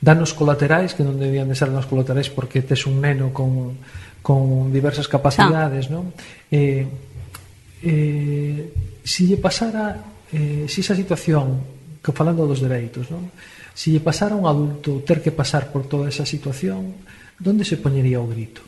danos 0.00 0.34
colaterais 0.36 0.92
que 0.92 1.04
non 1.04 1.16
debían 1.16 1.48
de 1.48 1.56
ser 1.56 1.72
danos 1.72 1.88
colaterais 1.88 2.28
porque 2.28 2.60
tes 2.60 2.84
un 2.84 3.00
neno 3.00 3.32
con, 3.32 3.80
con 4.20 4.68
diversas 4.68 5.08
capacidades, 5.08 5.88
non? 5.88 6.12
Eh, 6.52 6.84
eh, 7.80 8.72
se 9.00 9.24
si 9.24 9.32
lle 9.32 9.38
pasara 9.40 9.96
eh, 10.32 10.68
se 10.68 10.80
si 10.80 10.80
esa 10.84 10.96
situación 10.96 11.62
que 12.04 12.12
falando 12.12 12.44
dos 12.44 12.60
dereitos, 12.60 13.08
non? 13.08 13.32
Se 13.72 13.88
si 13.88 13.96
lle 13.96 14.02
pasara 14.04 14.36
a 14.36 14.40
un 14.40 14.44
adulto 14.44 15.00
ter 15.00 15.24
que 15.24 15.32
pasar 15.32 15.72
por 15.72 15.88
toda 15.88 16.12
esa 16.12 16.28
situación, 16.28 16.92
onde 17.40 17.64
se 17.64 17.80
poñería 17.80 18.20
o 18.20 18.28
grito? 18.28 18.60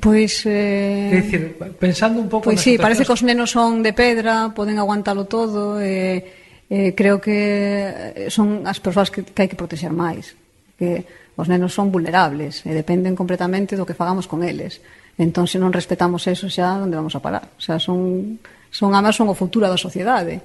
Pois 0.00 0.44
eh... 0.44 1.16
É 1.16 1.20
dicir, 1.24 1.56
pensando 1.80 2.20
un 2.20 2.28
pouco 2.28 2.48
Pois 2.48 2.60
si, 2.60 2.76
sí, 2.76 2.80
parece 2.80 3.08
que 3.08 3.12
os 3.12 3.24
nenos 3.24 3.52
son 3.52 3.80
de 3.80 3.96
pedra, 3.96 4.52
poden 4.52 4.76
aguantalo 4.76 5.24
todo 5.28 5.80
eh 5.80 6.47
eh, 6.68 6.92
creo 6.92 7.20
que 7.20 8.28
son 8.28 8.68
as 8.68 8.80
persoas 8.80 9.08
que, 9.08 9.24
que 9.24 9.40
hai 9.40 9.48
que 9.48 9.56
protexer 9.56 9.92
máis 9.92 10.36
que 10.78 11.04
os 11.34 11.48
nenos 11.50 11.74
son 11.74 11.90
vulnerables 11.90 12.62
e 12.66 12.70
dependen 12.76 13.18
completamente 13.18 13.74
do 13.74 13.86
que 13.86 13.98
fagamos 13.98 14.30
con 14.30 14.46
eles. 14.46 14.78
Entón 15.18 15.50
se 15.50 15.58
non 15.58 15.74
respetamos 15.74 16.26
eso 16.30 16.46
xa 16.46 16.78
onde 16.78 16.94
vamos 16.94 17.18
a 17.18 17.22
parar? 17.22 17.50
O 17.58 17.62
sea, 17.62 17.82
son, 17.82 18.38
son 18.70 18.94
amas 18.94 19.18
son 19.18 19.26
o 19.26 19.34
futuro 19.34 19.66
da 19.66 19.78
sociedade. 19.78 20.38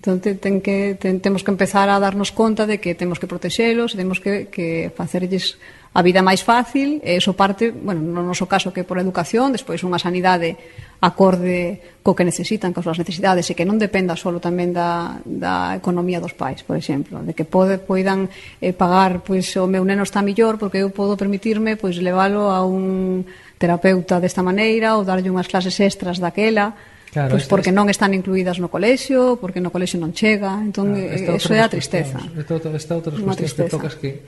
Entón 0.00 0.18
ten 0.18 0.58
que, 0.64 0.96
ten, 0.98 1.22
temos 1.22 1.46
que 1.46 1.52
empezar 1.54 1.86
a 1.92 2.00
darnos 2.02 2.34
conta 2.34 2.66
de 2.66 2.82
que 2.82 2.98
temos 2.98 3.22
que 3.22 3.30
protexelos 3.30 3.94
e 3.94 3.96
temos 4.00 4.18
que, 4.18 4.50
que 4.50 4.90
facerlles 4.90 5.60
a 5.92 6.00
vida 6.06 6.22
máis 6.22 6.46
fácil, 6.46 7.02
e 7.02 7.18
iso 7.18 7.34
parte, 7.34 7.74
bueno, 7.74 7.98
no 7.98 8.22
noso 8.22 8.46
caso 8.46 8.70
que 8.70 8.86
por 8.86 9.02
educación, 9.02 9.50
despois 9.50 9.82
unha 9.82 9.98
sanidade 9.98 10.54
acorde 11.02 11.98
co 12.06 12.14
que 12.14 12.22
necesitan, 12.22 12.70
coas 12.70 12.86
súas 12.86 13.02
necesidades, 13.02 13.50
e 13.50 13.58
que 13.58 13.66
non 13.66 13.74
dependa 13.74 14.14
solo 14.14 14.38
tamén 14.38 14.70
da, 14.70 15.18
da 15.26 15.74
economía 15.74 16.22
dos 16.22 16.30
pais, 16.30 16.62
por 16.62 16.78
exemplo, 16.78 17.18
de 17.26 17.34
que 17.34 17.42
pode, 17.42 17.82
poidan 17.82 18.30
eh, 18.62 18.70
pagar, 18.70 19.26
pois 19.26 19.50
o 19.58 19.66
meu 19.66 19.82
neno 19.82 20.06
está 20.06 20.22
millor 20.22 20.62
porque 20.62 20.78
eu 20.78 20.94
podo 20.94 21.18
permitirme 21.18 21.74
pois 21.74 21.98
levalo 21.98 22.54
a 22.54 22.62
un 22.62 23.26
terapeuta 23.58 24.22
desta 24.22 24.46
maneira 24.46 24.94
ou 24.94 25.02
darlle 25.02 25.26
unhas 25.26 25.50
clases 25.50 25.74
extras 25.82 26.22
daquela, 26.22 26.78
Claro, 27.10 27.34
pois 27.34 27.50
porque 27.50 27.74
non 27.74 27.90
están 27.90 28.14
incluídas 28.14 28.62
no 28.62 28.70
colexio, 28.70 29.34
porque 29.42 29.58
no 29.58 29.74
colexio 29.74 29.98
non 29.98 30.14
chega, 30.14 30.54
entón 30.62 30.94
claro, 30.94 31.34
eso 31.34 31.50
eh, 31.50 31.58
é 31.58 31.60
a 31.66 31.66
tristeza. 31.66 32.22
Esta 32.38 32.54
outra, 32.54 32.70
esta 32.78 32.94
outra 32.94 33.10
cuestión 33.18 33.50
que 33.50 33.66
tocas 33.66 33.98
que 33.98 34.22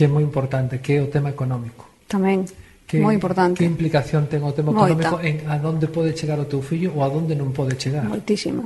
que 0.00 0.08
é 0.08 0.08
moi 0.08 0.24
importante, 0.24 0.80
que 0.80 0.96
é 0.96 1.04
o 1.04 1.12
tema 1.12 1.28
económico. 1.28 1.84
Tamén, 2.08 2.48
que, 2.88 3.04
moi 3.04 3.12
importante. 3.12 3.60
Que 3.60 3.68
implicación 3.68 4.32
ten 4.32 4.40
o 4.40 4.56
tema 4.56 4.72
económico 4.72 5.20
Moita. 5.20 5.28
en 5.28 5.44
a 5.44 5.60
donde 5.60 5.92
pode 5.92 6.16
chegar 6.16 6.40
o 6.40 6.48
teu 6.48 6.64
fillo 6.64 6.96
ou 6.96 7.04
a 7.04 7.12
donde 7.12 7.36
non 7.36 7.52
pode 7.52 7.76
chegar? 7.76 8.08
Moitísima. 8.08 8.64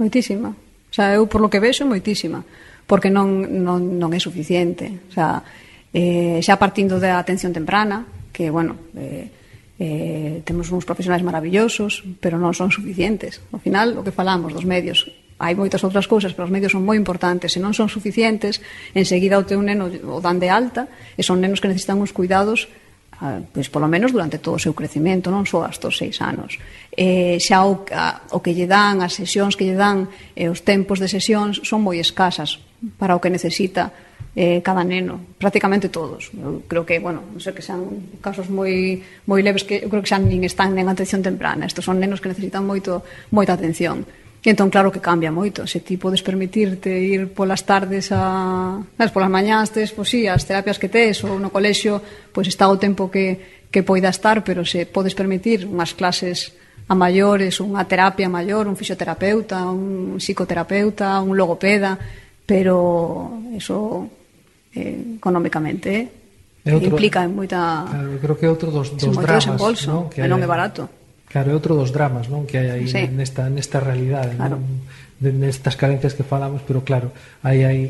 Moitísima. 0.00 0.56
O 0.56 0.94
sea, 0.96 1.12
eu 1.12 1.28
por 1.28 1.44
lo 1.44 1.52
que 1.52 1.60
vexo, 1.60 1.84
moitísima. 1.84 2.40
Porque 2.88 3.12
non, 3.12 3.44
non, 3.44 4.00
non 4.00 4.08
é 4.16 4.20
suficiente. 4.24 5.04
O 5.04 5.12
sea, 5.12 5.44
eh, 5.92 6.40
xa 6.40 6.56
partindo 6.56 6.96
da 6.96 7.20
atención 7.20 7.52
temprana, 7.52 8.08
que, 8.32 8.48
bueno, 8.48 8.88
eh, 8.96 9.28
eh, 9.76 10.40
temos 10.48 10.72
uns 10.72 10.88
profesionais 10.88 11.20
maravillosos, 11.20 12.08
pero 12.24 12.40
non 12.40 12.56
son 12.56 12.72
suficientes. 12.72 13.44
Ao 13.52 13.60
final, 13.60 14.00
o 14.00 14.02
que 14.02 14.16
falamos 14.16 14.56
dos 14.56 14.64
medios, 14.64 15.12
hai 15.42 15.58
moitas 15.58 15.82
outras 15.82 16.06
cousas, 16.06 16.30
pero 16.38 16.46
os 16.46 16.54
medios 16.54 16.70
son 16.70 16.86
moi 16.86 16.94
importantes, 16.94 17.50
se 17.50 17.58
non 17.58 17.74
son 17.74 17.90
suficientes, 17.90 18.62
enseguida 18.94 19.42
o 19.42 19.44
teu 19.44 19.58
neno 19.58 19.90
o 19.90 20.22
dan 20.22 20.38
de 20.38 20.46
alta, 20.46 20.86
e 21.18 21.26
son 21.26 21.42
nenos 21.42 21.58
que 21.58 21.66
necesitan 21.66 21.98
uns 21.98 22.14
cuidados 22.14 22.70
pois 23.54 23.70
polo 23.70 23.86
menos 23.86 24.10
durante 24.10 24.38
todo 24.38 24.58
o 24.58 24.62
seu 24.62 24.74
crecimento, 24.74 25.30
non 25.30 25.46
só 25.46 25.62
hasta 25.62 25.86
os 25.86 25.94
seis 25.94 26.18
anos. 26.18 26.58
Eh, 26.90 27.38
xa 27.38 27.62
o, 27.62 27.86
a, 27.94 28.26
o 28.34 28.42
que 28.42 28.50
lle 28.50 28.66
dan, 28.66 28.98
as 28.98 29.14
sesións 29.14 29.54
que 29.54 29.62
lle 29.62 29.78
dan, 29.78 30.10
e 30.34 30.50
os 30.50 30.66
tempos 30.66 30.98
de 30.98 31.06
sesións 31.06 31.62
son 31.62 31.86
moi 31.86 32.02
escasas 32.02 32.58
para 32.98 33.14
o 33.14 33.22
que 33.22 33.30
necesita 33.30 33.94
eh, 34.34 34.58
cada 34.64 34.82
neno, 34.82 35.38
prácticamente 35.38 35.86
todos. 35.86 36.34
Eu 36.34 36.66
creo 36.66 36.82
que, 36.82 36.98
bueno, 36.98 37.22
non 37.22 37.38
sei 37.38 37.54
que 37.54 37.62
sean 37.62 38.18
casos 38.18 38.50
moi 38.50 38.98
moi 39.30 39.38
leves 39.38 39.62
que 39.62 39.86
eu 39.86 39.88
creo 39.92 40.02
que 40.02 40.10
xa 40.10 40.18
nin 40.18 40.42
están 40.42 40.74
en 40.74 40.90
atención 40.90 41.22
temprana. 41.22 41.62
Estos 41.62 41.86
son 41.86 42.02
nenos 42.02 42.18
que 42.18 42.26
necesitan 42.26 42.66
moito 42.66 43.06
moita 43.30 43.54
atención. 43.54 44.02
E 44.42 44.50
entón, 44.50 44.74
claro 44.74 44.90
que 44.90 44.98
cambia 44.98 45.30
moito. 45.30 45.70
Se 45.70 45.78
ti 45.78 45.94
podes 45.94 46.18
permitirte 46.18 46.90
ir 46.90 47.30
polas 47.30 47.62
tardes 47.62 48.10
a... 48.10 48.82
Sabes, 48.98 49.14
polas 49.14 49.30
mañás 49.30 49.70
tes, 49.70 49.94
pois 49.94 50.10
sí, 50.10 50.26
as 50.26 50.42
terapias 50.42 50.82
que 50.82 50.90
tes 50.90 51.22
ou 51.22 51.38
no 51.38 51.54
colexio, 51.54 52.02
pois 52.34 52.50
está 52.50 52.66
o 52.66 52.74
tempo 52.74 53.06
que, 53.06 53.38
que 53.70 53.86
poida 53.86 54.10
estar, 54.10 54.42
pero 54.42 54.66
se 54.66 54.82
podes 54.82 55.14
permitir 55.14 55.62
unhas 55.62 55.94
clases 55.94 56.58
a 56.90 56.98
maiores, 56.98 57.62
unha 57.62 57.86
terapia 57.86 58.26
maior, 58.26 58.66
un 58.66 58.74
fisioterapeuta, 58.74 59.62
un 59.70 60.18
psicoterapeuta, 60.18 61.22
un 61.22 61.38
logopeda, 61.38 61.94
pero 62.42 63.46
eso 63.54 64.10
eh, 64.74 65.22
económicamente 65.22 66.10
eh, 66.66 66.74
outro, 66.74 66.98
implica 66.98 67.22
en 67.22 67.38
moita... 67.38 67.86
Claro, 67.86 68.18
creo 68.18 68.34
que 68.34 68.46
é 68.46 68.50
outro 68.50 68.74
dos, 68.74 68.90
dos 68.98 69.14
dramas, 69.14 69.86
non? 69.86 70.10
Que 70.10 70.26
non 70.26 70.42
é 70.42 70.50
barato 70.50 70.90
Claro, 71.32 71.48
é 71.48 71.54
outro 71.56 71.72
dos 71.72 71.96
dramas, 71.96 72.28
non, 72.28 72.44
que 72.44 72.60
hai 72.60 72.68
aí 72.68 72.84
sí. 72.84 73.08
nesta 73.08 73.48
nesta 73.48 73.80
realidade, 73.80 74.36
claro. 74.36 74.60
non? 74.60 74.84
De, 75.16 75.32
nestas 75.32 75.80
carencias 75.80 76.12
que 76.12 76.28
falamos, 76.28 76.60
pero 76.60 76.84
claro, 76.84 77.08
aí 77.40 77.64
hai 77.64 77.88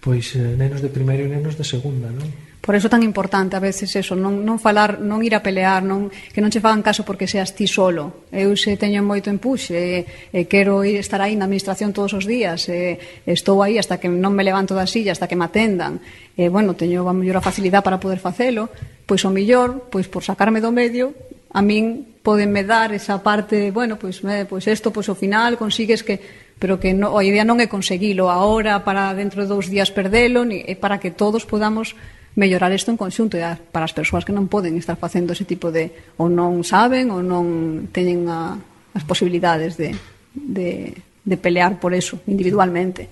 pois 0.00 0.32
eh, 0.40 0.56
nenos 0.56 0.80
de 0.80 0.88
primeiro 0.88 1.28
e 1.28 1.28
nenos 1.28 1.60
de 1.60 1.68
segunda, 1.68 2.08
non? 2.08 2.24
Por 2.66 2.74
eso 2.74 2.88
tan 2.88 3.04
importante 3.04 3.54
a 3.54 3.62
veces 3.62 3.94
eso, 3.94 4.16
non, 4.16 4.42
non 4.42 4.58
falar, 4.58 4.98
non 4.98 5.22
ir 5.22 5.38
a 5.38 5.44
pelear, 5.44 5.86
non, 5.86 6.08
que 6.08 6.42
non 6.42 6.50
che 6.50 6.58
fagan 6.58 6.82
caso 6.82 7.06
porque 7.06 7.30
seas 7.30 7.54
ti 7.54 7.68
solo. 7.68 8.26
Eu 8.32 8.56
se 8.58 8.74
teño 8.74 9.04
moito 9.04 9.30
empuxe, 9.30 9.76
e, 9.76 9.94
e 10.34 10.50
quero 10.50 10.82
ir 10.82 10.98
estar 10.98 11.20
aí 11.22 11.38
na 11.38 11.46
administración 11.46 11.94
todos 11.94 12.16
os 12.16 12.26
días, 12.26 12.66
e, 12.72 12.98
estou 13.28 13.62
aí 13.62 13.78
hasta 13.78 14.02
que 14.02 14.10
non 14.10 14.34
me 14.34 14.42
levanto 14.42 14.74
da 14.74 14.88
silla, 14.88 15.14
hasta 15.14 15.30
que 15.30 15.38
me 15.38 15.46
atendan. 15.46 16.02
E, 16.34 16.50
bueno, 16.50 16.72
teño 16.74 17.06
a 17.06 17.14
mellor 17.14 17.38
a 17.38 17.46
facilidade 17.46 17.86
para 17.86 18.02
poder 18.02 18.18
facelo, 18.18 18.66
pois 19.06 19.22
o 19.22 19.30
mellor, 19.30 19.86
pois 19.86 20.10
por 20.10 20.26
sacarme 20.26 20.58
do 20.58 20.74
medio, 20.74 21.14
a 21.54 21.62
min 21.62 22.15
podenme 22.26 22.66
dar 22.66 22.90
esa 22.90 23.22
parte, 23.22 23.70
bueno, 23.70 23.94
pois 24.02 24.18
pues, 24.18 24.34
eh, 24.34 24.46
pois 24.50 24.66
pues 24.66 24.74
esto 24.74 24.90
pois 24.90 25.06
pues, 25.06 25.14
ao 25.14 25.14
final 25.14 25.54
consigues 25.54 26.02
que 26.02 26.18
pero 26.58 26.80
que 26.80 26.90
no, 26.90 27.14
a 27.14 27.22
idea 27.22 27.46
non 27.46 27.62
é 27.62 27.70
conseguilo 27.70 28.26
agora 28.26 28.82
para 28.82 29.14
dentro 29.14 29.46
de 29.46 29.48
dous 29.48 29.70
días 29.70 29.94
perdelo, 29.94 30.42
ni, 30.42 30.66
é 30.66 30.74
para 30.74 30.98
que 30.98 31.14
todos 31.14 31.46
podamos 31.46 31.94
mellorar 32.34 32.74
isto 32.74 32.90
en 32.90 32.98
conxunto 32.98 33.38
e 33.38 33.46
para 33.70 33.86
as 33.86 33.94
persoas 33.94 34.26
que 34.26 34.34
non 34.34 34.50
poden 34.50 34.74
estar 34.74 34.98
facendo 34.98 35.38
ese 35.38 35.46
tipo 35.46 35.70
de 35.70 35.94
ou 36.18 36.26
non 36.26 36.66
saben 36.66 37.14
ou 37.14 37.22
non 37.22 37.86
teñen 37.94 38.26
a, 38.26 38.58
as 38.90 39.06
posibilidades 39.06 39.78
de, 39.78 39.94
de, 40.34 40.98
de 40.98 41.36
pelear 41.38 41.78
por 41.78 41.94
eso 41.94 42.18
individualmente. 42.26 43.06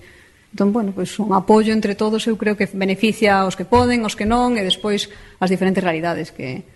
Entón, 0.51 0.75
bueno, 0.75 0.91
pois 0.91 1.15
un 1.23 1.31
apoio 1.31 1.71
entre 1.71 1.95
todos 1.95 2.27
eu 2.27 2.35
creo 2.35 2.59
que 2.59 2.67
beneficia 2.67 3.47
aos 3.47 3.55
que 3.55 3.63
poden, 3.63 4.03
aos 4.03 4.19
que 4.19 4.27
non 4.27 4.59
e 4.59 4.61
despois 4.65 5.07
as 5.39 5.47
diferentes 5.47 5.79
realidades 5.79 6.35
que, 6.35 6.74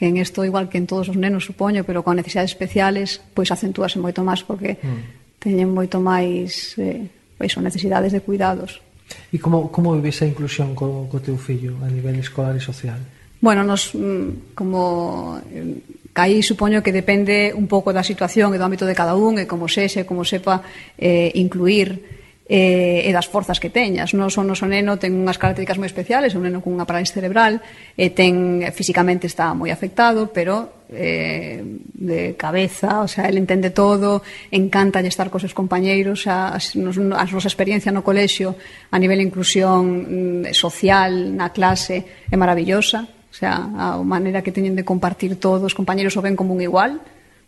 que 0.00 0.08
en 0.08 0.16
isto 0.16 0.48
igual 0.48 0.72
que 0.72 0.80
en 0.80 0.88
todos 0.88 1.12
os 1.12 1.16
nenos 1.20 1.44
supoño, 1.44 1.84
pero 1.84 2.00
con 2.00 2.16
necesidades 2.16 2.56
especiales, 2.56 3.20
pois 3.36 3.52
acentúase 3.52 4.00
moito 4.00 4.24
máis 4.24 4.40
porque 4.40 4.80
mm. 4.80 5.36
teñen 5.36 5.68
moito 5.68 6.00
máis 6.00 6.72
eh, 6.80 7.04
pois 7.36 7.52
son 7.52 7.68
necesidades 7.68 8.08
de 8.08 8.24
cuidados. 8.24 8.80
E 9.28 9.36
como 9.36 9.68
como 9.68 9.92
vives 9.92 10.24
a 10.24 10.26
inclusión 10.26 10.72
co, 10.72 11.04
co 11.04 11.20
teu 11.20 11.36
fillo 11.36 11.76
a 11.84 11.88
nivel 11.92 12.16
escolar 12.16 12.56
e 12.56 12.64
social? 12.64 12.96
Bueno, 13.44 13.60
nos 13.60 13.92
mm, 13.92 14.56
como 14.56 15.36
eh, 15.52 15.84
aí 16.16 16.40
supoño 16.40 16.80
que 16.80 16.96
depende 16.96 17.52
un 17.52 17.68
pouco 17.68 17.92
da 17.92 18.00
situación 18.00 18.56
e 18.56 18.58
do 18.60 18.64
ámbito 18.64 18.88
de 18.88 18.96
cada 18.96 19.12
un 19.12 19.36
e 19.36 19.44
como 19.44 19.68
sexe, 19.68 20.08
como 20.08 20.24
sepa 20.24 20.64
eh, 20.96 21.28
incluir 21.36 22.19
eh, 22.50 23.06
e 23.06 23.10
das 23.14 23.30
forzas 23.30 23.62
que 23.62 23.70
teñas. 23.70 24.10
Non 24.10 24.26
son 24.26 24.50
o 24.50 24.58
noso 24.58 24.66
neno 24.66 24.98
ten 24.98 25.14
unhas 25.14 25.38
características 25.38 25.78
moi 25.78 25.86
especiales, 25.86 26.34
é 26.34 26.36
un 26.36 26.50
neno 26.50 26.58
cunha 26.58 26.82
parálisis 26.82 27.14
cerebral, 27.14 27.62
e 27.94 28.10
ten 28.10 28.66
físicamente 28.74 29.30
está 29.30 29.54
moi 29.54 29.70
afectado, 29.70 30.34
pero 30.34 30.82
eh, 30.90 31.62
de 31.94 32.34
cabeza, 32.34 33.06
o 33.06 33.08
sea, 33.08 33.30
ele 33.30 33.38
entende 33.38 33.70
todo, 33.70 34.26
encanta 34.50 34.98
estar 34.98 35.30
cos 35.30 35.46
seus 35.46 35.54
compañeiros, 35.54 36.26
a, 36.26 36.58
nos, 36.74 36.98
a 36.98 37.24
nosa 37.30 37.46
experiencia 37.46 37.94
no 37.94 38.02
colexio 38.02 38.58
a 38.90 38.98
nivel 38.98 39.22
de 39.22 39.30
inclusión 39.30 40.42
mm, 40.42 40.50
social 40.50 41.30
na 41.38 41.54
clase 41.54 42.26
é 42.26 42.34
maravillosa, 42.34 43.06
o 43.30 43.34
sea, 43.34 43.62
a 43.62 44.02
maneira 44.02 44.42
que 44.42 44.50
teñen 44.50 44.74
de 44.74 44.82
compartir 44.82 45.38
todos, 45.38 45.70
os 45.70 45.78
compañeiros 45.78 46.18
o 46.18 46.24
ven 46.26 46.34
como 46.34 46.50
un 46.50 46.66
igual, 46.66 46.98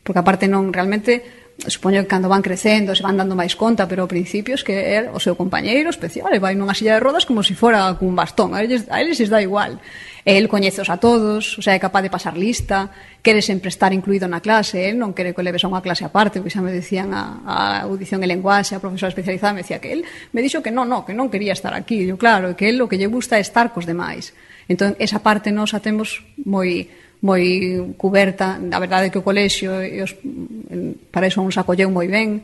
porque 0.06 0.22
aparte 0.22 0.46
non 0.46 0.70
realmente 0.70 1.41
supoño 1.58 2.02
que 2.02 2.08
cando 2.08 2.28
van 2.28 2.42
crecendo 2.42 2.94
se 2.94 3.02
van 3.02 3.16
dando 3.16 3.36
máis 3.38 3.54
conta, 3.54 3.86
pero 3.86 4.02
ao 4.02 4.10
principio 4.10 4.54
es 4.58 4.64
que 4.64 4.98
é 4.98 5.06
o 5.12 5.20
seu 5.22 5.38
compañeiro 5.38 5.92
especial, 5.92 6.32
e 6.34 6.42
vai 6.42 6.58
nunha 6.58 6.74
silla 6.74 6.98
de 6.98 7.02
rodas 7.04 7.22
como 7.28 7.44
se 7.44 7.52
si 7.52 7.54
fora 7.54 7.86
cun 8.00 8.16
bastón, 8.18 8.56
a 8.56 8.64
eles, 8.64 8.88
a 8.90 8.98
eles 8.98 9.20
les 9.20 9.30
dá 9.30 9.38
igual. 9.38 9.78
El 10.24 10.46
coñezos 10.46 10.90
a 10.90 11.02
todos, 11.02 11.58
o 11.58 11.62
sea, 11.62 11.74
é 11.74 11.80
capaz 11.82 12.02
de 12.02 12.10
pasar 12.10 12.38
lista, 12.38 12.90
quere 13.22 13.42
sempre 13.42 13.70
estar 13.70 13.92
incluído 13.94 14.26
na 14.26 14.42
clase, 14.42 14.90
el 14.90 14.98
non 14.98 15.14
quere 15.14 15.34
que 15.34 15.42
o 15.42 15.46
leves 15.46 15.62
a 15.62 15.70
unha 15.70 15.82
clase 15.82 16.02
aparte, 16.02 16.42
porque 16.42 16.54
xa 16.54 16.62
me 16.62 16.74
decían 16.74 17.14
a, 17.14 17.42
a 17.46 17.58
audición 17.86 18.22
e 18.22 18.26
lenguaxe, 18.26 18.74
a 18.74 18.82
profesora 18.82 19.14
especializada 19.14 19.54
me 19.54 19.62
decía 19.62 19.78
que 19.78 19.94
el 19.94 20.02
me 20.34 20.42
dixo 20.42 20.62
que 20.64 20.74
non, 20.74 20.90
non, 20.90 21.06
que 21.06 21.14
non 21.14 21.30
quería 21.30 21.54
estar 21.54 21.74
aquí. 21.74 22.02
E 22.02 22.10
eu, 22.10 22.18
claro, 22.18 22.58
que 22.58 22.70
el 22.70 22.78
o 22.82 22.90
que 22.90 22.98
lle 22.98 23.06
gusta 23.06 23.38
é 23.38 23.42
estar 23.42 23.70
cos 23.70 23.86
demais. 23.86 24.34
Entón, 24.70 24.94
esa 24.98 25.20
parte 25.22 25.50
nos 25.50 25.74
a 25.74 25.82
temos 25.82 26.22
moi 26.42 26.86
moi 27.22 27.94
cuberta. 27.96 28.58
A 28.58 28.78
verdade 28.82 29.08
é 29.08 29.10
que 29.10 29.18
o 29.18 29.26
colexio 29.26 29.78
e 29.80 30.02
os, 30.02 30.12
para 31.14 31.30
iso 31.30 31.40
uns 31.40 31.56
acolleu 31.56 31.88
moi 31.88 32.10
ben. 32.10 32.42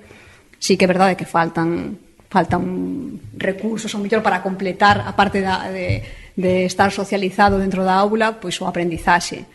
Sí 0.58 0.78
que 0.78 0.86
é 0.86 0.90
verdade 0.90 1.18
que 1.18 1.26
faltan 1.26 1.98
faltan 2.28 3.18
recursos 3.40 3.90
ou 3.96 4.00
mellor 4.04 4.20
para 4.20 4.44
completar 4.44 5.00
a 5.00 5.16
parte 5.16 5.40
da, 5.40 5.72
de, 5.72 6.04
de 6.36 6.68
estar 6.68 6.92
socializado 6.92 7.56
dentro 7.58 7.82
da 7.82 7.96
aula, 7.98 8.36
pois 8.36 8.60
o 8.60 8.68
aprendizaxe. 8.68 9.48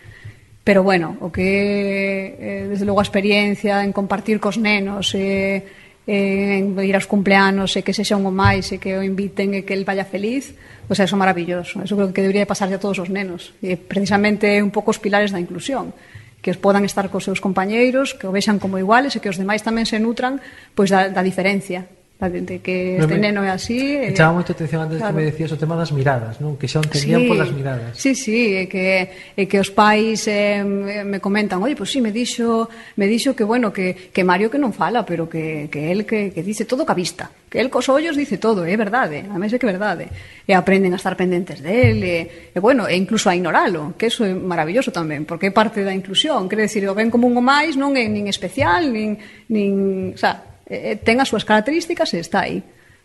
Pero 0.64 0.82
bueno, 0.82 1.18
o 1.20 1.30
que 1.30 2.68
desde 2.72 2.88
logo 2.88 3.00
a 3.00 3.08
experiencia 3.08 3.84
en 3.84 3.92
compartir 3.92 4.40
cos 4.40 4.58
nenos 4.58 5.14
e 5.14 5.20
eh, 5.20 5.83
eh, 6.08 6.60
en 6.60 6.76
ir 6.84 6.96
aos 6.96 7.08
cumpleanos 7.08 7.76
e 7.76 7.82
que 7.82 7.96
sexa 7.96 8.20
un 8.20 8.28
máis 8.32 8.72
e 8.72 8.78
que 8.78 9.00
o 9.00 9.02
inviten 9.04 9.56
e 9.56 9.64
que 9.64 9.76
el 9.76 9.88
vaya 9.88 10.04
feliz, 10.04 10.56
pois 10.88 11.00
pues, 11.00 11.08
eso 11.08 11.16
é 11.16 11.20
maravilloso. 11.20 11.80
Eso 11.80 11.96
creo 11.96 12.12
que 12.12 12.24
debería 12.24 12.48
pasar 12.48 12.68
a 12.72 12.80
todos 12.80 13.00
os 13.00 13.08
nenos. 13.08 13.56
E 13.64 13.80
precisamente 13.80 14.60
un 14.60 14.72
pouco 14.72 14.92
os 14.92 15.00
pilares 15.00 15.32
da 15.32 15.40
inclusión 15.40 15.96
que 16.44 16.52
os 16.52 16.60
podan 16.60 16.84
estar 16.84 17.08
cos 17.08 17.24
seus 17.24 17.40
compañeiros, 17.40 18.12
que 18.20 18.28
o 18.28 18.36
vexan 18.36 18.60
como 18.60 18.76
iguales 18.76 19.16
e 19.16 19.24
que 19.24 19.32
os 19.32 19.40
demais 19.40 19.64
tamén 19.64 19.88
se 19.88 19.96
nutran 19.96 20.44
pois 20.76 20.92
da, 20.92 21.08
da 21.08 21.24
diferencia 21.24 21.88
Eh, 22.24 22.42
de 22.42 22.60
que 22.60 22.98
este 22.98 23.16
me, 23.16 23.20
neno 23.20 23.44
é 23.44 23.52
así. 23.52 23.76
e... 23.76 24.16
chama 24.16 24.40
moito 24.40 24.56
atención 24.56 24.88
antes 24.88 25.00
claro. 25.00 25.12
que 25.12 25.20
me 25.20 25.26
decías 25.28 25.52
o 25.52 25.58
tema 25.60 25.76
das 25.76 25.92
miradas, 25.92 26.40
non? 26.40 26.56
Que 26.56 26.72
xa 26.72 26.80
entendían 26.80 27.24
sí, 27.24 27.28
polas 27.28 27.52
miradas. 27.52 27.92
Sí, 28.00 28.16
sí, 28.16 28.56
é 28.56 28.66
que, 28.72 29.36
é 29.36 29.44
que 29.44 29.58
os 29.60 29.72
pais 29.76 30.24
eh, 30.32 30.64
me 30.64 31.20
comentan, 31.20 31.60
oye, 31.60 31.76
pois 31.76 31.92
pues 31.92 31.98
sí, 31.98 32.00
me 32.00 32.16
dixo, 32.16 32.72
me 32.96 33.12
dixo 33.12 33.36
que, 33.36 33.44
bueno, 33.44 33.76
que, 33.76 34.14
que 34.16 34.24
Mario 34.24 34.48
que 34.48 34.60
non 34.62 34.72
fala, 34.72 35.04
pero 35.04 35.28
que, 35.28 35.68
que 35.68 35.92
el 35.92 36.08
que, 36.08 36.32
que 36.32 36.42
dice 36.44 36.64
todo 36.64 36.88
ca 36.88 36.96
vista. 36.96 37.28
Que 37.52 37.60
el 37.62 37.70
cos 37.70 37.86
ollos 37.92 38.16
dice 38.16 38.40
todo, 38.40 38.66
é 38.66 38.74
verdade, 38.74 39.28
a 39.28 39.38
mes 39.38 39.52
é 39.52 39.60
que 39.60 39.68
é 39.68 39.74
verdade. 39.74 40.08
E 40.48 40.56
aprenden 40.56 40.96
a 40.96 41.00
estar 41.00 41.20
pendentes 41.20 41.60
del, 41.60 42.00
e, 42.02 42.18
e 42.56 42.60
bueno, 42.64 42.88
e 42.88 42.96
incluso 42.96 43.28
a 43.28 43.36
ignoralo, 43.36 43.94
que 44.00 44.08
eso 44.08 44.24
é 44.24 44.34
maravilloso 44.34 44.96
tamén, 44.96 45.28
porque 45.28 45.52
é 45.52 45.54
parte 45.54 45.84
da 45.84 45.94
inclusión, 45.94 46.48
quere 46.48 46.66
decir, 46.66 46.88
o 46.88 46.96
ven 46.96 47.12
como 47.12 47.28
un 47.28 47.36
o 47.36 47.44
máis 47.44 47.76
non 47.76 47.94
é 48.00 48.08
nin 48.08 48.26
especial, 48.32 48.90
nin, 48.90 49.20
nin, 49.52 50.16
o 50.16 50.20
sea, 50.20 50.53
Eh, 50.68 50.94
eh, 50.94 50.96
ten 51.00 51.20
as 51.20 51.28
súas 51.28 51.44
características 51.44 52.14
e 52.16 52.24
está 52.24 52.48
aí. 52.48 52.64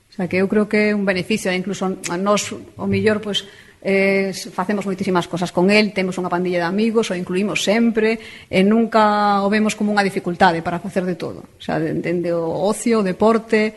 O 0.08 0.12
sea, 0.14 0.26
que 0.26 0.40
eu 0.40 0.48
creo 0.48 0.66
que 0.66 0.90
é 0.90 0.96
un 0.96 1.04
beneficio, 1.04 1.50
eh, 1.50 1.58
incluso 1.58 1.84
a 1.84 2.16
nós, 2.16 2.48
o 2.52 2.86
millor, 2.86 3.20
pois, 3.20 3.44
eh, 3.82 4.32
facemos 4.32 4.86
moitísimas 4.86 5.28
cosas 5.28 5.52
con 5.52 5.70
el, 5.70 5.92
temos 5.92 6.18
unha 6.18 6.32
pandilla 6.32 6.64
de 6.64 6.68
amigos, 6.70 7.10
o 7.10 7.14
incluímos 7.14 7.62
sempre, 7.62 8.18
e 8.50 8.60
nunca 8.64 9.44
o 9.44 9.48
vemos 9.52 9.78
como 9.78 9.94
unha 9.94 10.02
dificultade 10.02 10.64
para 10.64 10.82
facer 10.82 11.06
de 11.06 11.14
todo. 11.14 11.44
O 11.58 11.62
sea, 11.62 11.78
dende 11.78 12.32
o 12.34 12.46
ocio, 12.66 13.02
o 13.02 13.06
deporte, 13.06 13.74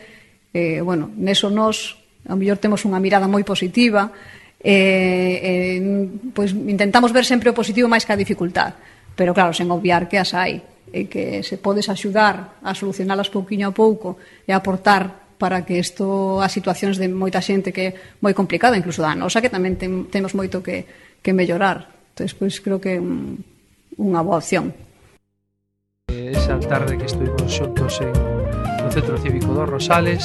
eh, 0.50 0.80
bueno, 0.82 1.10
neso 1.14 1.52
nós, 1.52 2.00
a 2.26 2.34
mellor 2.34 2.58
temos 2.58 2.82
unha 2.88 2.98
mirada 2.98 3.30
moi 3.30 3.46
positiva, 3.46 4.10
eh, 4.62 5.78
eh, 5.78 5.78
pois 6.34 6.54
intentamos 6.54 7.10
ver 7.10 7.26
sempre 7.26 7.50
o 7.50 7.54
positivo 7.54 7.90
máis 7.90 8.06
que 8.06 8.14
a 8.14 8.18
dificultad, 8.18 8.74
pero 9.14 9.34
claro, 9.34 9.54
sen 9.54 9.70
obviar 9.70 10.08
que 10.08 10.18
as 10.18 10.34
hai 10.34 10.71
e 10.92 11.08
que 11.08 11.40
se 11.40 11.56
podes 11.56 11.88
axudar 11.88 12.60
a 12.60 12.76
solucionalas 12.76 13.32
pouquiño 13.32 13.72
a 13.72 13.74
pouco 13.74 14.20
e 14.44 14.52
aportar 14.52 15.34
para 15.40 15.66
que 15.66 15.80
isto 15.80 16.38
a 16.38 16.46
situacións 16.46 17.02
de 17.02 17.10
moita 17.10 17.42
xente 17.42 17.74
que 17.74 17.82
é 17.82 17.90
moi 18.22 18.30
complicada, 18.30 18.78
incluso 18.78 19.02
da 19.02 19.16
nosa, 19.18 19.42
que 19.42 19.50
tamén 19.50 19.74
tem, 19.74 20.06
temos 20.06 20.38
moito 20.38 20.62
que, 20.62 20.86
que 21.18 21.34
mellorar. 21.34 21.90
Entón, 22.14 22.30
pois, 22.38 22.62
creo 22.62 22.78
que 22.78 22.94
é 22.94 22.98
un, 23.02 23.42
unha 23.98 24.22
boa 24.22 24.38
opción. 24.38 24.70
Eh, 26.12 26.36
Esa 26.36 26.60
tarde 26.62 26.94
que 26.94 27.08
estuvimos 27.10 27.50
xuntos 27.50 27.98
en 28.04 28.14
no 28.82 28.90
Centro 28.92 29.18
Cívico 29.18 29.50
dos 29.54 29.66
Rosales 29.66 30.22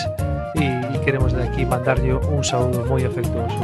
e, 0.53 0.65
e 0.65 0.97
queremos 1.01 1.33
de 1.33 1.45
aquí 1.45 1.65
mandarlle 1.65 2.13
un 2.13 2.43
saúdo 2.43 2.85
moi 2.85 3.01
afectuoso 3.05 3.63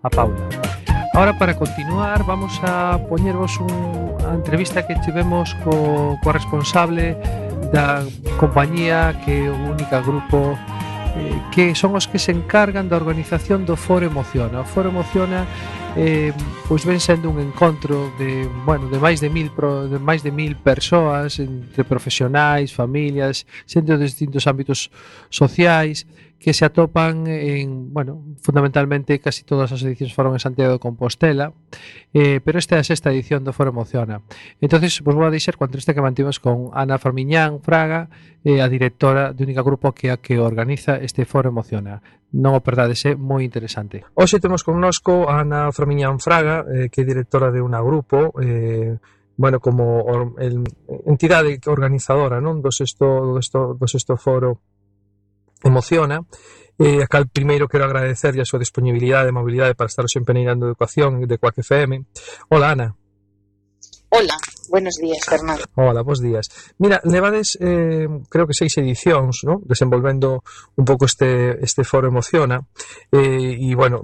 a 0.00 0.08
Paula. 0.08 0.83
Ahora 1.14 1.38
para 1.38 1.54
continuar 1.54 2.24
vamos 2.24 2.58
a 2.66 2.98
poñervos 3.06 3.62
unha 3.62 4.34
entrevista 4.34 4.82
que 4.82 4.98
tivemos 4.98 5.54
co, 5.62 6.18
co 6.18 6.28
responsable 6.34 7.14
da 7.70 8.02
compañía 8.34 9.14
que 9.22 9.46
é 9.46 9.50
o 9.50 9.54
única 9.70 10.02
grupo 10.02 10.58
eh, 11.14 11.38
que 11.54 11.78
son 11.78 11.94
os 11.94 12.10
que 12.10 12.18
se 12.18 12.34
encargan 12.34 12.90
da 12.90 12.98
organización 12.98 13.62
do 13.62 13.78
Foro 13.78 14.10
Emociona. 14.10 14.62
O 14.62 14.66
Foro 14.66 14.90
Emociona 14.90 15.46
eh, 15.94 16.34
pois 16.66 16.82
ven 16.82 16.98
sendo 16.98 17.30
un 17.30 17.38
encontro 17.38 18.10
de, 18.18 18.50
bueno, 18.66 18.90
de 18.90 18.98
máis 18.98 19.22
de 19.22 19.30
mil 19.30 19.54
pro, 19.54 19.86
de 19.86 20.02
máis 20.02 20.26
de 20.26 20.34
mil 20.34 20.58
persoas 20.58 21.38
entre 21.38 21.86
profesionais, 21.86 22.74
familias, 22.74 23.46
xente 23.70 23.94
de 23.94 24.02
distintos 24.02 24.50
ámbitos 24.50 24.90
sociais, 25.30 26.10
que 26.44 26.52
se 26.52 26.66
atopan 26.66 27.26
en, 27.26 27.94
bueno, 27.94 28.22
fundamentalmente 28.42 29.18
casi 29.18 29.48
todas 29.48 29.72
as 29.72 29.80
edicións 29.80 30.12
foron 30.12 30.36
en 30.36 30.44
Santiago 30.44 30.76
de 30.76 30.78
Compostela, 30.78 31.56
eh, 32.12 32.44
pero 32.44 32.60
esta 32.60 32.76
é 32.76 32.84
a 32.84 32.84
sexta 32.84 33.08
edición 33.08 33.48
do 33.48 33.56
Foro 33.56 33.72
Emociona. 33.72 34.20
Entonces, 34.60 35.00
vos 35.00 35.16
vou 35.16 35.24
a 35.24 35.32
deixar 35.32 35.56
coa 35.56 35.72
entrevista 35.72 35.96
que 35.96 36.04
mantivemos 36.04 36.44
con 36.44 36.68
Ana 36.76 37.00
Farmiñán 37.00 37.64
Fraga, 37.64 38.12
eh, 38.44 38.60
a 38.60 38.68
directora 38.68 39.32
de 39.32 39.40
Única 39.40 39.64
Grupo 39.64 39.96
que 39.96 40.12
a 40.12 40.20
que 40.20 40.36
organiza 40.36 41.00
este 41.00 41.24
Foro 41.24 41.48
Emociona. 41.48 42.04
Non 42.36 42.52
o 42.52 42.60
perdades, 42.60 43.00
é 43.08 43.16
moi 43.16 43.40
interesante. 43.40 44.04
Hoxe 44.12 44.36
temos 44.36 44.68
connosco 44.68 45.32
a 45.32 45.40
Ana 45.40 45.72
Farmiñán 45.72 46.20
Fraga, 46.20 46.60
eh, 46.68 46.92
que 46.92 47.08
é 47.08 47.08
directora 47.08 47.48
de 47.56 47.64
Una 47.64 47.80
Grupo, 47.80 48.36
eh, 48.44 49.00
bueno, 49.40 49.64
como 49.64 50.04
or, 50.04 50.36
el, 50.44 50.60
entidade 51.08 51.56
organizadora 51.64 52.36
non 52.44 52.60
do 52.60 52.68
sexto, 52.68 53.32
do 53.32 53.40
sexto, 53.40 53.72
do 53.80 53.88
sexto 53.88 54.20
foro 54.20 54.60
emociona. 55.64 56.20
E 56.76 57.00
a 57.00 57.08
cal 57.08 57.30
primeiro 57.30 57.70
quero 57.70 57.86
agradecerlle 57.86 58.42
a 58.42 58.48
súa 58.48 58.62
disponibilidade 58.62 59.30
e 59.30 59.38
mobilidade 59.38 59.78
para 59.78 59.90
estar 59.90 60.04
sempre 60.10 60.34
neirando 60.34 60.66
educación 60.66 61.22
de 61.24 61.38
Coac 61.38 61.58
FM. 61.62 62.04
Hola, 62.50 62.74
Ana. 62.74 62.88
Hola, 64.16 64.38
buenos 64.70 64.94
días, 64.94 65.18
Fernando. 65.26 65.64
Hola, 65.74 66.02
bons 66.02 66.20
días. 66.20 66.46
Mira, 66.78 67.00
levades, 67.02 67.58
eh, 67.60 68.06
creo 68.28 68.46
que 68.46 68.54
seis 68.54 68.78
edicións, 68.78 69.42
¿no? 69.42 69.60
desenvolvendo 69.66 70.44
un 70.76 70.84
pouco 70.84 71.06
este, 71.06 71.58
este 71.64 71.82
foro 71.82 72.06
Emociona, 72.06 72.62
eh, 73.10 73.58
e, 73.58 73.74
bueno, 73.74 73.98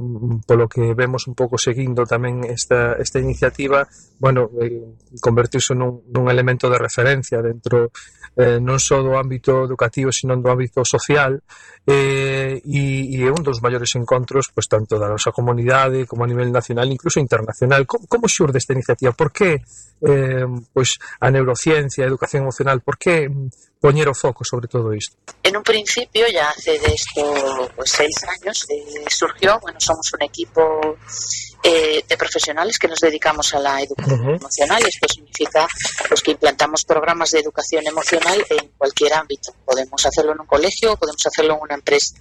polo 0.46 0.66
que 0.66 0.94
vemos 0.94 1.30
un 1.30 1.38
pouco 1.38 1.62
seguindo 1.62 2.02
tamén 2.10 2.42
esta, 2.42 2.98
esta 2.98 3.22
iniciativa, 3.22 3.86
bueno, 4.18 4.50
eh, 4.58 4.98
convertirse 5.22 5.78
nun, 5.78 6.02
nun 6.10 6.26
elemento 6.26 6.66
de 6.66 6.82
referencia 6.82 7.38
dentro 7.38 7.94
eh, 8.36 8.58
non 8.62 8.78
só 8.78 9.02
do 9.02 9.18
ámbito 9.18 9.64
educativo, 9.66 10.14
sino 10.14 10.36
do 10.38 10.48
ámbito 10.50 10.84
social, 10.86 11.40
eh, 11.86 12.60
e, 12.62 13.16
e 13.16 13.26
é 13.26 13.30
un 13.30 13.42
dos 13.42 13.58
maiores 13.64 13.94
encontros 13.96 14.52
pues, 14.54 14.68
tanto 14.70 14.98
da 14.98 15.10
nosa 15.10 15.34
comunidade 15.34 16.06
como 16.06 16.22
a 16.22 16.30
nivel 16.30 16.52
nacional, 16.52 16.86
incluso 16.90 17.18
internacional. 17.18 17.86
Como, 17.86 18.06
como 18.06 18.30
xurde 18.30 18.58
esta 18.58 18.76
iniciativa? 18.76 19.10
Por 19.12 19.32
que 19.32 19.62
eh, 20.00 20.46
pois, 20.72 20.98
a 21.20 21.28
neurociencia, 21.30 22.04
a 22.04 22.10
educación 22.10 22.46
emocional, 22.46 22.80
por 22.80 22.96
que 22.96 23.28
poñer 23.80 24.08
o 24.08 24.14
foco 24.14 24.44
sobre 24.44 24.68
todo 24.68 24.92
isto? 24.92 25.16
En 25.42 25.56
un 25.56 25.62
principio, 25.62 26.26
ya 26.28 26.50
hace 26.50 26.78
de 26.78 26.92
esto 26.94 27.70
pues, 27.74 27.90
seis 27.90 28.14
años, 28.28 28.66
eh, 28.68 29.04
surgió, 29.08 29.58
bueno, 29.60 29.80
somos 29.80 30.12
un 30.12 30.22
equipo 30.22 30.98
eh, 31.62 32.04
de 32.06 32.16
profesionales 32.16 32.78
que 32.78 32.88
nos 32.88 33.00
dedicamos 33.00 33.54
a 33.54 33.58
la 33.58 33.82
educación 33.82 34.20
uh 34.20 34.24
-huh. 34.24 34.36
emocional. 34.36 34.82
Esto 34.86 35.08
significa 35.08 35.66
pues, 36.08 36.22
que 36.22 36.32
implantamos 36.32 36.84
programas 36.84 37.30
de 37.30 37.40
educación 37.40 37.86
emocional 37.86 38.44
en 38.50 38.68
cualquier 38.76 39.14
ámbito. 39.14 39.54
Podemos 39.64 40.04
hacerlo 40.04 40.32
en 40.32 40.40
un 40.40 40.46
colegio, 40.46 40.96
podemos 40.96 41.26
hacerlo 41.26 41.54
en 41.54 41.62
una 41.62 41.74
empresa. 41.74 42.14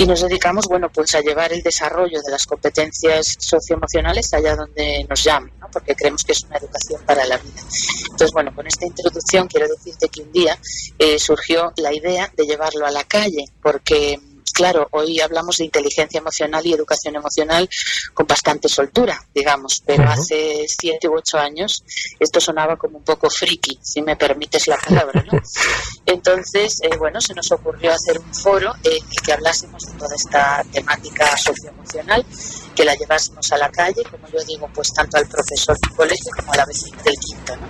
Y 0.00 0.06
nos 0.06 0.20
dedicamos, 0.22 0.68
bueno, 0.68 0.88
pues 0.90 1.12
a 1.16 1.20
llevar 1.20 1.52
el 1.52 1.60
desarrollo 1.60 2.22
de 2.22 2.30
las 2.30 2.46
competencias 2.46 3.34
socioemocionales 3.40 4.32
allá 4.32 4.54
donde 4.54 5.04
nos 5.10 5.24
llamen, 5.24 5.52
¿no? 5.60 5.68
porque 5.72 5.96
creemos 5.96 6.22
que 6.22 6.30
es 6.30 6.44
una 6.44 6.56
educación 6.56 7.02
para 7.04 7.26
la 7.26 7.36
vida. 7.36 7.60
Entonces, 8.02 8.30
bueno, 8.32 8.54
con 8.54 8.64
esta 8.68 8.86
introducción 8.86 9.48
quiero 9.48 9.66
decirte 9.66 10.08
que 10.08 10.22
un 10.22 10.30
día 10.30 10.56
eh, 11.00 11.18
surgió 11.18 11.72
la 11.78 11.92
idea 11.92 12.32
de 12.36 12.46
llevarlo 12.46 12.86
a 12.86 12.92
la 12.92 13.02
calle, 13.02 13.46
porque 13.60 14.20
claro, 14.58 14.88
hoy 14.90 15.20
hablamos 15.20 15.58
de 15.58 15.66
inteligencia 15.66 16.18
emocional 16.18 16.66
y 16.66 16.72
educación 16.72 17.14
emocional 17.14 17.70
con 18.12 18.26
bastante 18.26 18.68
soltura, 18.68 19.16
digamos, 19.32 19.80
pero 19.86 20.02
uh 20.02 20.06
-huh. 20.06 20.14
hace 20.14 20.66
siete 20.66 21.06
u 21.06 21.14
ocho 21.16 21.38
años 21.38 21.84
esto 22.18 22.40
sonaba 22.40 22.76
como 22.76 22.98
un 22.98 23.04
poco 23.04 23.30
friki, 23.30 23.78
si 23.80 24.02
me 24.02 24.16
permites 24.16 24.66
la 24.66 24.76
palabra, 24.76 25.24
¿no? 25.30 25.38
Entonces, 26.06 26.80
eh, 26.82 26.96
bueno, 26.98 27.20
se 27.20 27.34
nos 27.34 27.52
ocurrió 27.52 27.92
hacer 27.92 28.18
un 28.18 28.34
foro 28.34 28.72
en 28.82 28.94
el 28.94 29.22
que 29.24 29.32
hablásemos 29.32 29.80
de 29.84 29.92
toda 29.92 30.16
esta 30.16 30.64
temática 30.72 31.36
socioemocional, 31.36 32.26
que 32.74 32.84
la 32.84 32.96
llevásemos 32.96 33.52
a 33.52 33.58
la 33.58 33.70
calle, 33.70 34.02
como 34.10 34.26
yo 34.28 34.40
digo, 34.44 34.68
pues 34.74 34.92
tanto 34.92 35.18
al 35.18 35.28
profesor 35.28 35.76
del 35.78 35.94
colegio 35.94 36.32
como 36.34 36.52
a 36.52 36.56
la 36.56 36.66
vecina 36.66 37.00
del 37.02 37.16
quinto, 37.18 37.56
¿no? 37.56 37.68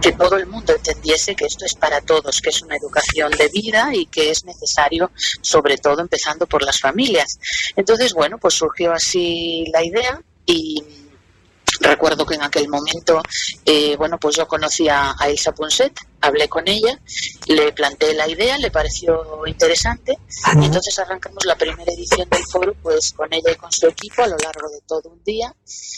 que 0.00 0.12
todo 0.12 0.36
el 0.36 0.46
mundo 0.46 0.74
entendiese 0.74 1.34
que 1.34 1.46
esto 1.46 1.64
es 1.64 1.74
para 1.74 2.00
todos, 2.00 2.40
que 2.40 2.50
es 2.50 2.62
una 2.62 2.76
educación 2.76 3.32
de 3.32 3.48
vida 3.48 3.90
y 3.94 4.06
que 4.06 4.30
es 4.30 4.44
necesario, 4.44 5.10
sobre 5.40 5.76
todo 5.78 6.00
por 6.46 6.62
las 6.62 6.80
familias. 6.80 7.38
Entonces, 7.76 8.12
bueno, 8.12 8.38
pues 8.38 8.54
surgió 8.54 8.92
así 8.92 9.64
la 9.72 9.84
idea 9.84 10.20
y 10.46 10.82
recuerdo 11.80 12.26
que 12.26 12.34
en 12.34 12.42
aquel 12.42 12.68
momento, 12.68 13.22
eh, 13.64 13.96
bueno, 13.96 14.18
pues 14.18 14.36
yo 14.36 14.46
conocí 14.46 14.88
a, 14.88 15.14
Elsa 15.26 15.52
Ponset, 15.52 15.92
hablé 16.20 16.48
con 16.48 16.68
ella, 16.68 16.98
le 17.46 17.72
planteé 17.72 18.14
la 18.14 18.28
idea, 18.28 18.58
le 18.58 18.70
pareció 18.70 19.46
interesante. 19.46 20.18
Y 20.60 20.64
entonces 20.66 20.98
arrancamos 20.98 21.44
la 21.44 21.56
primera 21.56 21.92
edición 21.92 22.28
del 22.28 22.44
foro 22.50 22.74
pues 22.82 23.12
con 23.12 23.32
ella 23.32 23.50
y 23.52 23.56
con 23.56 23.72
su 23.72 23.86
equipo 23.86 24.22
a 24.22 24.26
lo 24.26 24.36
largo 24.36 24.68
de 24.68 24.80
todo 24.86 25.10
un 25.10 25.22
día 25.24 25.54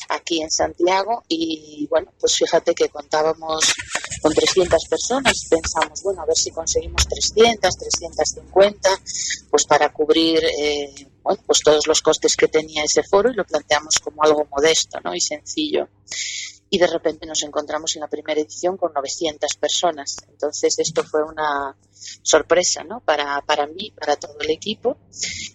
aquí 0.08 0.40
en 0.42 0.50
Santiago. 0.50 1.24
Y 1.28 1.86
bueno, 1.90 2.12
pues 2.18 2.36
fíjate 2.36 2.74
que 2.74 2.88
contábamos 2.88 3.74
con 4.22 4.32
300 4.32 4.84
personas, 4.88 5.46
pensamos, 5.50 6.00
bueno, 6.04 6.22
a 6.22 6.26
ver 6.26 6.36
si 6.36 6.52
conseguimos 6.52 7.06
300, 7.08 7.76
350, 7.76 8.88
pues 9.50 9.64
para 9.64 9.92
cubrir 9.92 10.40
eh, 10.44 11.08
bueno, 11.22 11.42
pues 11.46 11.60
todos 11.60 11.86
los 11.86 12.02
costes 12.02 12.36
que 12.36 12.48
tenía 12.48 12.84
ese 12.84 13.02
foro 13.02 13.30
y 13.30 13.34
lo 13.34 13.44
planteamos 13.44 13.98
como 14.00 14.22
algo 14.22 14.46
modesto 14.50 15.00
¿no? 15.00 15.14
y 15.14 15.20
sencillo 15.20 15.88
y 16.74 16.78
de 16.78 16.86
repente 16.86 17.26
nos 17.26 17.42
encontramos 17.42 17.94
en 17.96 18.00
la 18.00 18.08
primera 18.08 18.40
edición 18.40 18.78
con 18.78 18.94
900 18.94 19.56
personas. 19.56 20.16
Entonces 20.26 20.78
esto 20.78 21.04
fue 21.04 21.22
una 21.22 21.76
sorpresa 22.22 22.82
¿no? 22.82 23.00
para, 23.00 23.42
para 23.42 23.66
mí, 23.66 23.90
para 23.90 24.16
todo 24.16 24.38
el 24.40 24.50
equipo 24.50 24.96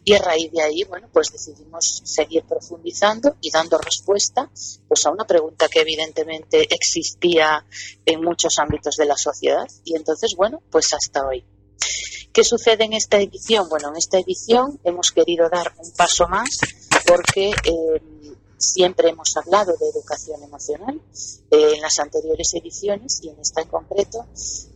y 0.05 0.13
a 0.13 0.19
raíz 0.19 0.51
de 0.51 0.61
ahí 0.61 0.83
bueno, 0.83 1.09
pues 1.11 1.31
decidimos 1.31 2.03
seguir 2.05 2.43
profundizando 2.43 3.35
y 3.41 3.49
dando 3.49 3.79
respuesta 3.79 4.51
pues, 4.87 5.07
a 5.07 5.09
una 5.09 5.25
pregunta 5.25 5.67
que 5.67 5.81
evidentemente 5.81 6.71
existía 6.71 7.65
en 8.05 8.23
muchos 8.23 8.59
ámbitos 8.59 8.95
de 8.95 9.05
la 9.05 9.17
sociedad 9.17 9.67
y 9.85 9.95
entonces 9.95 10.35
bueno, 10.37 10.61
pues 10.69 10.93
hasta 10.93 11.25
hoy. 11.25 11.43
¿Qué 12.31 12.43
sucede 12.43 12.85
en 12.85 12.93
esta 12.93 13.17
edición? 13.17 13.67
Bueno, 13.69 13.89
en 13.89 13.97
esta 13.97 14.19
edición 14.19 14.79
hemos 14.83 15.11
querido 15.11 15.49
dar 15.49 15.73
un 15.77 15.91
paso 15.91 16.27
más 16.27 16.59
porque 17.05 17.51
eh, 17.63 18.01
Siempre 18.57 19.09
hemos 19.09 19.37
hablado 19.37 19.77
de 19.77 19.87
educación 19.87 20.41
emocional 20.41 20.99
eh, 21.51 21.73
en 21.75 21.81
las 21.81 21.99
anteriores 21.99 22.55
ediciones 22.55 23.19
y 23.21 23.29
en 23.29 23.39
esta 23.39 23.61
en 23.61 23.67
concreto 23.67 24.25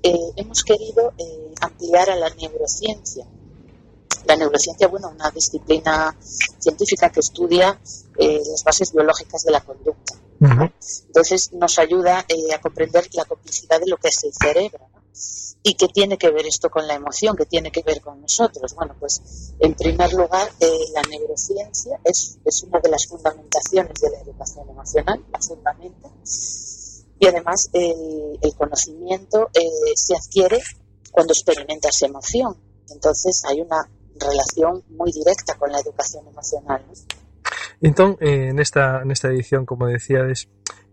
eh, 0.03 0.31
hemos 0.35 0.63
querido 0.63 1.13
ampliar 1.61 2.11
a 2.11 2.15
la 2.15 2.29
neurociencia. 2.29 3.25
La 4.25 4.35
neurociencia, 4.35 4.87
bueno, 4.87 5.09
una 5.09 5.31
disciplina 5.31 6.15
científica 6.59 7.11
que 7.11 7.21
estudia 7.21 7.79
las 8.19 8.63
bases 8.63 8.93
biológicas 8.93 9.43
de 9.43 9.51
la 9.51 9.61
conducta. 9.61 10.13
Entonces 11.07 11.51
nos 11.53 11.79
ayuda 11.79 12.19
a 12.19 12.61
comprender 12.61 13.07
la 13.13 13.25
complicidad 13.25 13.79
de 13.79 13.87
lo 13.87 13.97
que 13.97 14.09
es 14.09 14.23
el 14.23 14.31
cerebro. 14.31 14.87
¿Y 15.63 15.75
qué 15.75 15.87
tiene 15.89 16.17
que 16.17 16.31
ver 16.31 16.47
esto 16.47 16.69
con 16.69 16.87
la 16.87 16.95
emoción? 16.95 17.35
¿Qué 17.35 17.45
tiene 17.45 17.71
que 17.71 17.83
ver 17.83 18.01
con 18.01 18.19
nosotros? 18.19 18.73
Bueno, 18.73 18.95
pues 18.99 19.53
en 19.59 19.75
primer 19.75 20.11
lugar, 20.13 20.49
eh, 20.59 20.85
la 20.93 21.01
neurociencia 21.03 21.99
es, 22.03 22.39
es, 22.43 22.63
una 22.63 22.79
de 22.79 22.89
las 22.89 23.05
fundamentaciones 23.05 23.93
de 24.01 24.09
la 24.09 24.19
educación 24.21 24.67
emocional, 24.69 25.23
la 25.31 25.39
fundamenta. 25.39 26.09
Y 27.19 27.27
además 27.27 27.69
el, 27.73 28.39
conocimiento 28.57 29.49
eh, 29.53 29.93
se 29.95 30.15
adquiere 30.15 30.59
cuando 31.11 31.33
experimentas 31.33 32.01
emoción. 32.01 32.57
Entonces 32.89 33.43
hay 33.45 33.61
una 33.61 33.87
relación 34.15 34.83
muy 34.89 35.11
directa 35.11 35.55
con 35.59 35.71
la 35.71 35.79
educación 35.79 36.27
emocional. 36.27 36.83
Entón, 37.81 38.17
eh, 38.19 38.51
nesta, 38.53 39.03
nesta 39.05 39.27
edición, 39.27 39.65
como 39.65 39.85
decíades, 39.85 40.47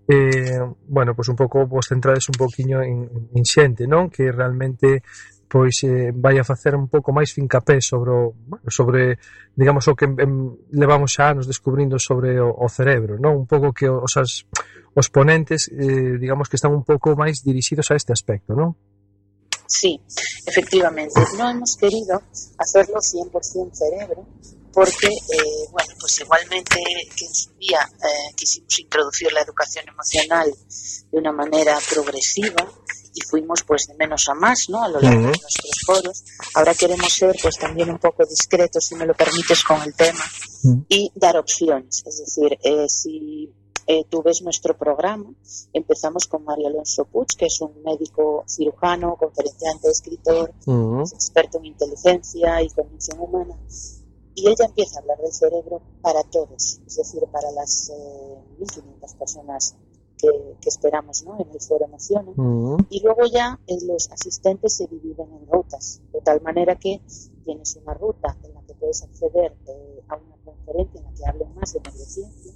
eh, 0.08 0.58
bueno, 0.88 1.14
pois 1.14 1.28
un 1.28 1.36
pouco 1.36 1.68
vos 1.68 1.84
centrades 1.84 2.28
un 2.32 2.36
poquiño 2.40 2.80
en, 2.80 3.28
en 3.28 3.44
xente, 3.44 3.84
non? 3.84 4.08
Que 4.08 4.32
realmente 4.32 5.04
pois 5.48 5.84
eh, 5.84 6.12
vai 6.12 6.36
a 6.40 6.44
facer 6.44 6.76
un 6.76 6.88
pouco 6.88 7.12
máis 7.12 7.32
fincapé 7.32 7.80
sobre 7.80 8.10
o, 8.12 8.32
bueno, 8.32 8.68
sobre 8.68 9.20
digamos 9.56 9.84
o 9.88 9.96
que 9.96 10.04
em, 10.08 10.56
levamos 10.72 11.12
xa 11.12 11.32
anos 11.32 11.48
descubrindo 11.48 12.00
sobre 12.00 12.40
o, 12.40 12.52
o 12.52 12.68
cerebro, 12.68 13.20
non? 13.20 13.36
Un 13.36 13.48
pouco 13.48 13.72
que 13.72 13.88
os 13.88 14.16
as, 14.16 14.44
os 14.96 15.08
ponentes 15.08 15.68
eh, 15.72 16.16
digamos 16.20 16.48
que 16.48 16.56
están 16.60 16.72
un 16.72 16.84
pouco 16.84 17.16
máis 17.16 17.40
dirixidos 17.44 17.92
a 17.92 17.96
este 17.96 18.12
aspecto, 18.12 18.56
non? 18.56 18.76
Sí, 19.68 20.00
efectivamente, 20.48 21.20
no 21.36 21.52
hemos 21.52 21.76
querido 21.76 22.16
hacerlo 22.56 23.00
100% 23.04 23.76
cerebro, 23.76 24.24
porque, 24.72 25.08
eh, 25.08 25.68
bueno, 25.70 25.94
pues 26.00 26.20
igualmente 26.20 26.76
que 27.16 27.24
en 27.24 27.34
su 27.34 27.50
día 27.54 27.80
eh, 28.02 28.34
quisimos 28.36 28.78
introducir 28.78 29.32
la 29.32 29.40
educación 29.42 29.88
emocional 29.88 30.52
de 31.10 31.18
una 31.18 31.32
manera 31.32 31.78
progresiva 31.90 32.66
y 33.14 33.20
fuimos 33.22 33.62
pues 33.64 33.86
de 33.86 33.94
menos 33.94 34.28
a 34.28 34.34
más, 34.34 34.68
¿no? 34.68 34.82
A 34.82 34.88
lo 34.88 35.00
largo 35.00 35.20
uh 35.20 35.24
-huh. 35.24 35.32
de 35.32 35.40
nuestros 35.40 35.80
foros. 35.86 36.24
Ahora 36.54 36.74
queremos 36.74 37.12
ser 37.12 37.34
pues 37.42 37.56
también 37.58 37.90
un 37.90 37.98
poco 37.98 38.24
discretos, 38.24 38.84
si 38.84 38.94
me 38.94 39.06
lo 39.06 39.14
permites, 39.14 39.62
con 39.64 39.82
el 39.82 39.94
tema 39.94 40.24
uh 40.64 40.68
-huh. 40.68 40.86
y 40.88 41.10
dar 41.14 41.36
opciones. 41.36 42.02
Es 42.06 42.18
decir, 42.18 42.58
eh, 42.62 42.86
si 42.88 43.52
eh, 43.86 44.04
tú 44.10 44.22
ves 44.22 44.42
nuestro 44.42 44.76
programa, 44.76 45.30
empezamos 45.72 46.26
con 46.26 46.44
Mario 46.44 46.68
Alonso 46.68 47.06
Puig, 47.06 47.28
que 47.38 47.46
es 47.46 47.60
un 47.60 47.82
médico 47.82 48.44
cirujano, 48.46 49.16
conferenciante, 49.16 49.90
escritor, 49.90 50.52
uh 50.66 50.72
-huh. 50.72 51.14
experto 51.14 51.58
en 51.58 51.66
inteligencia 51.66 52.62
y 52.62 52.68
cognición 52.70 53.18
humana 53.18 53.54
y 54.38 54.48
ella 54.48 54.66
empieza 54.66 54.98
a 54.98 55.02
hablar 55.02 55.18
del 55.18 55.32
cerebro 55.32 55.82
para 56.00 56.22
todos, 56.22 56.80
es 56.86 56.96
decir, 56.96 57.22
para 57.32 57.50
las 57.50 57.90
eh, 57.90 58.38
1.500 58.60 59.16
personas 59.16 59.76
que, 60.16 60.28
que, 60.60 60.68
esperamos 60.68 61.24
¿no? 61.24 61.40
en 61.40 61.50
el 61.50 61.60
foro 61.60 61.84
Emociones. 61.86 62.38
Uh 62.38 62.76
-huh. 62.76 62.86
Y 62.88 63.00
luego 63.02 63.26
ya 63.26 63.58
eh, 63.66 63.78
los 63.82 64.10
asistentes 64.12 64.76
se 64.76 64.86
dividen 64.86 65.32
en 65.32 65.46
rutas, 65.48 66.00
de 66.12 66.20
tal 66.20 66.40
manera 66.42 66.76
que 66.76 67.00
tienes 67.44 67.76
una 67.82 67.94
ruta 67.94 68.36
en 68.44 68.54
la 68.54 68.62
que 68.62 68.74
puedes 68.74 69.02
acceder 69.02 69.56
eh, 69.66 70.02
a 70.08 70.16
una 70.16 70.36
conferencia 70.44 71.00
en 71.00 71.06
la 71.06 71.12
que 71.14 71.26
hablen 71.26 71.54
más 71.54 71.72
de 71.72 71.80
neurociencia 71.80 72.52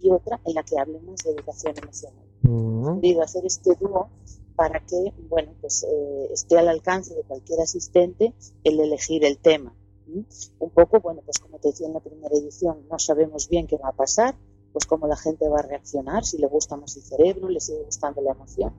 y 0.00 0.10
otra 0.10 0.40
en 0.44 0.54
la 0.54 0.62
que 0.64 0.78
hablen 0.78 1.06
más 1.06 1.22
de 1.24 1.30
educación 1.30 1.74
emocional. 1.82 2.26
Uh 2.44 2.48
-huh. 2.48 2.98
He 2.98 3.00
querido 3.00 3.22
hacer 3.22 3.46
este 3.46 3.74
dúo 3.80 4.08
para 4.54 4.84
que 4.84 5.14
bueno, 5.30 5.52
pues, 5.62 5.82
eh, 5.84 6.28
esté 6.30 6.58
al 6.58 6.68
alcance 6.68 7.14
de 7.14 7.22
cualquier 7.22 7.60
asistente 7.60 8.34
el 8.64 8.80
elegir 8.80 9.24
el 9.24 9.38
tema 9.38 9.74
un 10.06 10.70
poco, 10.70 11.00
bueno, 11.00 11.22
pues 11.24 11.38
como 11.38 11.58
te 11.58 11.68
decía 11.68 11.86
en 11.86 11.94
la 11.94 12.00
primera 12.00 12.34
edición, 12.36 12.86
no 12.90 12.98
sabemos 12.98 13.48
bien 13.48 13.66
qué 13.66 13.76
va 13.76 13.88
a 13.88 13.92
pasar, 13.92 14.34
pues 14.72 14.86
cómo 14.86 15.06
la 15.06 15.16
gente 15.16 15.48
va 15.48 15.60
a 15.60 15.62
reaccionar, 15.62 16.24
si 16.24 16.38
le 16.38 16.46
gusta 16.46 16.76
más 16.76 16.96
el 16.96 17.02
cerebro, 17.02 17.48
le 17.48 17.60
sigue 17.60 17.82
gustando 17.84 18.22
la 18.22 18.32
emoción. 18.32 18.72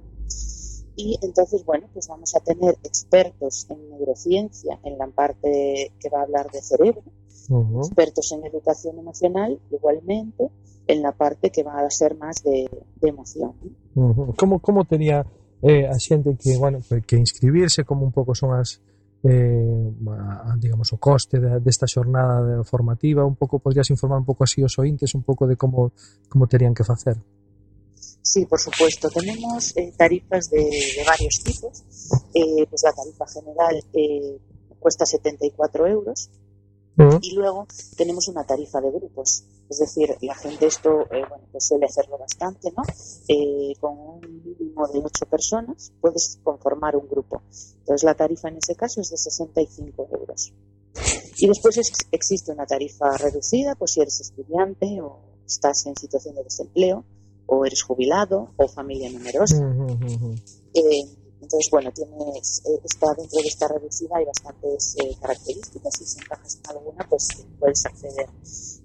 Y 0.95 1.17
entonces, 1.23 1.65
bueno, 1.65 1.87
pues 1.91 2.07
vamos 2.07 2.35
a 2.35 2.39
tener 2.39 2.77
expertos 2.83 3.65
en 3.69 3.89
neurociencia 3.89 4.79
en 4.83 4.97
la 4.97 5.07
parte 5.07 5.91
que 5.99 6.09
va 6.09 6.19
a 6.19 6.23
hablar 6.23 6.51
de 6.51 6.61
cerebro, 6.61 7.01
uh 7.49 7.55
-huh. 7.55 7.79
expertos 7.79 8.31
en 8.31 8.45
educación 8.45 8.99
emocional 8.99 9.59
igualmente 9.71 10.49
en 10.85 11.01
la 11.01 11.11
parte 11.11 11.49
que 11.49 11.63
va 11.63 11.79
a 11.79 11.89
ser 11.89 12.15
más 12.17 12.43
de, 12.43 12.69
de 13.01 13.07
emoción. 13.09 13.53
Uh 13.95 14.13
-huh. 14.13 14.35
¿Cómo, 14.35 14.59
cómo 14.59 14.85
tenía 14.85 15.25
eh, 15.63 15.87
a 15.87 15.97
xente 15.97 16.35
que, 16.35 16.57
bueno, 16.57 16.79
que 17.07 17.15
inscribirse, 17.15 17.85
como 17.85 18.03
un 18.05 18.11
pouco 18.11 18.35
son 18.35 18.53
as, 18.53 18.81
eh, 19.23 19.91
a, 20.11 20.55
digamos 20.57 20.91
o 20.93 20.97
coste 20.97 21.39
de, 21.39 21.59
desta 21.59 21.87
xornada 21.87 22.63
formativa, 22.63 23.25
un 23.25 23.35
pouco 23.35 23.59
podrías 23.59 23.89
informar 23.89 24.19
un 24.19 24.27
pouco 24.27 24.43
así 24.43 24.63
os 24.63 24.75
ointes 24.79 25.15
un 25.15 25.23
pouco 25.23 25.47
de 25.47 25.55
como 25.55 25.91
como 26.27 26.47
terían 26.47 26.73
que 26.73 26.83
facer. 26.83 27.17
Sí, 28.21 28.45
por 28.45 28.59
supuesto. 28.59 29.09
Tenemos 29.09 29.75
eh, 29.77 29.93
tarifas 29.95 30.49
de, 30.49 30.63
de, 30.63 31.03
varios 31.05 31.43
tipos. 31.43 31.83
Eh, 32.33 32.65
pues 32.69 32.83
la 32.83 32.93
tarifa 32.93 33.27
general 33.27 33.83
eh, 33.93 34.37
cuesta 34.79 35.05
74 35.05 35.87
euros. 35.87 36.29
Uh 36.97 37.03
-huh. 37.03 37.19
Y 37.21 37.35
luego 37.35 37.67
tenemos 37.97 38.27
una 38.27 38.43
tarifa 38.43 38.79
de 38.81 38.91
grupos 38.91 39.43
Es 39.73 39.79
decir, 39.79 40.15
la 40.21 40.35
gente 40.35 40.67
esto 40.67 41.01
eh, 41.11 41.25
bueno, 41.27 41.47
pues 41.51 41.65
suele 41.65 41.87
hacerlo 41.87 42.19
bastante, 42.19 42.71
¿no? 42.77 42.83
Eh, 43.27 43.73
con 43.79 43.97
un 43.97 44.43
mínimo 44.43 44.87
de 44.87 44.99
ocho 44.99 45.25
personas 45.25 45.91
puedes 45.99 46.39
conformar 46.43 46.95
un 46.95 47.07
grupo. 47.09 47.41
Entonces 47.79 48.03
la 48.03 48.13
tarifa 48.13 48.49
en 48.49 48.57
ese 48.57 48.75
caso 48.75 49.01
es 49.01 49.09
de 49.09 49.17
65 49.17 50.09
euros. 50.11 50.53
Y 51.37 51.47
después 51.47 51.75
es, 51.79 51.91
existe 52.11 52.51
una 52.51 52.67
tarifa 52.67 53.17
reducida, 53.17 53.73
pues 53.73 53.93
si 53.93 54.01
eres 54.01 54.21
estudiante 54.21 55.01
o 55.01 55.19
estás 55.43 55.87
en 55.87 55.95
situación 55.95 56.35
de 56.35 56.43
desempleo, 56.43 57.03
o 57.47 57.65
eres 57.65 57.81
jubilado, 57.81 58.49
o 58.57 58.67
familia 58.67 59.09
numerosa. 59.09 59.57
Uh 59.57 59.97
-huh. 59.97 60.41
eh, 60.75 61.22
entonces, 61.43 61.69
bueno, 61.71 61.91
tienes, 61.91 62.61
eh, 62.65 62.79
está 62.83 63.13
dentro 63.13 63.41
de 63.41 63.47
esta 63.47 63.67
reducida, 63.67 64.15
hay 64.15 64.25
bastantes 64.25 64.95
eh, 64.97 65.15
características 65.19 66.01
y 66.01 66.05
si 66.05 66.19
encajas 66.19 66.59
en 66.63 66.69
alguna, 66.71 67.05
pues 67.09 67.27
puedes 67.59 67.85
acceder. 67.85 68.29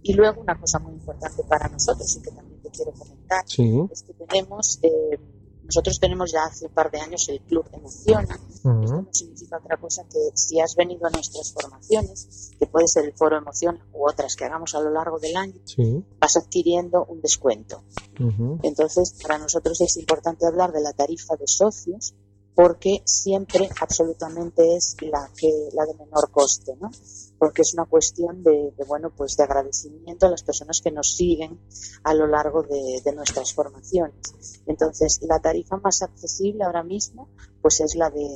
Y 0.03 0.13
luego 0.15 0.41
una 0.41 0.59
cosa 0.59 0.79
muy 0.81 0.95
importante 0.95 1.43
para 1.45 1.69
nosotros 1.69 2.17
y 2.17 2.23
que 2.23 2.31
también 2.31 2.61
te 2.61 2.71
quiero 2.71 2.93
comentar 2.93 3.45
sí. 3.47 3.81
es 3.93 4.03
que 4.03 4.13
tenemos, 4.15 4.81
eh, 4.83 5.19
nosotros 5.63 6.01
tenemos 6.01 6.33
ya 6.33 6.45
hace 6.45 6.67
un 6.67 6.73
par 6.73 6.91
de 6.91 6.99
años 7.01 7.29
el 7.29 7.41
Club 7.43 7.67
Emociona, 7.73 8.39
uh 8.65 8.69
Uh 8.69 8.71
-huh. 8.71 8.85
Esto 8.85 9.03
no 9.03 9.09
significa 9.13 9.59
otra 9.59 9.77
cosa 9.77 10.03
que 10.05 10.19
si 10.35 10.61
has 10.61 10.75
venido 10.75 11.07
a 11.07 11.11
nuestras 11.11 11.53
formaciones, 11.53 12.51
que 12.59 12.67
puede 12.67 12.89
ser 12.89 13.05
el 13.05 13.13
foro 13.15 13.37
emoción 13.37 13.79
u 13.93 14.09
otras 14.09 14.35
que 14.35 14.45
hagamos 14.45 14.75
a 14.75 14.81
lo 14.81 14.91
largo 14.91 15.19
del 15.21 15.37
año, 15.37 15.61
sí. 15.65 16.05
vas 16.21 16.37
adquiriendo 16.37 17.05
un 17.05 17.21
descuento. 17.21 17.85
Uh 18.19 18.25
-huh. 18.25 18.61
Entonces, 18.65 19.15
para 19.23 19.39
nosotros 19.39 19.81
es 19.81 19.97
importante 19.97 20.45
hablar 20.45 20.73
de 20.73 20.81
la 20.81 20.93
tarifa 20.93 21.37
de 21.37 21.47
socios 21.47 22.15
porque 22.59 23.03
siempre 23.05 23.71
absolutamente 23.81 24.75
es 24.75 24.97
la 25.01 25.31
que 25.37 25.69
la 25.75 25.87
de 25.87 25.95
menor 25.95 26.29
coste, 26.33 26.75
¿no? 26.81 26.91
Porque 27.39 27.63
es 27.63 27.73
una 27.73 27.85
cuestión 27.85 28.43
de, 28.43 28.73
de 28.77 28.85
bueno 28.85 29.13
pues 29.17 29.37
de 29.37 29.45
agradecimiento 29.45 30.27
a 30.27 30.31
las 30.31 30.43
personas 30.43 30.81
que 30.83 30.91
nos 30.91 31.15
siguen 31.15 31.61
a 32.03 32.15
lo 32.15 32.27
largo 32.27 32.65
de, 32.65 33.01
de, 33.05 33.15
nuestras 33.15 33.55
formaciones. 33.55 34.61
Entonces 34.67 35.21
la 35.23 35.39
tarifa 35.39 35.77
más 35.77 36.03
accesible 36.03 36.65
ahora 36.65 36.83
mismo 36.83 37.29
pues 37.63 37.79
es 37.81 37.95
la 37.95 38.11
de 38.11 38.27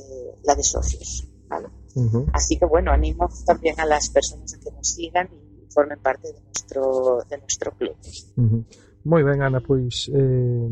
la 0.45 0.55
de 0.55 0.63
socios, 0.63 1.27
¿vale? 1.49 1.67
Uh 1.95 2.05
-huh. 2.05 2.29
Así 2.31 2.57
que 2.57 2.65
bueno 2.65 2.93
animo 2.93 3.27
también 3.45 3.77
a 3.81 3.85
las 3.85 4.07
personas 4.09 4.53
a 4.53 4.57
que 4.57 4.71
nos 4.71 4.87
sigan 4.87 5.27
y 5.33 5.69
formen 5.69 5.99
parte 5.99 6.31
de 6.31 6.39
nuestro 6.39 7.25
de 7.29 7.37
nuestro 7.39 7.71
club. 7.73 7.97
Uh 8.37 8.41
-huh. 8.41 8.65
Moi 9.03 9.21
ben 9.21 9.41
Ana, 9.41 9.59
pois 9.59 10.09
eh 10.15 10.69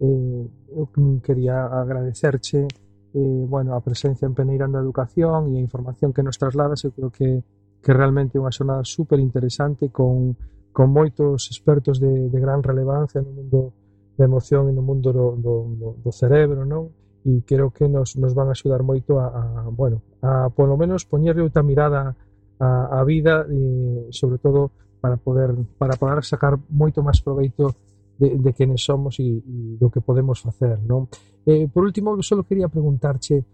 eh, 0.00 0.44
eu 0.76 0.86
quería 1.22 1.66
agradecerche 1.66 2.68
eh, 3.16 3.44
bueno, 3.48 3.74
a 3.74 3.80
presencia 3.80 4.26
en 4.26 4.34
Peneirando 4.34 4.76
a 4.78 4.84
Educación 4.84 5.48
e 5.48 5.56
a 5.56 5.64
información 5.64 6.12
que 6.12 6.20
nos 6.20 6.36
trasladas, 6.36 6.84
eu 6.84 6.92
creo 6.92 7.08
que, 7.08 7.40
que 7.80 7.92
realmente 7.96 8.36
é 8.36 8.40
unha 8.44 8.52
xornada 8.52 8.84
super 8.84 9.16
interesante 9.16 9.88
con, 9.88 10.36
con 10.76 10.92
moitos 10.92 11.48
expertos 11.48 11.96
de, 11.96 12.28
de 12.28 12.38
gran 12.40 12.60
relevancia 12.60 13.24
no 13.24 13.32
mundo 13.32 13.72
da 14.16 14.28
emoción 14.28 14.68
e 14.68 14.72
no 14.76 14.84
mundo 14.84 15.12
do, 15.12 15.36
do, 15.40 15.56
do 16.00 16.12
cerebro, 16.12 16.68
non? 16.68 16.92
E 17.24 17.40
creo 17.48 17.72
que 17.72 17.88
nos, 17.88 18.20
nos 18.20 18.36
van 18.36 18.48
a 18.48 18.54
axudar 18.56 18.84
moito 18.84 19.16
a, 19.16 19.32
a 19.32 19.72
bueno, 19.72 20.04
a 20.20 20.52
polo 20.52 20.76
menos 20.76 21.08
poñerle 21.08 21.40
outra 21.40 21.64
mirada 21.64 22.12
a, 22.60 22.68
a 22.96 23.04
vida 23.04 23.48
e 23.48 24.12
sobre 24.12 24.36
todo 24.36 24.72
para 25.00 25.16
poder 25.16 25.56
para 25.80 25.96
poder 25.96 26.20
sacar 26.24 26.60
moito 26.68 27.00
máis 27.00 27.20
proveito 27.24 27.72
de, 28.18 28.36
de 28.36 28.52
quenes 28.52 28.82
somos 28.82 29.18
e, 29.18 29.42
e 29.44 29.76
do 29.78 29.90
que 29.90 30.00
podemos 30.00 30.40
facer, 30.40 30.80
non? 30.82 31.08
Eh, 31.46 31.68
por 31.68 31.84
último, 31.84 32.16
eu 32.16 32.22
só 32.24 32.36
quería 32.42 32.68
preguntarche, 32.68 33.44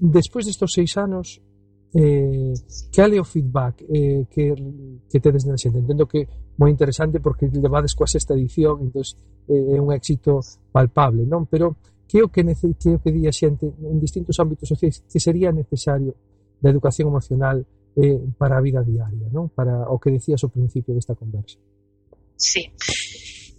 despois 0.00 0.46
destos 0.46 0.72
seis 0.72 0.96
anos, 0.98 1.40
eh, 1.94 2.54
cal 2.90 3.12
é 3.12 3.20
o 3.20 3.24
feedback 3.24 3.84
eh, 3.88 4.24
que, 4.30 4.54
que 5.08 5.20
tedes 5.20 5.44
na 5.44 5.56
xente? 5.56 5.78
Entendo 5.78 6.06
que 6.06 6.26
moi 6.56 6.70
interesante 6.72 7.20
porque 7.20 7.46
levades 7.52 7.92
coa 7.94 8.08
sexta 8.08 8.34
edición, 8.34 8.80
entón 8.80 9.04
eh, 9.48 9.76
é 9.76 9.78
un 9.78 9.92
éxito 9.92 10.40
palpable, 10.72 11.28
non? 11.28 11.44
Pero 11.46 11.76
que 12.08 12.20
é 12.20 12.24
o 12.24 12.28
que, 12.28 12.42
que, 12.44 12.88
é 12.88 12.96
o 12.96 13.00
que 13.00 13.12
di 13.12 13.28
a 13.28 13.32
xente 13.32 13.68
en 13.68 13.96
distintos 14.00 14.40
ámbitos 14.40 14.68
sociais 14.68 15.04
que 15.04 15.20
sería 15.20 15.52
necesario 15.52 16.16
da 16.60 16.72
educación 16.72 17.12
emocional 17.12 17.60
eh, 17.96 18.20
para 18.40 18.56
a 18.56 18.64
vida 18.64 18.80
diaria, 18.80 19.28
non? 19.28 19.52
Para 19.52 19.84
o 19.92 20.00
que 20.00 20.08
decías 20.08 20.40
ao 20.40 20.48
principio 20.48 20.96
desta 20.96 21.12
conversa. 21.12 21.60
Sí. 22.40 22.72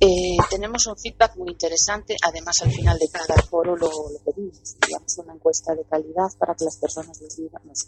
Eh, 0.06 0.36
tenemos 0.50 0.86
un 0.88 0.98
feedback 0.98 1.38
muy 1.38 1.52
interesante, 1.52 2.18
además 2.22 2.62
al 2.62 2.74
final 2.74 3.00
de 3.00 3.08
cada 3.08 3.42
foro 3.44 3.78
lo, 3.78 3.90
pedimos, 4.26 4.76
digamos 4.86 5.18
una 5.20 5.34
encuesta 5.34 5.74
de 5.74 5.86
calidad 5.86 6.28
para 6.38 6.54
que 6.56 6.66
las 6.66 6.76
personas 6.76 7.22
nos, 7.22 7.38
digan, 7.38 7.62
nos, 7.64 7.86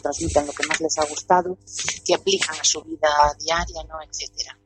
transmitan 0.00 0.46
lo 0.46 0.52
que 0.54 0.66
más 0.66 0.80
les 0.80 0.96
ha 0.96 1.04
gustado, 1.04 1.58
que 2.06 2.14
aplican 2.14 2.58
a 2.58 2.64
su 2.64 2.80
vida 2.84 3.10
diaria, 3.38 3.84
¿no? 3.86 4.00
etcétera. 4.00 4.58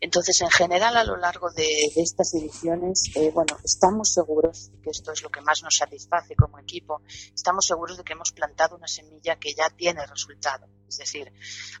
Entonces, 0.00 0.40
en 0.40 0.48
general, 0.48 0.96
a 0.96 1.04
lo 1.04 1.18
largo 1.18 1.50
de, 1.50 1.66
de 1.94 2.00
estas 2.00 2.32
ediciones, 2.32 3.10
eh, 3.14 3.30
bueno, 3.30 3.58
estamos 3.62 4.14
seguros, 4.14 4.70
que 4.82 4.88
esto 4.88 5.12
es 5.12 5.22
lo 5.22 5.28
que 5.28 5.42
más 5.42 5.62
nos 5.62 5.76
satisface 5.76 6.34
como 6.34 6.58
equipo, 6.58 7.02
estamos 7.34 7.66
seguros 7.66 7.98
de 7.98 8.04
que 8.04 8.14
hemos 8.14 8.32
plantado 8.32 8.74
una 8.74 8.88
semilla 8.88 9.36
que 9.36 9.52
ya 9.52 9.68
tiene 9.68 10.06
resultado. 10.06 10.66
Es 10.88 10.96
decir, 10.96 11.30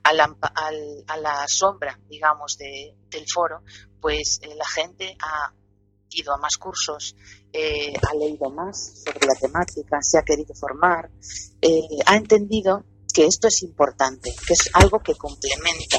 a 0.02 0.12
la, 0.12 0.36
al, 0.54 1.04
a 1.06 1.16
la 1.16 1.48
sombra, 1.48 1.98
digamos, 2.08 2.58
de, 2.58 2.94
del 3.08 3.24
foro, 3.26 3.62
pues 4.00 4.40
eh, 4.42 4.54
la 4.54 4.66
gente 4.68 5.16
ha 5.20 5.52
ido 6.10 6.32
a 6.32 6.38
más 6.38 6.56
cursos, 6.56 7.16
eh, 7.52 7.92
ha 8.08 8.14
leído 8.14 8.50
más 8.50 9.02
sobre 9.04 9.26
la 9.26 9.34
temática, 9.34 10.00
se 10.02 10.18
ha 10.18 10.22
querido 10.22 10.54
formar, 10.54 11.10
eh, 11.60 11.80
ha 12.06 12.16
entendido 12.16 12.84
que 13.12 13.26
esto 13.26 13.48
es 13.48 13.62
importante, 13.62 14.32
que 14.46 14.52
es 14.52 14.70
algo 14.74 15.00
que 15.00 15.14
complementa, 15.14 15.98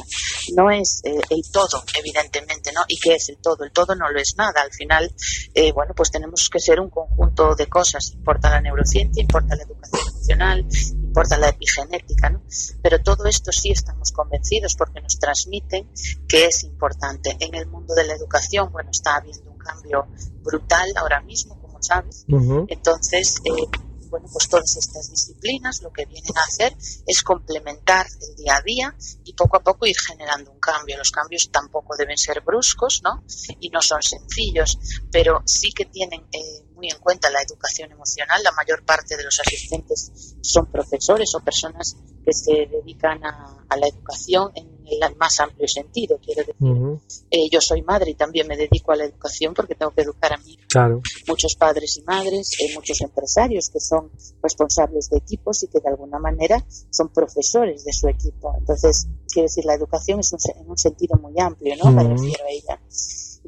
no 0.55 0.71
es 0.71 1.01
el 1.03 1.41
todo, 1.51 1.83
evidentemente, 1.97 2.71
¿no? 2.71 2.81
¿Y 2.87 2.97
qué 2.99 3.15
es 3.15 3.29
el 3.29 3.37
todo? 3.37 3.63
El 3.63 3.71
todo 3.71 3.95
no 3.95 4.09
lo 4.09 4.19
es 4.19 4.35
nada. 4.37 4.61
Al 4.61 4.71
final, 4.71 5.13
eh, 5.53 5.71
bueno, 5.71 5.93
pues 5.95 6.11
tenemos 6.11 6.49
que 6.49 6.59
ser 6.59 6.79
un 6.79 6.89
conjunto 6.89 7.55
de 7.55 7.67
cosas. 7.67 8.11
Importa 8.13 8.49
la 8.49 8.61
neurociencia, 8.61 9.21
importa 9.21 9.55
la 9.55 9.63
educación 9.63 10.01
emocional, 10.07 10.65
importa 11.09 11.37
la 11.37 11.49
epigenética, 11.49 12.29
¿no? 12.29 12.41
Pero 12.83 13.01
todo 13.01 13.25
esto 13.25 13.51
sí 13.51 13.71
estamos 13.71 14.11
convencidos 14.11 14.75
porque 14.75 15.01
nos 15.01 15.19
transmiten 15.19 15.89
que 16.27 16.45
es 16.45 16.63
importante. 16.63 17.35
En 17.39 17.55
el 17.55 17.65
mundo 17.67 17.95
de 17.95 18.05
la 18.05 18.13
educación, 18.13 18.71
bueno, 18.71 18.91
está 18.91 19.15
habiendo 19.15 19.51
un 19.51 19.57
cambio 19.57 20.07
brutal 20.43 20.87
ahora 20.95 21.21
mismo, 21.21 21.59
como 21.61 21.81
sabes. 21.81 22.25
Uh 22.27 22.37
-huh. 22.37 22.65
Entonces, 22.69 23.41
eh, 23.43 23.67
bueno, 24.09 24.27
pues 24.31 24.49
todas 24.49 24.75
estas 24.75 25.09
disciplinas 25.09 25.81
lo 25.81 25.91
que 25.91 26.05
vienen 26.05 26.37
a 26.37 26.41
hacer 26.41 26.75
es 27.05 27.23
complementar 27.23 28.07
el 28.21 28.35
día 28.35 28.57
a 28.57 28.61
día 28.61 28.95
y 29.23 29.33
poco 29.33 29.57
a 29.57 29.63
poco 29.63 29.85
ir 29.85 29.95
generando 29.99 30.51
un 30.51 30.59
cambio. 30.59 30.97
Los 30.97 31.11
cambios 31.11 31.49
tampoco 31.51 31.95
deben 31.95 32.17
ser 32.17 32.41
bruscos, 32.41 33.01
¿no? 33.03 33.23
Y 33.59 33.69
no 33.69 33.81
son 33.81 34.01
sencillos, 34.01 34.77
pero 35.11 35.41
sí 35.45 35.71
que 35.71 35.85
tienen 35.85 36.21
eh, 36.31 36.65
muy 36.79 36.89
en 36.89 36.99
cuenta 36.99 37.29
la 37.29 37.41
educación 37.41 37.91
emocional. 37.91 38.41
La 38.43 38.51
mayor 38.53 38.83
parte 38.85 39.17
de 39.17 39.23
los 39.23 39.39
asistentes 39.39 40.35
son 40.41 40.65
profesores 40.71 41.35
o 41.35 41.39
personas 41.41 41.95
que 42.25 42.33
se 42.33 42.67
dedican 42.67 43.23
a, 43.25 43.65
a 43.67 43.77
la 43.77 43.87
educación 43.87 44.51
en 44.55 44.79
el 44.89 45.15
más 45.17 45.39
amplio 45.39 45.67
sentido, 45.67 46.17
quiero 46.23 46.41
decir. 46.41 46.55
Uh 46.59 46.95
-huh. 46.95 47.01
eh, 47.29 47.47
yo 47.51 47.61
soy 47.61 47.81
madre 47.83 48.11
y 48.11 48.15
también 48.15 48.47
me 48.47 48.57
dedico 48.57 48.91
a 48.91 48.95
la 48.95 49.05
educación 49.05 49.53
porque 49.53 49.75
tengo 49.75 49.91
que 49.91 50.01
educar 50.01 50.33
a 50.33 50.37
mí. 50.37 50.57
Claro. 50.67 51.01
Muchos 51.27 51.55
padres 51.55 51.97
y 51.97 52.01
madres, 52.03 52.53
eh, 52.59 52.73
muchos 52.73 53.01
empresarios 53.01 53.69
que 53.69 53.79
son 53.79 54.11
responsables 54.41 55.09
de 55.09 55.17
equipos 55.17 55.63
y 55.63 55.67
que 55.67 55.79
de 55.79 55.89
alguna 55.89 56.17
manera 56.17 56.65
son 56.89 57.09
profesores 57.09 57.83
de 57.85 57.93
su 57.93 58.07
equipo. 58.07 58.55
Entonces, 58.57 59.07
quiero 59.31 59.45
decir, 59.47 59.65
la 59.65 59.75
educación 59.75 60.21
es 60.21 60.33
un, 60.33 60.39
en 60.55 60.69
un 60.69 60.77
sentido 60.77 61.17
muy 61.19 61.39
amplio, 61.39 61.75
¿no? 61.75 61.91
Uh 61.91 61.93
-huh. 61.93 61.95
Me 61.95 62.03
refiero 62.15 62.43
a 62.45 62.49
ella. 62.49 62.79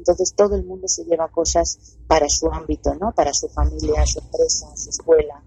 Entonces 0.02 0.34
todo 0.34 0.56
el 0.56 0.64
mundo 0.64 0.88
se 0.88 1.04
lleva 1.04 1.28
cosas 1.28 1.96
para 2.08 2.28
su 2.28 2.48
ámbito, 2.50 2.92
¿no? 2.96 3.12
Para 3.14 3.32
su 3.32 3.48
familia, 3.48 4.04
su 4.04 4.18
empresa, 4.18 4.76
su 4.76 4.90
escuela. 4.90 5.40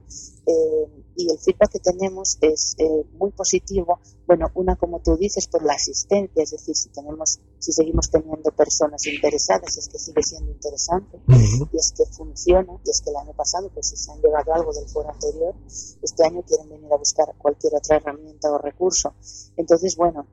Eh, 0.45 1.03
y 1.17 1.29
el 1.29 1.37
feedback 1.39 1.71
que 1.71 1.79
tenemos 1.79 2.37
es 2.39 2.75
eh, 2.77 3.03
muy 3.19 3.31
positivo. 3.31 3.99
Bueno, 4.25 4.49
una 4.53 4.77
como 4.77 5.01
tú 5.01 5.17
dices 5.17 5.47
por 5.47 5.61
la 5.63 5.73
asistencia, 5.73 6.41
es 6.41 6.51
decir, 6.51 6.73
si 6.73 6.87
tenemos, 6.87 7.41
si 7.59 7.73
seguimos 7.73 8.09
teniendo 8.09 8.49
personas 8.51 9.05
interesadas, 9.07 9.75
es 9.77 9.89
que 9.89 9.99
sigue 9.99 10.23
siendo 10.23 10.51
interesante 10.51 11.17
uh 11.27 11.31
-huh. 11.31 11.69
y 11.73 11.77
es 11.77 11.91
que 11.91 12.05
funciona 12.05 12.79
y 12.85 12.89
es 12.89 13.01
que 13.01 13.09
el 13.09 13.17
año 13.17 13.33
pasado, 13.33 13.69
pues 13.73 13.89
si 13.89 13.97
se 13.97 14.09
han 14.09 14.21
llevado 14.21 14.53
algo 14.53 14.71
del 14.71 14.87
foro 14.87 15.09
anterior, 15.11 15.53
este 16.01 16.25
año 16.25 16.43
quieren 16.43 16.69
venir 16.69 16.93
a 16.93 16.97
buscar 16.97 17.27
cualquier 17.37 17.75
otra 17.75 17.97
herramienta 17.97 18.49
o 18.51 18.57
recurso. 18.57 19.13
Entonces, 19.57 19.97
bueno, 19.97 20.27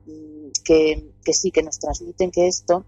que, 0.63 1.11
que 1.25 1.33
sí, 1.33 1.51
que 1.51 1.63
nos 1.63 1.77
transmiten 1.77 2.31
que 2.31 2.47
esto 2.47 2.85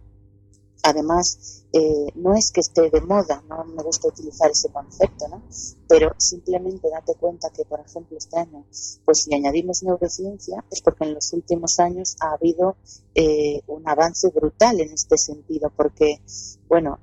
además 0.85 1.65
eh, 1.73 2.07
no 2.15 2.35
es 2.35 2.51
que 2.51 2.61
esté 2.61 2.89
de 2.89 3.01
moda, 3.01 3.43
no 3.49 3.65
me 3.65 3.83
gusta 3.83 4.07
utilizar 4.07 4.49
ese 4.49 4.69
concepto, 4.69 5.27
¿no? 5.27 5.41
Pero 5.87 6.13
simplemente 6.17 6.89
date 6.89 7.15
cuenta 7.15 7.49
que, 7.49 7.65
por 7.65 7.79
ejemplo, 7.79 8.17
este 8.17 8.39
año, 8.39 8.65
pues 9.03 9.23
si 9.23 9.33
añadimos 9.33 9.83
neurociencia, 9.83 10.63
es 10.71 10.81
porque 10.81 11.05
en 11.05 11.15
los 11.15 11.33
últimos 11.33 11.79
años 11.79 12.15
ha 12.21 12.33
habido 12.33 12.77
eh, 13.13 13.61
un 13.67 13.87
avance 13.87 14.29
brutal 14.29 14.79
en 14.79 14.91
este 14.91 15.17
sentido, 15.17 15.71
porque, 15.75 16.21
bueno, 16.69 16.99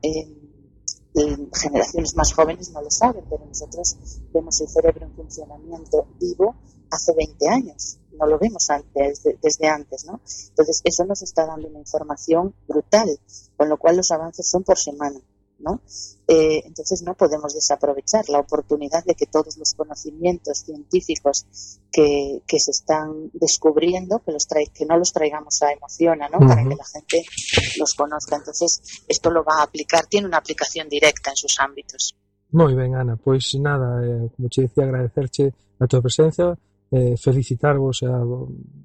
generaciones 1.52 2.16
más 2.16 2.32
jóvenes 2.32 2.70
no 2.70 2.80
lo 2.80 2.90
saben, 2.90 3.24
pero 3.28 3.44
nosotros 3.44 3.96
vemos 4.32 4.60
el 4.60 4.68
cerebro 4.68 5.04
en 5.04 5.14
funcionamiento 5.14 6.06
vivo 6.18 6.54
hace 6.90 7.12
20 7.14 7.48
años 7.48 7.98
no 8.18 8.26
lo 8.26 8.38
vemos 8.38 8.68
antes, 8.70 9.22
desde, 9.22 9.38
desde 9.42 9.68
antes, 9.68 10.04
¿no? 10.04 10.20
Entonces, 10.50 10.80
eso 10.84 11.04
nos 11.04 11.22
está 11.22 11.46
dando 11.46 11.68
una 11.68 11.78
información 11.78 12.54
brutal, 12.68 13.08
con 13.56 13.68
lo 13.68 13.76
cual 13.76 13.96
los 13.96 14.10
avances 14.10 14.48
son 14.48 14.62
por 14.62 14.78
semana, 14.78 15.20
¿no? 15.58 15.80
Eh, 16.28 16.62
entonces, 16.64 17.02
no 17.02 17.14
podemos 17.14 17.54
desaprovechar 17.54 18.28
la 18.28 18.38
oportunidad 18.40 19.04
de 19.04 19.14
que 19.14 19.26
todos 19.26 19.56
los 19.56 19.74
conocimientos 19.74 20.58
científicos 20.58 21.46
que, 21.90 22.42
que 22.46 22.58
se 22.58 22.70
están 22.70 23.30
descubriendo, 23.32 24.20
que, 24.20 24.32
los 24.32 24.46
trae, 24.46 24.66
que 24.66 24.86
no 24.86 24.96
los 24.96 25.12
traigamos 25.12 25.62
a 25.62 25.72
Emociona, 25.72 26.28
¿no? 26.28 26.38
Uh 26.38 26.42
-huh. 26.42 26.48
Para 26.48 26.62
que 26.62 26.76
la 26.76 26.84
gente 26.84 27.24
los 27.78 27.94
conozca. 27.94 28.36
Entonces, 28.36 28.82
esto 29.08 29.30
lo 29.30 29.44
va 29.44 29.60
a 29.60 29.62
aplicar, 29.64 30.06
tiene 30.06 30.26
una 30.26 30.38
aplicación 30.38 30.88
directa 30.88 31.30
en 31.30 31.36
sus 31.36 31.58
ámbitos. 31.60 32.14
Moi 32.52 32.74
ben, 32.74 32.94
Ana, 32.94 33.16
pois 33.16 33.54
nada, 33.54 34.04
eh, 34.04 34.28
como 34.36 34.48
te 34.50 34.62
decía, 34.62 34.84
agradecerche 34.84 35.54
a 35.80 35.86
tua 35.86 36.02
presencia, 36.02 36.54
eh, 36.92 37.16
felicitarvos 37.16 38.04
e 38.04 38.06
a 38.06 38.20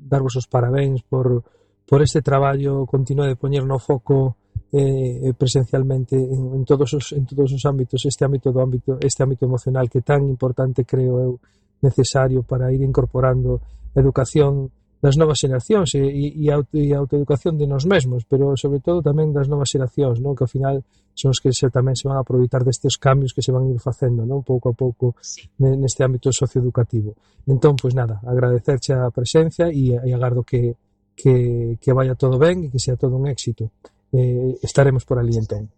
darvos 0.07 0.39
os 0.39 0.47
parabéns 0.47 1.03
por, 1.03 1.43
por 1.83 1.99
este 2.01 2.23
traballo. 2.23 2.87
Continuo 2.87 3.27
de 3.27 3.35
poñer 3.35 3.67
no 3.67 3.77
foco 3.77 4.39
eh, 4.71 5.33
presencialmente 5.37 6.15
en, 6.15 6.55
en, 6.55 6.63
todos 6.65 6.93
os, 6.93 7.11
en 7.11 7.25
todos 7.27 7.51
os 7.51 7.63
ámbitos 7.67 8.03
este 8.07 8.25
ámbito 8.25 8.51
do 8.51 8.59
ámbito 8.59 8.99
este 8.99 9.23
ámbito 9.23 9.47
emocional 9.47 9.87
que 9.87 10.03
tan 10.03 10.27
importante 10.27 10.83
creo 10.83 11.19
eu 11.23 11.31
necesario 11.79 12.43
para 12.43 12.73
ir 12.73 12.81
incorporando 12.83 13.61
educación 13.95 14.71
das 15.01 15.15
novas 15.17 15.37
xeracións 15.37 15.93
e, 15.93 16.01
e, 16.01 16.49
auto, 16.49 16.73
e 16.73 16.93
a 16.93 16.97
autoeducación 16.97 17.57
de 17.57 17.69
nos 17.69 17.85
mesmos, 17.85 18.25
pero 18.25 18.57
sobre 18.57 18.81
todo 18.81 19.05
tamén 19.05 19.29
das 19.29 19.45
novas 19.45 19.69
xeracións, 19.69 20.17
non? 20.17 20.33
que 20.33 20.43
ao 20.45 20.51
final 20.51 20.81
son 21.13 21.33
os 21.33 21.39
que 21.41 21.53
se, 21.53 21.69
tamén 21.69 21.93
se 21.93 22.09
van 22.09 22.17
a 22.17 22.25
aproveitar 22.25 22.65
destes 22.65 22.97
cambios 22.97 23.33
que 23.33 23.45
se 23.45 23.53
van 23.53 23.69
ir 23.69 23.77
facendo 23.77 24.25
non? 24.25 24.41
pouco 24.41 24.73
a 24.73 24.75
pouco 24.75 25.13
neste 25.61 26.01
ámbito 26.01 26.33
socioeducativo. 26.33 27.13
Entón, 27.45 27.77
pois 27.77 27.93
nada, 27.93 28.17
agradecerche 28.25 28.97
a 28.97 29.13
presencia 29.13 29.69
e, 29.69 29.93
e 29.93 30.09
agardo 30.13 30.41
que, 30.41 30.73
que, 31.13 31.77
que 31.77 31.91
vaya 31.93 32.17
todo 32.17 32.41
ben 32.41 32.65
e 32.65 32.73
que 32.73 32.81
sea 32.81 32.97
todo 32.97 33.17
un 33.17 33.29
éxito. 33.29 33.69
Eh, 34.13 34.57
estaremos 34.63 35.05
por 35.05 35.19
ali 35.19 35.37
entón. 35.37 35.69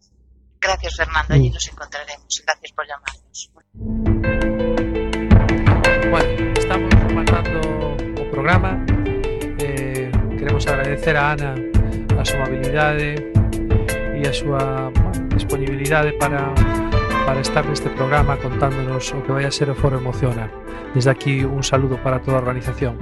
Gracias, 0.61 0.95
Fernando, 0.95 1.35
mm. 1.35 1.43
e 1.43 1.49
nos 1.49 1.67
encontraremos. 1.67 2.43
Gracias 2.43 2.71
por 2.75 2.85
llamarnos. 2.87 3.39
Bueno, 6.11 6.53
estamos 6.57 6.89
rematando 6.93 7.59
o 8.21 8.31
programa 8.31 8.98
queremos 10.59 10.67
agradecer 10.67 11.15
a 11.15 11.31
Ana 11.31 11.55
a 12.19 12.25
súa 12.27 12.43
habilidade 12.43 13.31
e 14.19 14.27
a 14.27 14.33
súa 14.35 14.91
ah, 14.91 14.91
disponibilidade 15.31 16.11
para, 16.19 16.51
para 17.23 17.39
estar 17.39 17.63
neste 17.63 17.87
programa 17.87 18.35
contándonos 18.35 19.07
o 19.15 19.23
que 19.23 19.31
vai 19.31 19.47
a 19.47 19.55
ser 19.55 19.71
o 19.71 19.75
Foro 19.75 19.95
Emociona. 19.95 20.51
Desde 20.91 21.15
aquí 21.15 21.47
un 21.47 21.63
saludo 21.63 21.95
para 22.03 22.19
toda 22.19 22.35
a 22.35 22.43
organización. 22.43 22.99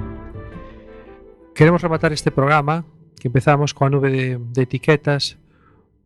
Queremos 1.50 1.82
rematar 1.82 2.14
este 2.14 2.30
programa 2.30 2.86
que 3.18 3.26
empezamos 3.26 3.74
coa 3.74 3.90
nube 3.90 4.14
de, 4.14 4.38
de 4.38 4.62
etiquetas 4.62 5.34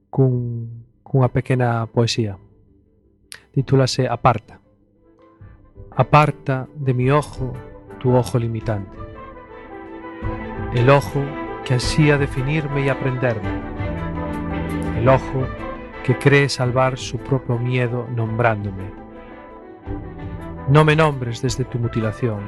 cun, 0.09 0.89
cunha 1.05 1.29
pequena 1.29 1.85
poesía. 1.85 2.41
Titúlase 3.53 4.09
Aparta. 4.09 4.57
Aparta 5.93 6.65
de 6.73 6.97
mi 6.97 7.13
ojo 7.13 7.53
tu 8.01 8.17
ojo 8.17 8.41
limitante. 8.41 8.97
El 10.73 10.89
ojo 10.89 11.42
que 11.65 11.75
ansía 11.75 12.19
definirme 12.19 12.85
y 12.85 12.89
aprenderme, 12.89 13.61
el 14.99 15.09
ojo 15.09 15.47
que 16.05 16.19
cree 16.19 16.49
salvar 16.49 16.99
su 16.99 17.19
propio 17.19 17.59
miedo 17.59 18.07
nombrándome. 18.15 18.91
No 20.69 20.85
me 20.85 20.97
nombres 20.97 21.43
desde 21.43 21.65
tu 21.65 21.79
mutilación, 21.79 22.41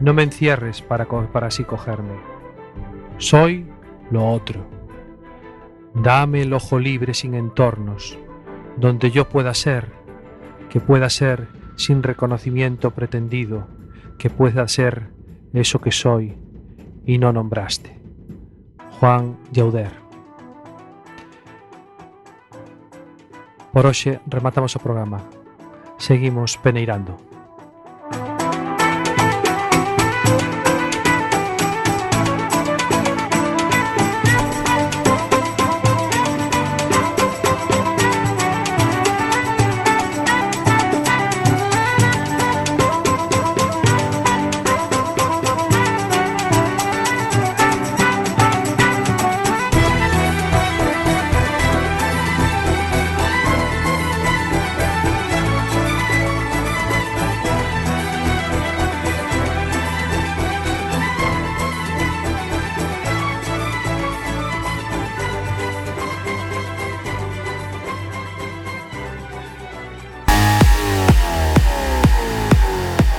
no 0.00 0.14
me 0.14 0.22
encierres 0.22 0.80
para, 0.82 1.06
para 1.06 1.48
así 1.48 1.64
cogerme. 1.64 2.14
Soy 3.18 3.66
lo 4.10 4.30
otro. 4.30 4.64
Dame 5.94 6.42
el 6.42 6.52
ojo 6.52 6.78
libre 6.78 7.14
sin 7.14 7.34
entornos, 7.34 8.18
donde 8.76 9.10
yo 9.10 9.28
pueda 9.28 9.52
ser, 9.54 9.92
que 10.70 10.80
pueda 10.80 11.10
ser 11.10 11.48
sin 11.76 12.02
reconocimiento 12.02 12.92
pretendido, 12.92 13.66
que 14.18 14.30
pueda 14.30 14.66
ser 14.68 15.08
eso 15.52 15.80
que 15.80 15.90
soy 15.90 16.36
y 17.04 17.18
no 17.18 17.32
nombraste. 17.32 17.97
Juan 19.00 19.36
Llauder. 19.52 19.92
Por 23.72 23.86
hoxe 23.86 24.18
rematamos 24.26 24.74
o 24.74 24.82
programa. 24.82 25.22
Seguimos 25.98 26.58
peneirando. 26.58 27.27